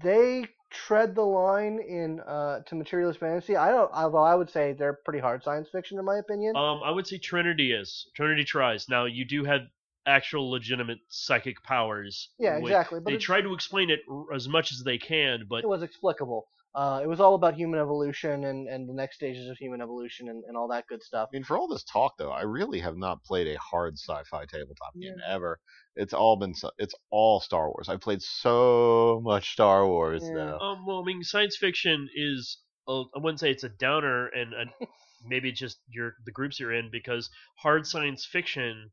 they 0.02 0.46
tread 0.70 1.14
the 1.14 1.22
line 1.22 1.78
in 1.78 2.20
uh, 2.20 2.60
to 2.66 2.74
materialist 2.74 3.20
fantasy. 3.20 3.56
I 3.56 3.70
don't, 3.70 3.90
although 3.92 4.18
I 4.18 4.34
would 4.34 4.50
say 4.50 4.72
they're 4.72 4.98
pretty 5.04 5.20
hard 5.20 5.42
science 5.44 5.68
fiction 5.70 5.98
in 5.98 6.04
my 6.04 6.18
opinion. 6.18 6.56
Um, 6.56 6.80
I 6.84 6.90
would 6.90 7.06
say 7.06 7.18
Trinity 7.18 7.72
is 7.72 8.08
Trinity 8.14 8.44
tries. 8.44 8.88
Now 8.88 9.04
you 9.04 9.24
do 9.24 9.44
have 9.44 9.60
actual 10.06 10.50
legitimate 10.50 10.98
psychic 11.08 11.62
powers. 11.62 12.28
yeah, 12.38 12.56
exactly. 12.56 13.00
But 13.00 13.10
They 13.12 13.16
try 13.16 13.40
to 13.40 13.54
explain 13.54 13.90
it 13.90 14.00
r- 14.10 14.34
as 14.34 14.48
much 14.48 14.72
as 14.72 14.82
they 14.82 14.98
can, 14.98 15.46
but 15.48 15.64
it 15.64 15.68
was 15.68 15.82
explicable. 15.82 16.48
Uh, 16.75 17.01
it 17.03 17.07
was 17.07 17.20
all 17.20 17.35
about 17.37 17.55
human 17.55 17.79
evolution 17.79 18.45
and, 18.47 18.68
and 18.68 18.89
the 18.89 18.93
next 18.93 19.14
stages 19.16 19.49
of 19.49 19.57
human 19.57 19.81
evolution 19.81 20.29
and, 20.29 20.43
and 20.49 20.57
all 20.57 20.66
that 20.66 20.85
good 20.89 21.01
stuff. 21.03 21.29
I 21.33 21.37
mean, 21.37 21.45
for 21.45 21.57
all 21.57 21.68
this 21.68 21.85
talk 21.85 22.14
though, 22.18 22.33
I 22.33 22.43
really 22.43 22.81
have 22.81 22.97
not 22.97 23.22
played 23.22 23.47
a 23.47 23.59
hard 23.59 23.95
sci-fi 23.97 24.45
tabletop 24.47 24.95
game 25.01 25.14
ever. 25.29 25.61
It's 25.95 26.12
all 26.12 26.37
been 26.37 26.55
it's 26.79 26.95
all 27.11 27.39
Star 27.41 27.68
Wars. 27.68 27.89
I 27.89 27.97
played 27.97 28.22
so 28.22 29.20
much 29.22 29.53
Star 29.53 29.87
Wars 29.87 30.25
Yeah. 30.25 30.35
now. 30.35 30.59
Um, 30.59 30.85
well, 30.85 31.01
I 31.01 31.05
mean, 31.05 31.22
science 31.22 31.57
fiction 31.57 32.09
is 32.14 32.59
a, 32.89 33.05
I 33.14 33.18
wouldn't 33.20 33.39
say 33.39 33.51
it's 33.53 33.64
a 33.64 33.68
downer, 33.68 34.27
and 34.29 34.53
a, 34.55 34.64
maybe 35.29 35.51
it's 35.51 35.61
just 35.61 35.79
your 35.89 36.14
the 36.25 36.33
groups 36.33 36.59
you're 36.59 36.72
in 36.72 36.91
because 36.91 37.31
hard 37.57 37.87
science 37.87 38.27
fiction 38.27 38.91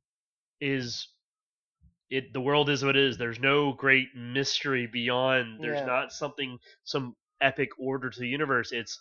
is 0.60 1.08
it. 2.12 2.32
The 2.34 2.42
world 2.42 2.70
is 2.70 2.84
what 2.86 2.96
it 2.96 3.04
is. 3.04 3.18
There's 3.18 3.40
no 3.40 3.74
great 3.74 4.10
mystery 4.16 4.86
beyond. 4.86 5.60
There's 5.62 5.80
Yeah. 5.80 5.86
not 5.86 6.12
something 6.12 6.60
some 6.84 7.16
epic 7.42 7.70
order 7.80 8.10
to 8.10 8.20
the 8.20 8.28
universe. 8.28 8.72
It's 8.72 9.00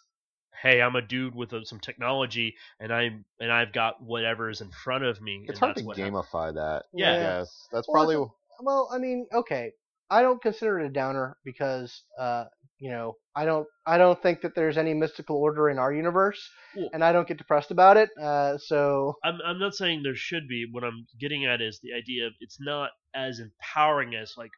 hey, 0.63 0.83
I'm 0.83 0.97
a 0.97 1.03
dude 1.03 1.35
with 1.35 1.53
uh 1.53 1.65
some 1.65 1.81
technology, 1.81 2.55
and 2.81 2.93
I'm 2.93 3.25
and 3.41 3.53
I've 3.53 3.73
got 3.73 4.03
whatever 4.03 4.51
is 4.51 4.61
in 4.61 4.71
front 4.71 5.05
of 5.05 5.21
me. 5.21 5.41
It's 5.45 5.51
and 5.51 5.59
hard 5.59 5.71
that's 5.71 5.83
to 5.83 5.87
what 5.87 5.97
happens. 5.97 6.17
gamify 6.17 6.55
that. 6.55 6.85
Yeah. 6.93 7.13
I 7.13 7.17
guess 7.19 7.69
that's 7.73 7.89
Well, 7.89 7.95
probably 8.07 8.17
Well, 8.63 8.91
I 8.93 8.99
mean, 8.99 9.27
okay, 9.33 9.73
I 10.11 10.23
don't 10.23 10.43
consider 10.43 10.81
it 10.81 10.87
a 10.87 10.91
downer 10.91 11.37
because, 11.45 12.03
uh, 12.19 12.45
you 12.79 12.91
know, 12.91 13.15
I 13.37 13.45
don't, 13.45 13.67
I 13.87 13.97
don't 13.97 14.21
think 14.21 14.41
that 14.43 14.55
there's 14.55 14.77
any 14.77 14.93
mystical 14.93 15.37
order 15.37 15.71
in 15.71 15.79
our 15.79 15.93
universe, 15.93 16.41
Well- 16.77 16.91
and 16.93 17.03
I 17.05 17.13
don't 17.13 17.29
get 17.29 17.39
depressed 17.39 17.71
about 17.71 17.97
it. 17.97 18.11
Uh, 18.21 18.59
so 18.59 19.15
I'm 19.25 19.39
I'm 19.47 19.59
not 19.59 19.75
saying 19.75 20.03
there 20.03 20.15
should 20.17 20.49
be. 20.49 20.67
What 20.71 20.85
I'm 20.85 21.07
getting 21.19 21.47
at 21.47 21.61
is 21.63 21.79
the 21.83 21.93
idea 21.95 22.27
of 22.27 22.33
it's 22.41 22.59
not 22.61 22.91
as 23.15 23.39
empowering 23.41 24.15
as 24.15 24.35
like 24.37 24.51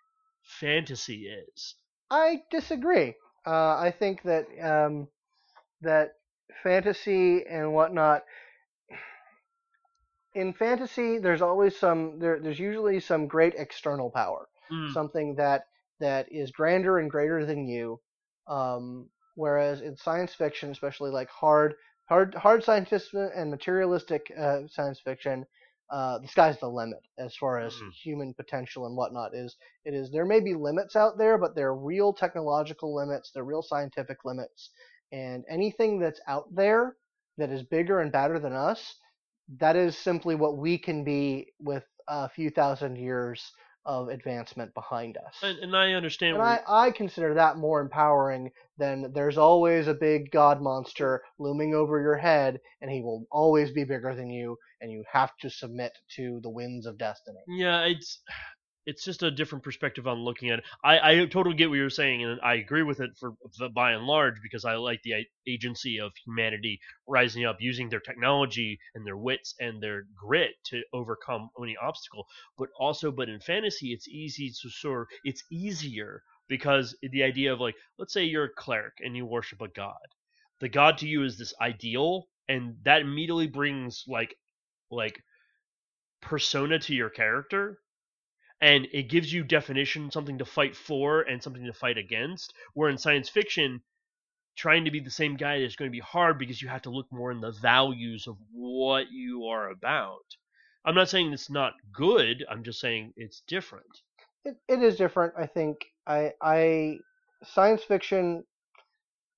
fantasy 0.60 1.26
is. 1.26 1.74
I 2.10 2.40
disagree. 2.50 3.14
Uh, 3.46 3.76
I 3.76 3.94
think 3.96 4.22
that 4.22 4.46
um, 4.62 5.08
that 5.82 6.14
fantasy 6.62 7.44
and 7.46 7.72
whatnot. 7.72 8.22
In 10.34 10.54
fantasy, 10.54 11.18
there's 11.18 11.42
always 11.42 11.76
some. 11.76 12.18
There, 12.18 12.38
there's 12.40 12.58
usually 12.58 13.00
some 13.00 13.26
great 13.26 13.54
external 13.56 14.10
power. 14.10 14.48
Mm, 14.70 14.92
something 14.92 15.34
that 15.36 15.66
that 16.00 16.30
is 16.32 16.50
grander 16.50 16.98
and 16.98 17.10
greater 17.10 17.44
than 17.46 17.66
you. 17.66 18.00
Um, 18.48 19.08
whereas 19.34 19.80
in 19.80 19.96
science 19.96 20.34
fiction, 20.34 20.70
especially 20.70 21.10
like 21.10 21.28
hard, 21.30 21.74
hard, 22.08 22.34
hard 22.34 22.64
scientific 22.64 23.30
and 23.34 23.50
materialistic 23.50 24.30
uh, 24.36 24.60
science 24.68 25.00
fiction, 25.00 25.46
uh, 25.90 26.18
the 26.18 26.28
sky's 26.28 26.58
the 26.58 26.68
limit 26.68 27.00
as 27.18 27.34
far 27.36 27.58
as 27.58 27.74
Mhm. 27.74 27.92
human 27.92 28.34
potential 28.34 28.86
and 28.86 28.96
whatnot 28.96 29.34
is. 29.34 29.56
It 29.84 29.94
is 29.94 30.10
there 30.10 30.24
may 30.26 30.40
be 30.40 30.54
limits 30.54 30.96
out 30.96 31.18
there, 31.18 31.38
but 31.38 31.54
they're 31.54 31.74
real 31.74 32.12
technological 32.12 32.94
limits, 32.94 33.30
they're 33.32 33.44
real 33.44 33.62
scientific 33.62 34.24
limits, 34.24 34.70
and 35.12 35.44
anything 35.48 35.98
that's 35.98 36.20
out 36.26 36.54
there 36.54 36.96
that 37.38 37.50
is 37.50 37.62
bigger 37.62 38.00
and 38.00 38.12
badder 38.12 38.38
than 38.38 38.52
us, 38.52 38.94
that 39.58 39.76
is 39.76 39.96
simply 39.96 40.34
what 40.34 40.56
we 40.56 40.78
can 40.78 41.04
be 41.04 41.52
with 41.58 41.84
a 42.08 42.28
few 42.28 42.50
thousand 42.50 42.96
years 42.96 43.52
of 43.84 44.08
advancement 44.08 44.72
behind 44.74 45.16
us. 45.18 45.36
and, 45.42 45.58
and 45.58 45.76
I 45.76 45.92
understand. 45.92 46.34
And 46.36 46.42
I, 46.42 46.60
I 46.68 46.90
consider 46.90 47.34
that 47.34 47.56
more 47.56 47.80
empowering 47.80 48.52
than 48.78 49.12
there's 49.12 49.38
always 49.38 49.86
a 49.88 49.94
big 49.94 50.30
god 50.30 50.60
monster 50.62 51.22
looming 51.38 51.74
over 51.74 52.00
your 52.00 52.16
head, 52.16 52.60
and 52.80 52.90
he 52.90 53.02
will 53.02 53.26
always 53.30 53.70
be 53.72 53.84
bigger 53.84 54.14
than 54.14 54.30
you, 54.30 54.56
and 54.82 54.92
you 54.92 55.04
have 55.10 55.34
to 55.40 55.48
submit 55.48 55.92
to 56.16 56.40
the 56.42 56.50
winds 56.50 56.84
of 56.84 56.98
destiny. 56.98 57.38
Yeah, 57.46 57.84
it's 57.84 58.20
it's 58.84 59.04
just 59.04 59.22
a 59.22 59.30
different 59.30 59.62
perspective 59.62 60.08
on 60.08 60.18
looking 60.18 60.50
at 60.50 60.58
it. 60.58 60.64
I, 60.82 60.98
I 60.98 61.26
totally 61.26 61.54
get 61.54 61.70
what 61.70 61.76
you're 61.76 61.90
saying, 61.90 62.24
and 62.24 62.40
I 62.42 62.54
agree 62.54 62.82
with 62.82 63.00
it 63.00 63.10
for 63.18 63.34
by 63.74 63.92
and 63.92 64.04
large 64.04 64.34
because 64.42 64.64
I 64.64 64.74
like 64.74 65.00
the 65.02 65.24
agency 65.46 66.00
of 66.00 66.12
humanity 66.24 66.80
rising 67.06 67.44
up, 67.44 67.58
using 67.60 67.88
their 67.88 68.00
technology 68.00 68.78
and 68.94 69.06
their 69.06 69.16
wits 69.16 69.54
and 69.60 69.80
their 69.80 70.02
grit 70.16 70.54
to 70.66 70.82
overcome 70.92 71.48
any 71.62 71.76
obstacle. 71.76 72.26
But 72.58 72.70
also, 72.78 73.12
but 73.12 73.28
in 73.28 73.40
fantasy, 73.40 73.92
it's 73.92 74.08
easy 74.08 74.50
to 74.62 74.68
sort. 74.68 75.08
It's 75.24 75.44
easier 75.50 76.22
because 76.48 76.96
the 77.02 77.22
idea 77.22 77.52
of 77.52 77.60
like, 77.60 77.76
let's 77.98 78.12
say 78.12 78.24
you're 78.24 78.44
a 78.44 78.54
cleric 78.56 78.94
and 79.00 79.16
you 79.16 79.26
worship 79.26 79.60
a 79.60 79.68
god. 79.68 79.94
The 80.60 80.68
god 80.68 80.98
to 80.98 81.08
you 81.08 81.24
is 81.24 81.38
this 81.38 81.54
ideal, 81.60 82.26
and 82.48 82.76
that 82.84 83.00
immediately 83.00 83.46
brings 83.46 84.04
like 84.08 84.36
like 84.92 85.22
persona 86.22 86.78
to 86.80 86.94
your 86.94 87.10
character 87.10 87.78
and 88.60 88.88
it 88.92 89.10
gives 89.10 89.32
you 89.32 89.44
definition 89.44 90.10
something 90.10 90.38
to 90.38 90.46
fight 90.46 90.76
for 90.76 91.22
and 91.22 91.42
something 91.42 91.64
to 91.64 91.72
fight 91.74 91.98
against 91.98 92.54
where 92.74 92.90
in 92.90 92.98
science 92.98 93.28
fiction 93.28 93.82
trying 94.56 94.84
to 94.84 94.90
be 94.92 95.00
the 95.00 95.10
same 95.10 95.36
guy 95.36 95.56
is 95.56 95.76
going 95.76 95.90
to 95.90 95.92
be 95.92 96.00
hard 96.00 96.38
because 96.38 96.62
you 96.62 96.68
have 96.68 96.82
to 96.82 96.90
look 96.90 97.06
more 97.12 97.32
in 97.32 97.40
the 97.40 97.52
values 97.52 98.26
of 98.28 98.36
what 98.52 99.10
you 99.12 99.46
are 99.46 99.70
about 99.70 100.26
i'm 100.84 100.94
not 100.94 101.08
saying 101.10 101.32
it's 101.32 101.50
not 101.50 101.74
good 101.92 102.44
i'm 102.50 102.64
just 102.64 102.80
saying 102.80 103.12
it's 103.16 103.42
different 103.48 104.02
It, 104.44 104.56
it 104.68 104.82
is 104.82 104.96
different, 104.96 105.34
I 105.38 105.46
think. 105.46 105.78
I, 106.06 106.32
I, 106.42 106.98
science 107.44 107.84
fiction. 107.84 108.44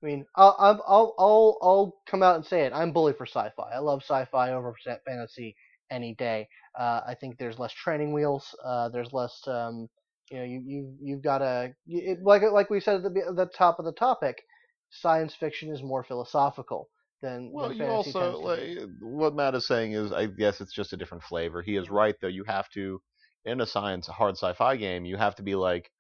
I 0.05 0.07
mean, 0.07 0.27
I'll, 0.37 0.55
I'll, 0.59 1.15
I'll, 1.19 1.59
I'll, 1.63 1.97
come 2.07 2.23
out 2.23 2.37
and 2.37 2.45
say 2.45 2.63
it. 2.67 2.73
I'm 2.75 2.93
bully 2.93 3.15
for 3.15 3.25
sci-fi. 3.25 3.71
I 3.75 3.79
love 3.79 4.03
sci-fi 4.03 4.53
over 4.53 4.75
fantasy 5.07 5.57
any 5.91 6.15
day. 6.15 6.47
Uh, 6.79 7.01
I 7.07 7.15
think 7.19 7.39
there's 7.39 7.59
less 7.59 7.73
training 7.73 8.13
wheels. 8.13 8.55
Uh, 8.63 8.91
there's 8.91 9.13
less, 9.15 9.41
um, 9.47 9.89
you 10.31 10.39
know, 10.39 10.45
you, 10.45 10.63
you, 10.67 10.95
you've 11.01 11.23
got 11.23 11.39
to, 11.39 11.75
it, 11.87 12.19
like, 12.23 12.43
like 12.53 12.69
we 12.69 12.81
said 12.81 12.97
at 12.97 13.03
the, 13.03 13.33
the 13.35 13.51
top 13.57 13.79
of 13.79 13.87
the 13.87 13.93
topic, 13.93 14.43
science 14.91 15.35
fiction 15.35 15.71
is 15.71 15.83
more 15.83 16.05
philosophical 16.05 16.91
than, 17.23 17.51
Well, 17.51 17.71
than 17.71 17.79
you 17.79 17.85
also 17.85 18.21
tends 18.21 18.41
to 18.41 18.57
be. 18.57 18.81
like, 18.81 18.89
what 19.01 19.35
Matt 19.35 19.55
is 19.55 19.67
saying 19.67 19.93
is, 19.93 20.13
I 20.13 20.27
guess 20.27 20.61
it's 20.61 20.75
just 20.75 20.93
a 20.93 20.99
different 20.99 21.25
flavor. 21.25 21.63
He 21.63 21.77
is 21.77 21.89
right 21.89 22.15
though. 22.21 22.29
You 22.29 22.45
have 22.45 22.69
to 22.71 23.01
in 23.47 23.61
a 23.61 23.67
science 23.67 24.07
hard 24.07 24.37
sci-fi 24.37 24.77
game, 24.77 25.05
you 25.05 25.17
have 25.17 25.35
to 25.37 25.43
be 25.43 25.55
like, 25.55 25.91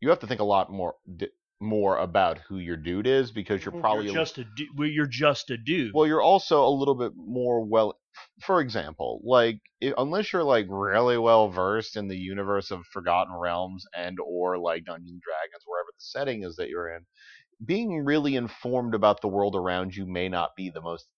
you 0.00 0.10
have 0.10 0.20
to 0.20 0.26
think 0.26 0.40
a 0.40 0.44
lot 0.44 0.70
more 0.70 0.94
more 1.60 1.96
about 1.98 2.38
who 2.38 2.58
your 2.58 2.76
dude 2.76 3.06
is 3.06 3.32
because 3.32 3.64
you're 3.64 3.72
Mhm. 3.72 3.80
probably 3.80 4.04
you're 4.06 4.14
just 4.14 4.38
a 4.38 4.44
du- 4.44 4.68
well, 4.76 4.88
you're 4.88 5.06
just 5.06 5.50
a 5.50 5.56
dude 5.56 5.92
well, 5.94 6.06
you're 6.06 6.22
also 6.22 6.66
a 6.66 6.70
little 6.70 6.94
bit 6.94 7.12
more 7.16 7.64
well. 7.64 7.98
For 8.40 8.60
example, 8.60 9.20
like 9.24 9.60
i 9.82 9.92
unless 9.98 10.32
you're 10.32 10.44
like 10.44 10.66
really 10.68 11.18
well 11.18 11.48
versed 11.50 11.96
in 11.96 12.08
the 12.08 12.16
universe 12.16 12.70
of 12.70 12.84
Forgotten 12.86 13.34
Realms 13.34 13.84
and 13.94 14.18
or 14.20 14.58
like 14.58 14.84
Dungeons 14.84 15.10
and 15.10 15.20
Dragons, 15.22 15.62
wherever 15.66 15.88
the 15.92 16.00
setting 16.00 16.42
is 16.42 16.56
that 16.56 16.68
you're 16.70 16.88
in, 16.94 17.06
being 17.64 18.04
really 18.04 18.36
informed 18.36 18.94
about 18.94 19.20
the 19.22 19.28
world 19.28 19.56
around 19.56 19.94
you 19.96 20.06
may 20.06 20.28
not 20.28 20.56
be 20.56 20.70
the 20.70 20.82
most 20.82 21.08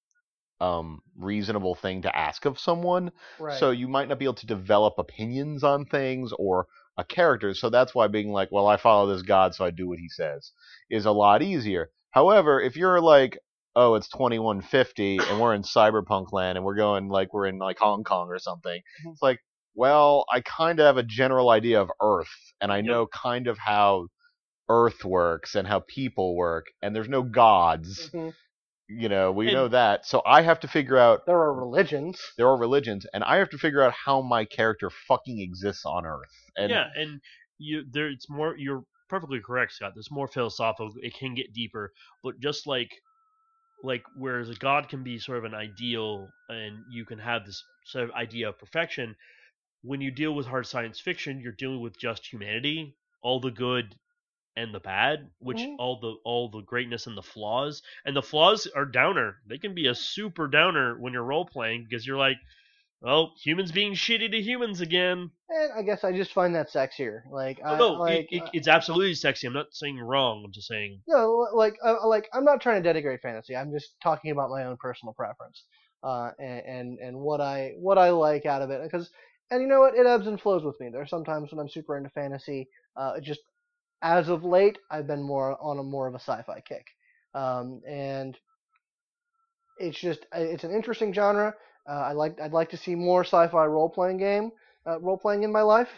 um 0.60 1.00
reasonable 1.16 1.74
thing 1.76 2.02
to 2.02 2.16
ask 2.16 2.44
of 2.44 2.58
someone 2.58 3.12
Right. 3.38 3.58
so 3.58 3.70
you 3.70 3.86
might 3.88 4.08
not 4.08 4.18
be 4.18 4.24
able 4.24 4.34
to 4.34 4.46
develop 4.46 4.94
opinions 4.98 5.62
on 5.62 5.84
things 5.84 6.32
or 6.38 6.66
a 6.98 7.04
character. 7.04 7.54
So 7.54 7.70
that's 7.70 7.94
why 7.94 8.08
being 8.08 8.30
like, 8.32 8.50
well, 8.52 8.66
I 8.66 8.76
follow 8.76 9.06
this 9.06 9.22
god, 9.22 9.54
so 9.54 9.64
I 9.64 9.70
do 9.70 9.88
what 9.88 9.98
he 9.98 10.08
says, 10.10 10.52
is 10.90 11.06
a 11.06 11.12
lot 11.12 11.40
easier. 11.42 11.90
However, 12.10 12.60
if 12.60 12.76
you're 12.76 13.00
like, 13.00 13.38
oh, 13.76 13.94
it's 13.94 14.08
2150 14.08 15.18
and 15.18 15.40
we're 15.40 15.54
in 15.54 15.62
cyberpunk 15.62 16.32
land 16.32 16.58
and 16.58 16.64
we're 16.64 16.74
going 16.74 17.08
like 17.08 17.32
we're 17.32 17.46
in 17.46 17.58
like 17.58 17.78
Hong 17.78 18.04
Kong 18.04 18.28
or 18.28 18.38
something, 18.38 18.80
Mhm. 19.06 19.12
it's 19.12 19.22
like, 19.22 19.38
well, 19.74 20.24
I 20.32 20.40
kind 20.40 20.80
of 20.80 20.86
have 20.86 20.96
a 20.96 21.02
general 21.04 21.50
idea 21.50 21.80
of 21.80 21.88
Earth 22.02 22.52
and 22.60 22.72
I 22.72 22.80
know 22.80 23.06
kind 23.06 23.46
of 23.46 23.56
how 23.58 24.08
Earth 24.68 25.04
works 25.04 25.54
and 25.54 25.66
how 25.66 25.80
people 25.88 26.36
work, 26.36 26.66
and 26.82 26.94
there's 26.94 27.08
no 27.08 27.22
gods. 27.22 28.10
Mhm. 28.12 28.34
You 28.88 29.08
know, 29.10 29.30
we 29.32 29.48
And- 29.48 29.54
know 29.54 29.68
that. 29.68 30.06
So 30.06 30.22
I 30.24 30.40
have 30.42 30.60
to 30.60 30.68
figure 30.68 30.96
out 30.96 31.26
There 31.26 31.36
are 31.36 31.52
religions. 31.52 32.20
there 32.38 32.46
are 32.48 32.56
religions, 32.56 33.06
and 33.12 33.22
I 33.22 33.36
have 33.36 33.50
to 33.50 33.58
figure 33.58 33.82
out 33.82 33.92
how 33.92 34.22
my 34.22 34.44
character 34.46 34.88
fucking 34.90 35.40
exists 35.40 35.84
on 35.84 36.06
Earth. 36.06 36.32
And 36.56 36.70
yeah, 36.70 36.88
and 36.96 37.20
you 37.58 37.84
there 37.90 38.08
it's 38.08 38.30
more 38.30 38.56
you're 38.56 38.84
perfectly 39.10 39.40
correct, 39.40 39.72
Scott. 39.72 39.92
There's 39.94 40.10
more 40.10 40.28
philosophical. 40.28 40.92
It 41.02 41.14
can 41.14 41.34
get 41.34 41.52
deeper, 41.52 41.92
but 42.22 42.40
just 42.40 42.66
like 42.66 42.90
like 43.84 44.02
whereas 44.16 44.48
a 44.50 44.54
god 44.54 44.88
can 44.88 45.04
be 45.04 45.18
sort 45.18 45.38
of 45.38 45.44
an 45.44 45.54
ideal, 45.54 46.28
and 46.48 46.78
you 46.90 47.04
can 47.04 47.18
have 47.18 47.44
this 47.44 47.62
sort 47.84 48.04
of 48.08 48.10
idea 48.12 48.48
of 48.48 48.58
perfection. 48.58 49.14
When 49.82 50.00
you 50.00 50.10
deal 50.10 50.34
with 50.34 50.46
hard 50.46 50.66
science 50.66 50.98
fiction, 50.98 51.40
you're 51.40 51.52
dealing 51.52 51.80
with 51.80 51.96
just 51.98 52.26
humanity, 52.26 52.96
all 53.22 53.38
the 53.38 53.50
good 53.52 53.94
and 54.58 54.74
the 54.74 54.80
bad, 54.80 55.30
which 55.38 55.58
Mhm. 55.58 55.76
all 55.78 56.00
the 56.00 56.16
all 56.24 56.48
the 56.50 56.62
greatness 56.62 57.06
and 57.06 57.16
the 57.16 57.22
flaws. 57.22 57.82
And 58.04 58.16
the 58.16 58.22
flaws 58.22 58.66
are 58.66 58.84
downer. 58.84 59.36
They 59.46 59.58
can 59.58 59.74
be 59.74 59.86
a 59.86 59.94
super 59.94 60.48
downer 60.48 60.98
when 60.98 61.12
you're 61.12 61.22
role 61.22 61.46
playing 61.46 61.84
because 61.84 62.06
you're 62.06 62.18
like, 62.18 62.38
well, 63.00 63.34
humans 63.42 63.70
being 63.72 63.94
shitty 63.94 64.30
to 64.30 64.42
humans 64.42 64.80
again. 64.80 65.30
And 65.48 65.72
I 65.72 65.82
guess 65.82 66.04
I 66.04 66.12
just 66.12 66.32
find 66.32 66.54
that 66.54 66.70
sexier. 66.70 67.20
Like, 67.30 67.58
I, 67.64 67.78
no, 67.78 67.92
like, 67.94 68.30
it, 68.30 68.36
it, 68.36 68.42
uh, 68.42 68.50
it's 68.52 68.68
absolutely 68.68 69.14
sexy. 69.14 69.46
I'm 69.46 69.54
not 69.54 69.72
saying 69.72 69.98
wrong. 69.98 70.42
I'm 70.44 70.52
just 70.52 70.68
saying. 70.68 71.00
no, 71.06 71.46
like, 71.54 71.76
uh, 71.84 72.06
like 72.06 72.28
I'm 72.32 72.44
not 72.44 72.60
trying 72.60 72.82
to 72.82 72.92
denigrate 72.92 73.20
fantasy. 73.22 73.56
I'm 73.56 73.72
just 73.72 73.94
talking 74.02 74.30
about 74.30 74.50
my 74.50 74.64
own 74.64 74.76
personal 74.76 75.14
preference, 75.14 75.64
uh, 76.02 76.30
and, 76.38 76.62
and 76.66 76.98
and 76.98 77.16
what 77.18 77.40
I 77.40 77.72
what 77.78 77.98
I 77.98 78.10
like 78.10 78.44
out 78.46 78.62
of 78.62 78.70
it. 78.70 78.82
Because, 78.82 79.10
and 79.50 79.62
you 79.62 79.68
know 79.68 79.80
what, 79.80 79.94
it 79.94 80.06
ebbs 80.06 80.26
and 80.26 80.40
flows 80.40 80.64
with 80.64 80.78
me. 80.80 80.90
There 80.90 81.00
are 81.00 81.06
sometimes 81.06 81.50
when 81.50 81.60
I'm 81.60 81.68
super 81.68 81.96
into 81.96 82.10
fantasy. 82.10 82.68
Uh, 82.96 83.14
it 83.16 83.24
just 83.24 83.40
as 84.02 84.28
of 84.28 84.44
late, 84.44 84.78
I've 84.90 85.06
been 85.06 85.22
more 85.22 85.56
on 85.60 85.78
a 85.78 85.82
more 85.82 86.06
of 86.06 86.14
a 86.14 86.20
sci-fi 86.20 86.60
kick. 86.60 86.86
um, 87.34 87.82
and 87.86 88.38
it's 89.78 89.98
just 89.98 90.20
uh, 90.34 90.40
it's 90.40 90.64
an 90.64 90.72
interesting 90.72 91.12
genre. 91.12 91.54
Uh, 91.88 91.92
I 91.92 92.12
like 92.12 92.40
I'd 92.40 92.52
like 92.52 92.70
to 92.70 92.76
see 92.76 92.94
more 92.94 93.24
sci-fi 93.24 93.64
role 93.66 93.88
playing 93.88 94.18
game 94.18 94.52
uh, 94.86 95.00
role 95.00 95.18
playing 95.18 95.42
in 95.42 95.52
my 95.52 95.62
life, 95.62 95.88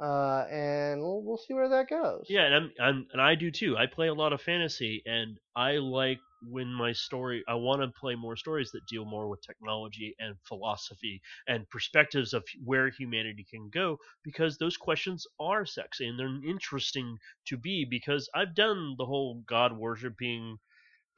uh, 0.00 0.44
and 0.50 1.00
we'll, 1.00 1.22
we'll 1.22 1.38
see 1.38 1.54
where 1.54 1.68
that 1.68 1.88
goes. 1.88 2.26
Yeah, 2.28 2.44
and 2.44 2.54
I'm, 2.54 2.72
I'm 2.80 3.06
and 3.12 3.20
I 3.22 3.34
do 3.34 3.50
too. 3.50 3.76
I 3.76 3.86
play 3.86 4.08
a 4.08 4.14
lot 4.14 4.32
of 4.32 4.40
fantasy, 4.40 5.02
and 5.06 5.38
I 5.54 5.72
like 5.72 6.18
when 6.42 6.68
my 6.68 6.92
story. 6.92 7.42
I 7.48 7.54
want 7.54 7.82
to 7.82 7.88
play 8.00 8.14
more 8.14 8.36
stories 8.36 8.70
that 8.72 8.86
deal 8.86 9.04
more 9.04 9.28
with 9.28 9.42
technology 9.42 10.14
and 10.18 10.36
philosophy 10.44 11.20
and 11.46 11.68
perspectives 11.70 12.32
of 12.32 12.44
where 12.64 12.90
humanity 12.90 13.44
can 13.48 13.68
go, 13.70 13.98
because 14.22 14.58
those 14.58 14.76
questions 14.76 15.26
are 15.40 15.66
sexy 15.66 16.06
and 16.08 16.18
they're 16.18 16.42
interesting 16.48 17.16
to 17.46 17.56
be. 17.56 17.84
Because 17.84 18.28
I've 18.34 18.54
done 18.54 18.94
the 18.98 19.06
whole 19.06 19.42
god 19.46 19.76
worshiping, 19.76 20.58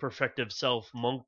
perfective 0.01 0.53
self 0.53 0.91
monk 0.95 1.23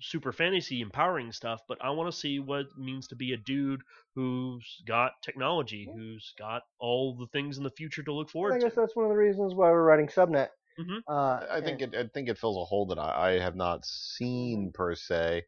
super 0.00 0.32
fantasy 0.32 0.80
empowering 0.80 1.32
stuff, 1.32 1.60
but 1.68 1.78
I 1.82 1.90
want 1.90 2.12
to 2.12 2.18
see 2.18 2.38
what 2.38 2.60
it 2.60 2.66
means 2.78 3.06
to 3.08 3.16
be 3.16 3.32
a 3.32 3.36
dude 3.36 3.80
who's 4.14 4.82
got 4.86 5.12
technology, 5.22 5.88
who's 5.94 6.32
got 6.38 6.62
all 6.78 7.16
the 7.16 7.26
things 7.28 7.58
in 7.58 7.64
the 7.64 7.70
future 7.70 8.02
to 8.02 8.12
look 8.12 8.28
forward 8.30 8.54
I 8.54 8.58
forward 8.58 8.60
guess 8.60 8.74
to. 8.74 8.80
that's 8.80 8.96
one 8.96 9.04
of 9.06 9.10
the 9.10 9.16
reasons 9.16 9.54
why 9.54 9.70
we're 9.70 9.84
writing 9.84 10.08
Subnet. 10.08 10.48
Mhm. 10.78 11.00
Uh, 11.08 11.46
I 11.50 11.60
think 11.60 11.80
and- 11.82 11.94
it. 11.94 12.06
I 12.06 12.08
think 12.12 12.28
it 12.28 12.38
fills 12.38 12.56
a 12.56 12.64
hole 12.64 12.86
that 12.86 12.98
I, 12.98 13.30
I 13.30 13.38
have 13.38 13.56
not 13.56 13.84
seen 13.84 14.72
per 14.72 14.94
se 14.94 15.44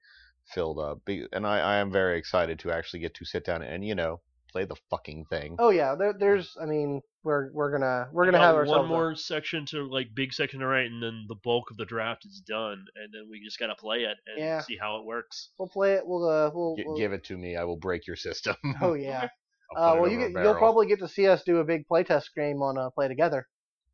filled 0.54 0.78
up, 0.78 1.00
and 1.32 1.46
I, 1.46 1.58
I 1.58 1.76
am 1.76 1.90
very 1.90 2.18
excited 2.18 2.58
to 2.60 2.70
actually 2.70 3.00
get 3.00 3.14
to 3.14 3.24
sit 3.24 3.44
down 3.44 3.62
and 3.62 3.84
you 3.84 3.94
know 3.94 4.20
play 4.52 4.64
the 4.64 4.76
fucking 4.90 5.24
thing. 5.26 5.56
Oh 5.58 5.70
yeah, 5.70 5.94
there, 5.96 6.12
there's. 6.12 6.56
I 6.60 6.66
mean, 6.66 7.00
we're 7.24 7.50
we're 7.52 7.72
gonna 7.72 8.08
we're 8.12 8.24
gonna 8.26 8.38
have 8.38 8.54
ourselves 8.54 8.78
one 8.78 8.88
more 8.88 9.14
section 9.16 9.66
to 9.66 9.88
like 9.88 10.14
big 10.14 10.32
section 10.32 10.60
to 10.60 10.66
write, 10.66 10.86
and 10.90 11.02
then 11.02 11.24
the 11.28 11.34
bulk 11.42 11.70
of 11.72 11.76
the 11.76 11.84
draft 11.84 12.24
is 12.24 12.40
done, 12.46 12.84
and 12.94 13.12
then 13.12 13.28
we 13.28 13.42
just 13.44 13.58
gotta 13.58 13.74
play 13.74 14.04
it 14.04 14.16
and 14.28 14.38
Yeah. 14.38 14.60
see 14.60 14.76
how 14.76 14.98
it 14.98 15.04
works. 15.04 15.50
We'll 15.58 15.68
play 15.68 15.94
it. 15.94 16.06
We'll 16.06 16.28
uh 16.28 16.50
we'll. 16.54 16.76
G- 16.76 16.84
we'll 16.86 16.96
give 16.96 17.12
it 17.12 17.24
to 17.24 17.36
me. 17.36 17.56
I 17.56 17.64
will 17.64 17.76
break 17.76 18.06
your 18.06 18.16
system. 18.16 18.54
oh 18.80 18.94
yeah. 18.94 19.28
Uh, 19.76 19.96
well, 20.00 20.08
you 20.08 20.16
get, 20.16 20.30
you'll 20.44 20.54
probably 20.54 20.86
get 20.86 21.00
to 21.00 21.08
see 21.08 21.26
us 21.26 21.42
do 21.42 21.58
a 21.58 21.64
big 21.64 21.88
playtest 21.88 22.26
game 22.36 22.62
on 22.62 22.78
uh, 22.78 22.88
Play 22.90 23.08
Together. 23.08 23.48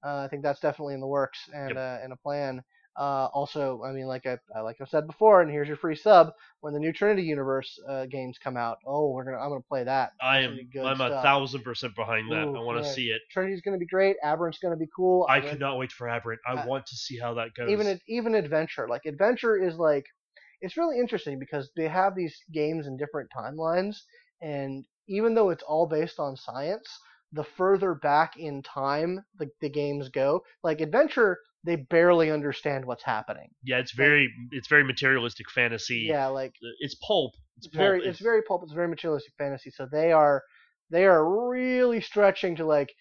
Uh, 0.05 0.23
I 0.25 0.29
think 0.29 0.43
that's 0.43 0.61
definitely 0.61 0.95
in 0.95 1.01
the 1.01 1.07
works 1.07 1.39
and 1.55 1.71
Yep. 1.71 1.77
uh, 1.77 1.99
and 2.03 2.13
a 2.13 2.17
plan. 2.17 2.63
Uh, 2.99 3.29
also, 3.33 3.83
I 3.85 3.93
mean, 3.93 4.07
like 4.07 4.27
I 4.27 4.37
uh, 4.55 4.63
like 4.65 4.77
I 4.81 4.85
said 4.85 5.07
before, 5.07 5.41
and 5.41 5.51
here's 5.51 5.69
your 5.69 5.79
free 5.79 5.97
sub 5.97 6.31
when 6.61 6.75
the 6.75 6.81
new 6.81 6.93
Trinity 6.93 7.23
Universe 7.23 7.79
uh, 7.89 8.05
games 8.07 8.37
come 8.43 8.57
out. 8.57 8.79
Oh, 8.87 9.11
we're 9.11 9.25
gonna 9.25 9.39
I'm 9.39 9.49
gonna 9.49 9.63
play 9.63 9.85
that. 9.85 10.13
I 10.21 10.41
am 10.41 10.59
I'm 10.85 11.01
a 11.01 11.09
thousand 11.23 11.63
percent 11.63 11.95
behind 11.95 12.31
that. 12.33 12.45
Ooh, 12.49 12.57
I 12.57 12.61
want 12.61 12.85
to 12.85 12.91
see 12.91 13.07
it. 13.11 13.23
Trinity's 13.31 13.63
gonna 13.63 13.79
be 13.79 13.87
great. 13.87 14.17
Aberrant's 14.23 14.59
gonna 14.59 14.77
be 14.77 14.89
cool. 14.95 15.27
I 15.29 15.37
read- 15.39 15.49
could 15.51 15.61
not 15.61 15.79
wait 15.79 15.91
for 15.91 16.07
Aberrant. 16.09 16.41
I 16.47 16.55
Uh, 16.55 16.67
want 16.67 16.85
to 16.87 16.97
see 16.97 17.19
how 17.19 17.33
that 17.35 17.55
goes. 17.55 17.71
even 17.71 17.99
even 18.09 18.35
adventure 18.35 18.87
like 18.89 19.07
adventure 19.07 19.57
is 19.57 19.77
like 19.77 20.05
it's 20.61 20.77
really 20.77 20.99
interesting 20.99 21.39
because 21.39 21.71
they 21.77 21.89
have 21.89 22.15
these 22.15 22.37
games 22.53 22.87
in 22.87 22.97
different 22.97 23.31
timelines 23.37 23.97
and 24.43 24.85
even 25.09 25.35
though 25.35 25.51
it's 25.51 25.63
all 25.65 25.87
based 25.87 26.19
on 26.21 26.37
science 26.37 26.89
the 27.33 27.45
further 27.45 27.95
back 27.95 28.37
in 28.37 28.63
time 28.63 29.25
the, 29.39 29.49
the 29.61 29.69
games 29.69 30.09
go 30.09 30.43
like 30.63 30.81
adventure 30.81 31.39
they 31.65 31.77
barely 31.77 32.31
understand 32.31 32.85
what's 32.85 33.05
happening 33.05 33.49
yeah, 33.65 33.79
it's 33.79 33.93
very 33.93 34.29
it's 34.51 34.69
very 34.69 34.85
materialistic 34.85 35.51
fantasy. 35.51 36.07
yeah 36.09 36.27
like 36.27 36.55
uh, 36.65 36.69
it's 36.81 36.97
pulp. 36.97 37.35
It's, 37.57 37.67
it's 37.67 37.75
pulp. 37.75 37.81
very 37.81 38.05
it's 38.05 38.21
very 38.21 38.43
pulp 38.43 38.63
it's 38.65 38.73
very 38.73 38.89
materialistic 38.89 39.35
fantasy 39.39 39.71
so 39.71 39.87
they 39.91 40.13
are 40.13 40.43
they 40.91 41.07
are 41.07 41.49
really 41.49 42.01
stretching 42.01 42.57
to 42.57 42.67
like 42.67 42.93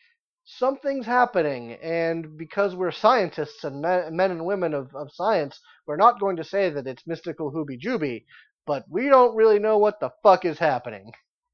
something's 0.43 1.05
happening 1.05 1.73
and 1.83 2.37
because 2.37 2.75
we're 2.75 2.91
scientists 2.91 3.63
and 3.63 3.81
men, 3.81 4.15
men 4.15 4.31
and 4.31 4.45
women 4.45 4.73
of, 4.73 4.93
of 4.95 5.09
science 5.11 5.59
we're 5.87 5.97
not 5.97 6.19
going 6.19 6.35
to 6.35 6.43
say 6.43 6.69
that 6.69 6.87
it's 6.87 7.05
mystical 7.05 7.51
hooby 7.51 7.79
jooby 7.79 8.23
but 8.65 8.83
we 8.89 9.07
don't 9.07 9.35
really 9.35 9.59
know 9.59 9.77
what 9.77 9.99
the 9.99 10.09
fuck 10.23 10.45
is 10.45 10.57
happening 10.57 11.11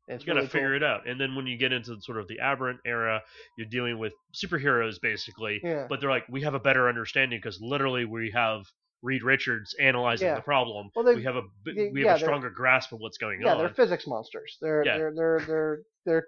it's 0.07 0.25
you 0.25 0.33
gotta 0.33 0.47
figure 0.47 0.75
it 0.75 0.83
out. 0.83 1.07
And 1.07 1.19
then 1.19 1.35
when 1.35 1.47
you 1.47 1.57
get 1.57 1.71
into 1.73 1.99
sort 2.01 2.17
of 2.19 2.27
the 2.27 2.39
aberrant 2.39 2.79
era, 2.85 3.21
you're 3.57 3.67
dealing 3.67 3.97
with 3.99 4.13
superheroes 4.33 4.99
basically. 5.01 5.59
yeah 5.63 5.85
But 5.89 5.99
they're 6.01 6.09
like, 6.09 6.25
we 6.29 6.41
have 6.43 6.53
a 6.53 6.59
better 6.59 6.87
understanding 6.89 7.39
because 7.39 7.59
literally 7.61 8.05
we 8.05 8.31
have 8.31 8.61
Reed 9.03 9.21
Richards 9.23 9.75
analyzing 9.79 10.27
Yeah. 10.27 10.35
the 10.35 10.41
problem. 10.41 10.89
Well, 10.95 11.05
we 11.13 11.23
have 11.23 11.35
a 11.35 11.43
we 11.65 11.81
have 11.83 11.93
yeah, 11.95 12.15
a 12.15 12.19
stronger 12.19 12.49
grasp 12.49 12.91
of 12.93 12.99
what's 12.99 13.17
going 13.17 13.41
yeah 13.41 13.51
on. 13.53 13.59
they're 13.59 13.69
physics 13.69 14.07
monsters 14.07 14.57
they're 14.61 14.83
Yeah. 14.85 14.97
they're 14.97 15.13
they're 15.15 15.39
they're 15.47 15.79
they're 16.05 16.25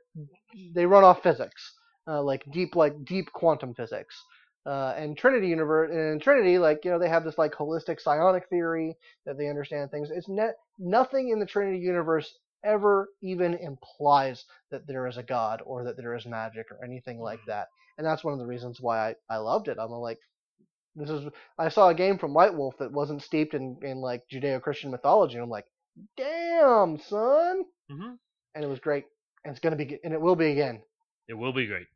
they 0.76 0.86
run 0.86 1.04
off 1.04 1.24
physics 1.24 1.74
uh, 2.08 2.22
like 2.22 2.44
deep 2.52 2.76
like 2.76 2.94
deep 3.06 3.32
quantum 3.34 3.74
physics 3.74 4.16
uh, 4.66 4.94
and 4.98 5.18
Trinity 5.18 5.48
universe 5.48 5.90
and 5.92 6.22
Trinity 6.22 6.58
like 6.60 6.84
you 6.86 6.92
know 6.92 7.00
they 7.00 7.10
have 7.10 7.24
this 7.24 7.38
like 7.38 7.54
holistic 7.54 8.00
psionic 8.00 8.48
theory 8.50 8.96
that 9.26 9.38
they 9.38 9.48
understand 9.48 9.90
things 9.90 10.10
it's 10.12 10.28
ne- 10.30 10.52
nothing 10.78 11.30
in 11.30 11.40
the 11.40 11.46
Trinity 11.46 11.80
universe 11.80 12.38
ever 12.64 13.10
even 13.22 13.54
implies 13.56 14.46
that 14.72 14.88
there 14.88 15.08
is 15.08 15.18
a 15.18 15.24
god 15.24 15.62
or 15.66 15.84
that 15.84 15.98
there 15.98 16.16
is 16.16 16.26
magic 16.26 16.66
or 16.72 16.84
anything 16.84 17.20
like 17.20 17.40
that 17.48 17.68
and 17.98 18.06
that's 18.08 18.24
one 18.24 18.34
of 18.34 18.40
the 18.40 18.46
reasons 18.48 18.80
why 18.82 19.10
I, 19.10 19.16
I 19.30 19.38
loved 19.38 19.68
it 19.68 19.78
I'm 19.80 19.92
like 19.92 20.20
this 20.96 21.10
is 21.10 21.30
I 21.58 21.70
saw 21.70 21.90
a 21.90 21.96
game 21.96 22.18
from 22.18 22.34
White 22.34 22.54
Wolf 22.56 22.78
that 22.80 22.92
wasn't 22.92 23.24
steeped 23.24 23.54
in, 23.54 23.78
in 23.84 23.98
like 24.02 24.24
Judeo-Christian 24.32 24.92
mythology 24.92 25.36
and 25.36 25.44
I'm 25.44 25.50
like 25.50 25.66
damn 26.18 27.00
son 27.00 27.66
hmm 27.90 28.16
and 28.56 28.64
it 28.64 28.68
was 28.68 28.80
great 28.80 29.06
and 29.46 29.52
it's 29.52 29.60
gonna 29.62 29.76
be 29.76 30.00
and 30.04 30.14
it 30.14 30.22
will 30.22 30.36
be 30.36 30.52
again 30.52 30.82
It 31.30 31.36
will 31.36 31.54
be 31.54 31.66
great. 31.68 31.88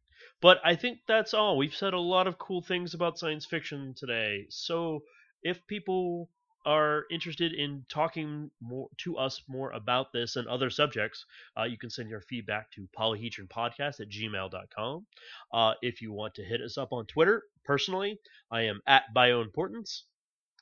But 0.42 0.60
I 0.64 0.76
think 0.76 1.00
that's 1.08 1.34
all. 1.34 1.58
We've 1.58 1.76
said 1.76 1.94
a 1.94 2.00
lot 2.00 2.28
of 2.28 2.38
cool 2.38 2.62
things 2.62 2.94
about 2.94 3.20
science 3.20 3.46
fiction 3.46 3.94
today. 3.98 4.48
So 4.50 5.04
if 5.42 5.68
people 5.68 6.30
are 6.66 7.06
interested 7.12 7.54
in 7.54 7.86
talking 7.90 8.50
more 8.62 8.88
to 9.00 9.18
us 9.18 9.42
more 9.48 9.72
about 9.72 10.12
this 10.14 10.36
and 10.36 10.48
other 10.48 10.70
subjects, 10.70 11.26
uh, 11.58 11.64
you 11.64 11.78
can 11.78 11.90
send 11.90 12.10
your 12.10 12.22
feedback 12.22 12.72
to 12.72 12.88
polyhedronpodcast 12.98 14.00
at 14.00 14.10
gmail.com. 14.10 15.06
Uh, 15.54 15.74
if 15.82 16.02
you 16.02 16.12
want 16.12 16.36
to 16.36 16.44
hit 16.44 16.62
us 16.62 16.78
up 16.78 16.92
on 16.92 17.06
Twitter, 17.06 17.44
personally, 17.66 18.20
I 18.52 18.62
am 18.62 18.82
at 18.88 19.04
bioimportance. 19.16 20.02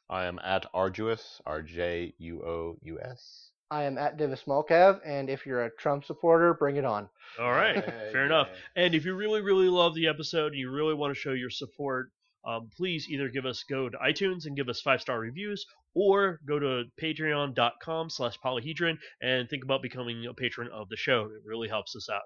I 0.09 0.25
am 0.25 0.39
at 0.43 0.65
Arduous, 0.73 1.41
R 1.45 1.61
J 1.61 2.13
U 2.17 2.43
O 2.43 2.77
U 2.81 2.99
S. 3.01 3.51
I 3.71 3.83
am 3.83 3.97
at 3.97 4.17
Divis 4.17 4.43
Smallcav, 4.43 4.99
and 5.05 5.29
if 5.29 5.45
you're 5.45 5.63
a 5.63 5.71
Trump 5.77 6.03
supporter, 6.03 6.53
bring 6.53 6.75
it 6.75 6.83
on. 6.83 7.07
All 7.39 7.51
right, 7.53 7.81
fair 8.11 8.25
enough. 8.25 8.49
And 8.75 8.93
if 8.93 9.05
you 9.05 9.15
really, 9.15 9.39
really 9.39 9.69
love 9.69 9.95
the 9.95 10.09
episode 10.09 10.51
and 10.51 10.59
you 10.59 10.69
really 10.69 10.93
want 10.93 11.15
to 11.15 11.19
show 11.19 11.31
your 11.31 11.49
support, 11.49 12.11
um, 12.45 12.69
please 12.75 13.07
either 13.07 13.29
give 13.29 13.45
us 13.45 13.63
go 13.63 13.87
to 13.87 13.97
iTunes 13.97 14.45
and 14.45 14.57
give 14.57 14.67
us 14.67 14.81
five 14.81 14.99
star 14.99 15.19
reviews, 15.19 15.65
or 15.93 16.39
go 16.47 16.59
to 16.59 16.83
patreon.com 17.01 18.09
slash 18.09 18.35
polyhedron 18.43 18.97
and 19.21 19.49
think 19.49 19.63
about 19.63 19.81
becoming 19.81 20.25
a 20.25 20.33
patron 20.33 20.69
of 20.73 20.89
the 20.89 20.97
show. 20.97 21.25
It 21.25 21.45
really 21.45 21.67
helps 21.67 21.95
us 21.95 22.07
out. 22.09 22.23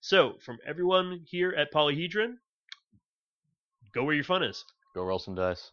So, 0.00 0.34
from 0.44 0.58
everyone 0.66 1.24
here 1.26 1.54
at 1.56 1.72
Polyhedron, 1.72 2.34
go 3.94 4.04
where 4.04 4.14
your 4.14 4.24
fun 4.24 4.42
is. 4.42 4.64
Go 4.94 5.04
roll 5.04 5.18
some 5.18 5.34
dice. 5.34 5.70